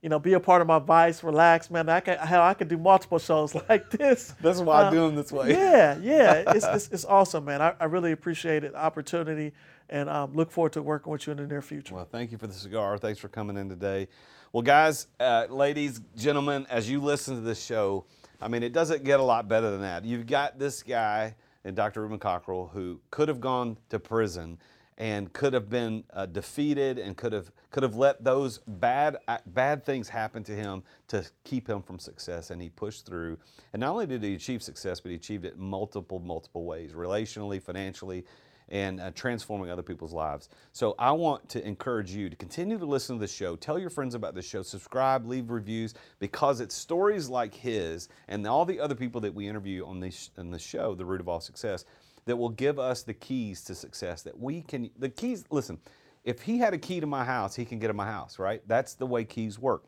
you 0.00 0.08
know, 0.08 0.18
be 0.18 0.32
a 0.32 0.40
part 0.40 0.62
of 0.62 0.68
my 0.68 0.78
vice, 0.78 1.22
relax, 1.22 1.70
man. 1.70 1.88
I 1.90 2.00
can 2.00 2.16
hell, 2.18 2.42
I 2.42 2.54
could 2.54 2.68
do 2.68 2.78
multiple 2.78 3.18
shows 3.18 3.54
like 3.68 3.90
this. 3.90 4.32
that's 4.40 4.60
why 4.60 4.82
I 4.82 4.84
Uh, 4.86 4.90
do 4.90 5.00
them 5.08 5.16
this 5.16 5.30
way. 5.30 5.50
Yeah, 5.50 5.98
yeah. 6.00 6.44
It's, 6.54 6.64
it's, 6.64 6.88
it's 6.88 7.04
awesome, 7.04 7.44
man. 7.44 7.60
I, 7.60 7.74
I 7.80 7.84
really 7.84 8.12
appreciate 8.12 8.64
it, 8.64 8.72
the 8.72 8.78
opportunity, 8.82 9.52
and 9.90 10.08
um, 10.08 10.34
look 10.34 10.50
forward 10.50 10.72
to 10.74 10.82
working 10.82 11.12
with 11.12 11.26
you 11.26 11.32
in 11.32 11.38
the 11.38 11.46
near 11.46 11.62
future. 11.62 11.94
Well, 11.94 12.04
thank 12.04 12.32
you 12.32 12.38
for 12.38 12.46
the 12.46 12.52
cigar. 12.52 12.98
Thanks 12.98 13.18
for 13.18 13.28
coming 13.28 13.56
in 13.56 13.68
today. 13.68 14.08
Well, 14.52 14.62
guys, 14.62 15.08
uh, 15.20 15.46
ladies, 15.48 16.00
gentlemen, 16.16 16.66
as 16.70 16.88
you 16.88 17.00
listen 17.00 17.34
to 17.34 17.40
this 17.40 17.62
show, 17.62 18.04
I 18.40 18.48
mean, 18.48 18.62
it 18.62 18.72
doesn't 18.72 19.04
get 19.04 19.20
a 19.20 19.22
lot 19.22 19.48
better 19.48 19.70
than 19.70 19.82
that. 19.82 20.04
You've 20.04 20.26
got 20.26 20.58
this 20.58 20.82
guy 20.82 21.34
and 21.64 21.76
Dr. 21.76 22.02
Rubin 22.02 22.18
Cockrell 22.18 22.70
who 22.72 23.00
could 23.10 23.28
have 23.28 23.40
gone 23.40 23.76
to 23.90 23.98
prison 23.98 24.58
and 24.96 25.32
could 25.32 25.52
have 25.52 25.68
been 25.70 26.02
uh, 26.12 26.26
defeated 26.26 26.98
and 26.98 27.16
could 27.16 27.32
have 27.32 27.52
could 27.70 27.82
have 27.82 27.94
let 27.94 28.24
those 28.24 28.58
bad 28.66 29.16
uh, 29.28 29.38
bad 29.46 29.84
things 29.84 30.08
happen 30.08 30.42
to 30.42 30.52
him 30.52 30.82
to 31.06 31.24
keep 31.44 31.68
him 31.68 31.82
from 31.82 31.98
success 31.98 32.50
and 32.50 32.60
he 32.60 32.68
pushed 32.68 33.06
through 33.06 33.38
and 33.72 33.80
not 33.80 33.90
only 33.90 34.06
did 34.06 34.22
he 34.22 34.34
achieve 34.34 34.62
success 34.62 34.98
but 34.98 35.10
he 35.10 35.14
achieved 35.14 35.44
it 35.44 35.56
multiple 35.56 36.18
multiple 36.18 36.64
ways 36.64 36.92
relationally 36.92 37.62
financially 37.62 38.24
and 38.70 39.00
uh, 39.00 39.10
transforming 39.14 39.70
other 39.70 39.82
people's 39.82 40.12
lives. 40.12 40.48
So 40.72 40.94
I 40.98 41.12
want 41.12 41.48
to 41.50 41.66
encourage 41.66 42.10
you 42.10 42.28
to 42.28 42.36
continue 42.36 42.78
to 42.78 42.84
listen 42.84 43.16
to 43.16 43.20
the 43.20 43.28
show. 43.28 43.56
Tell 43.56 43.78
your 43.78 43.90
friends 43.90 44.14
about 44.14 44.34
the 44.34 44.42
show. 44.42 44.62
Subscribe, 44.62 45.26
leave 45.26 45.50
reviews, 45.50 45.94
because 46.18 46.60
it's 46.60 46.74
stories 46.74 47.28
like 47.28 47.54
his 47.54 48.08
and 48.28 48.46
all 48.46 48.64
the 48.64 48.80
other 48.80 48.94
people 48.94 49.20
that 49.22 49.34
we 49.34 49.48
interview 49.48 49.86
on 49.86 50.00
this 50.00 50.30
on 50.36 50.50
the 50.50 50.58
show, 50.58 50.94
The 50.94 51.04
Root 51.04 51.20
of 51.20 51.28
All 51.28 51.40
Success, 51.40 51.84
that 52.26 52.36
will 52.36 52.50
give 52.50 52.78
us 52.78 53.02
the 53.02 53.14
keys 53.14 53.62
to 53.64 53.74
success. 53.74 54.22
That 54.22 54.38
we 54.38 54.62
can 54.62 54.90
the 54.98 55.08
keys. 55.08 55.44
Listen, 55.50 55.78
if 56.24 56.42
he 56.42 56.58
had 56.58 56.74
a 56.74 56.78
key 56.78 57.00
to 57.00 57.06
my 57.06 57.24
house, 57.24 57.54
he 57.56 57.64
can 57.64 57.78
get 57.78 57.90
in 57.90 57.96
my 57.96 58.06
house. 58.06 58.38
Right? 58.38 58.62
That's 58.66 58.94
the 58.94 59.06
way 59.06 59.24
keys 59.24 59.58
work 59.58 59.84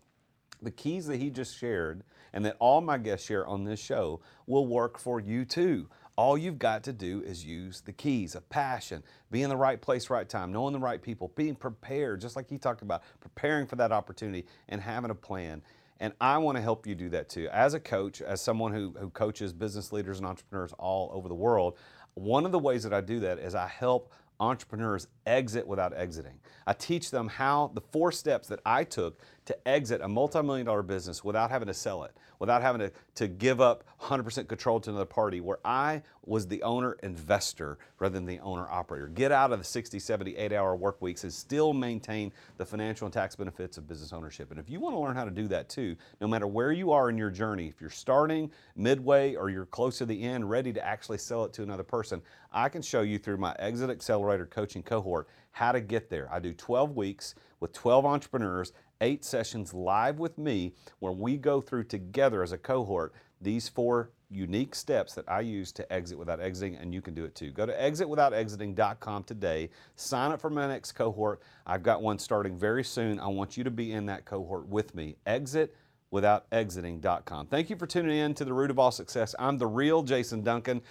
the 0.63 0.71
keys 0.71 1.07
that 1.07 1.19
he 1.19 1.31
just 1.31 1.57
shared 1.57 2.03
and 2.33 2.45
that 2.45 2.57
all 2.59 2.81
my 2.81 2.99
guests 2.99 3.27
share 3.27 3.47
on 3.47 3.65
this 3.65 3.81
show 3.81 4.21
will 4.47 4.67
work 4.67 4.99
for 4.99 5.21
you 5.21 5.45
too. 5.45 5.89
All 6.21 6.37
you've 6.37 6.59
got 6.59 6.83
to 6.83 6.93
do 6.93 7.23
is 7.23 7.47
use 7.47 7.81
the 7.81 7.95
keys 7.95 8.35
of 8.35 8.47
passion, 8.51 9.03
be 9.31 9.41
in 9.41 9.49
the 9.49 9.57
right 9.57 9.81
place, 9.81 10.11
right 10.11 10.29
time, 10.29 10.53
knowing 10.53 10.75
the 10.75 10.79
right 10.79 11.01
people, 11.01 11.33
being 11.35 11.55
prepared, 11.55 12.21
just 12.21 12.37
like 12.37 12.47
he 12.51 12.59
talked 12.59 12.83
about, 12.83 13.01
preparing 13.21 13.67
for 13.67 13.77
that 13.77 13.91
opportunity 13.91 14.45
and 14.69 14.83
having 14.83 15.11
a 15.11 15.15
plan. 15.15 15.63
And 15.99 16.13
I 16.21 16.37
want 16.37 16.57
to 16.57 16.63
help 16.63 16.87
you 16.87 16.95
do 16.95 17.09
that 17.09 17.31
too. 17.31 17.49
As 17.51 17.73
a 17.73 17.81
coach, 17.81 18.21
as 18.21 18.43
someone 18.43 18.75
who, 18.75 18.95
who 19.01 19.09
coaches 19.09 19.55
business 19.55 19.93
leaders 19.93 20.19
and 20.19 20.27
entrepreneurs 20.27 20.75
all 20.75 21.11
over 21.15 21.27
the 21.27 21.35
world, 21.35 21.79
one 22.13 22.45
of 22.45 22.53
the 22.53 22.59
ways 22.59 22.83
that 22.83 22.93
I 22.93 23.01
do 23.01 23.21
that 23.21 23.39
is 23.39 23.55
I 23.55 23.67
help 23.67 24.13
entrepreneurs 24.41 25.07
exit 25.25 25.67
without 25.67 25.97
exiting. 25.97 26.39
I 26.67 26.75
teach 26.75 27.11
them 27.11 27.29
how 27.29 27.71
the 27.75 27.81
four 27.81 28.13
steps 28.13 28.47
that 28.49 28.61
I 28.67 28.85
took 28.85 29.21
to 29.47 29.57
exit 29.69 30.03
a 30.03 30.09
multi-million 30.09 30.67
dollar 30.67 30.83
business 30.83 31.25
without 31.25 31.51
having 31.51 31.69
to 31.69 31.75
sell 31.75 32.05
it, 32.05 32.13
without 32.41 32.63
having 32.63 32.81
to, 32.81 32.93
to 33.15 33.29
give 33.29 33.61
up 33.61 33.85
100% 34.01 34.49
control 34.49 34.81
to 34.81 34.91
another 34.91 35.05
party, 35.05 35.41
where 35.41 35.61
I 35.65 36.03
was 36.25 36.49
the 36.49 36.63
owner 36.63 36.97
investor 37.03 37.79
rather 37.99 38.15
than 38.15 38.27
the 38.27 38.41
owner 38.41 38.67
operator. 38.69 39.07
Get 39.09 39.31
out 39.31 39.53
of 39.53 39.59
the 39.59 39.65
60, 39.65 39.99
70, 39.99 40.37
8 40.37 40.53
hour 40.53 40.75
work 40.75 41.01
weeks 41.01 41.23
and 41.23 41.33
still 41.33 41.73
maintain 41.73 42.33
the 42.57 42.65
financial 42.65 43.07
and 43.07 43.13
tax 43.13 43.37
benefits 43.37 43.79
of 43.79 43.87
business 43.87 44.13
ownership. 44.13 44.51
And 44.51 44.59
if 44.59 44.69
you 44.69 44.81
want 44.81 44.97
to 44.97 45.01
learn 45.01 45.15
how 45.15 45.25
to 45.25 45.31
do 45.31 45.47
that 45.49 45.69
too, 45.69 45.97
no 46.21 46.27
matter 46.27 46.47
where 46.47 46.73
you 46.73 46.91
are 46.93 47.11
in 47.11 47.19
your 47.19 47.31
journey, 47.31 47.69
if 47.69 47.81
you're 47.81 47.91
starting 47.91 48.51
midway 48.75 49.35
or 49.35 49.51
you're 49.51 49.67
close 49.67 49.99
to 49.99 50.07
the 50.07 50.23
end, 50.23 50.49
ready 50.49 50.73
to 50.73 50.85
actually 50.85 51.19
sell 51.19 51.45
it 51.45 51.53
to 51.53 51.63
another 51.63 51.83
person, 51.83 52.23
I 52.53 52.69
can 52.69 52.83
show 52.83 53.03
you 53.03 53.19
through 53.19 53.37
my 53.37 53.55
Exit 53.59 53.91
Accelerator 53.91 54.47
coaching 54.47 54.83
cohort 54.83 55.29
how 55.53 55.73
to 55.73 55.81
get 55.81 56.09
there. 56.09 56.29
I 56.33 56.39
do 56.39 56.53
12 56.53 56.97
weeks 56.97 57.35
with 57.61 57.73
12 57.73 58.07
entrepreneurs, 58.07 58.73
eight 59.01 59.25
sessions 59.25 59.75
live 59.75 60.19
with 60.19 60.39
me 60.39 60.73
where 60.99 61.13
we 61.13 61.37
go 61.37 61.61
through 61.61 61.85
together 61.85 62.43
as 62.43 62.53
a 62.53 62.59
cohort 62.59 63.15
these 63.41 63.69
four 63.69 64.11
unique 64.29 64.75
steps 64.75 65.15
that 65.15 65.25
I 65.29 65.41
use 65.41 65.71
to 65.73 65.93
exit 65.93 66.19
without 66.19 66.41
exiting, 66.41 66.77
and 66.77 66.95
you 66.95 67.03
can 67.03 67.15
do 67.15 67.25
it 67.25 67.35
too. 67.35 67.51
Go 67.51 67.67
to 67.67 67.73
exitwithoutexiting.com 67.73 69.25
today. 69.25 69.71
Sign 69.97 70.31
up 70.33 70.41
for 70.41 70.51
my 70.51 70.69
next 70.69 70.93
cohort. 70.93 71.41
I've 71.67 71.83
got 71.83 72.01
one 72.03 72.19
starting 72.19 72.57
very 72.57 72.85
soon. 72.85 73.19
I 73.19 73.27
want 73.29 73.57
you 73.57 73.65
to 73.65 73.71
be 73.71 73.93
in 73.93 74.07
that 74.07 74.25
cohort 74.25 74.69
with 74.69 74.95
me. 74.95 75.17
Exitwithoutexiting.com. 75.27 77.49
Thank 77.49 77.71
you 77.71 77.77
for 77.77 77.87
tuning 77.87 78.19
in 78.19 78.35
to 78.35 78.45
The 78.45 78.53
Root 78.53 78.71
of 78.71 78.79
All 78.79 78.93
Success. 78.93 79.35
I'm 79.39 79.57
the 79.59 79.67
real 79.67 80.03
Jason 80.03 80.43
Duncan. 80.43 80.83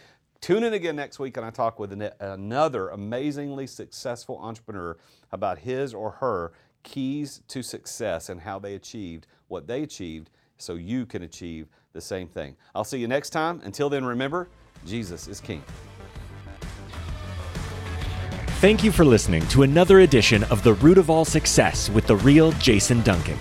Tune 0.42 0.64
in 0.64 0.74
again 0.74 0.96
next 0.96 1.20
week 1.20 1.36
and 1.36 1.46
I 1.46 1.50
talk 1.50 1.80
with 1.80 1.92
another 2.22 2.88
amazingly 2.90 3.68
successful 3.68 4.40
entrepreneur 4.42 4.98
about 5.34 5.60
his 5.60 5.94
or 5.94 6.12
her 6.12 6.54
keys 6.84 7.42
to 7.48 7.62
success 7.62 8.30
and 8.30 8.42
how 8.42 8.60
they 8.60 8.76
achieved 8.76 9.28
what 9.48 9.68
they 9.68 9.84
achieved 9.84 10.30
so 10.58 10.76
you 10.76 11.06
can 11.06 11.24
achieve 11.24 11.68
the 11.94 12.02
same 12.02 12.28
thing. 12.28 12.56
I'll 12.76 12.84
see 12.84 13.00
you 13.00 13.08
next 13.08 13.32
time. 13.32 13.62
Until 13.64 13.90
then, 13.90 14.06
remember, 14.06 14.50
Jesus 14.86 15.28
is 15.28 15.40
King. 15.40 15.64
Thank 18.60 18.84
you 18.84 18.92
for 18.92 19.06
listening 19.06 19.48
to 19.48 19.64
another 19.64 20.02
edition 20.02 20.44
of 20.46 20.64
The 20.64 20.74
Root 20.74 20.98
of 20.98 21.10
All 21.10 21.24
Success 21.24 21.90
with 21.90 22.08
the 22.08 22.18
real 22.18 22.52
Jason 22.54 23.02
Duncan. 23.04 23.38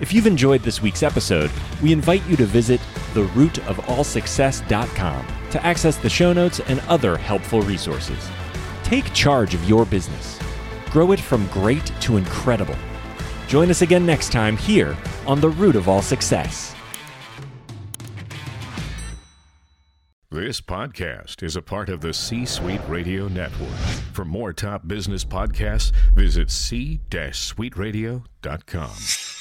If 0.00 0.12
you've 0.14 0.28
enjoyed 0.28 0.62
this 0.62 0.80
week's 0.80 1.02
episode, 1.02 1.50
we 1.82 1.92
invite 1.92 2.24
you 2.26 2.36
to 2.36 2.46
visit 2.46 2.80
therootofallsuccess.com 3.12 5.26
to 5.50 5.66
access 5.66 5.96
the 5.96 6.08
show 6.08 6.32
notes 6.32 6.60
and 6.60 6.78
other 6.88 7.16
helpful 7.16 7.62
resources. 7.62 8.30
Take 8.84 9.12
charge 9.12 9.54
of 9.54 9.68
your 9.68 9.84
business. 9.84 10.39
Grow 10.90 11.12
it 11.12 11.20
from 11.20 11.46
great 11.48 11.86
to 12.00 12.16
incredible. 12.16 12.76
Join 13.46 13.70
us 13.70 13.82
again 13.82 14.04
next 14.04 14.32
time 14.32 14.56
here 14.56 14.96
on 15.26 15.40
The 15.40 15.48
Root 15.48 15.76
of 15.76 15.88
All 15.88 16.02
Success. 16.02 16.74
This 20.32 20.60
podcast 20.60 21.42
is 21.42 21.56
a 21.56 21.62
part 21.62 21.88
of 21.88 22.00
the 22.00 22.14
C 22.14 22.44
Suite 22.44 22.80
Radio 22.86 23.26
Network. 23.26 23.76
For 24.12 24.24
more 24.24 24.52
top 24.52 24.86
business 24.86 25.24
podcasts, 25.24 25.90
visit 26.14 26.50
c-suiteradio.com. 26.50 29.39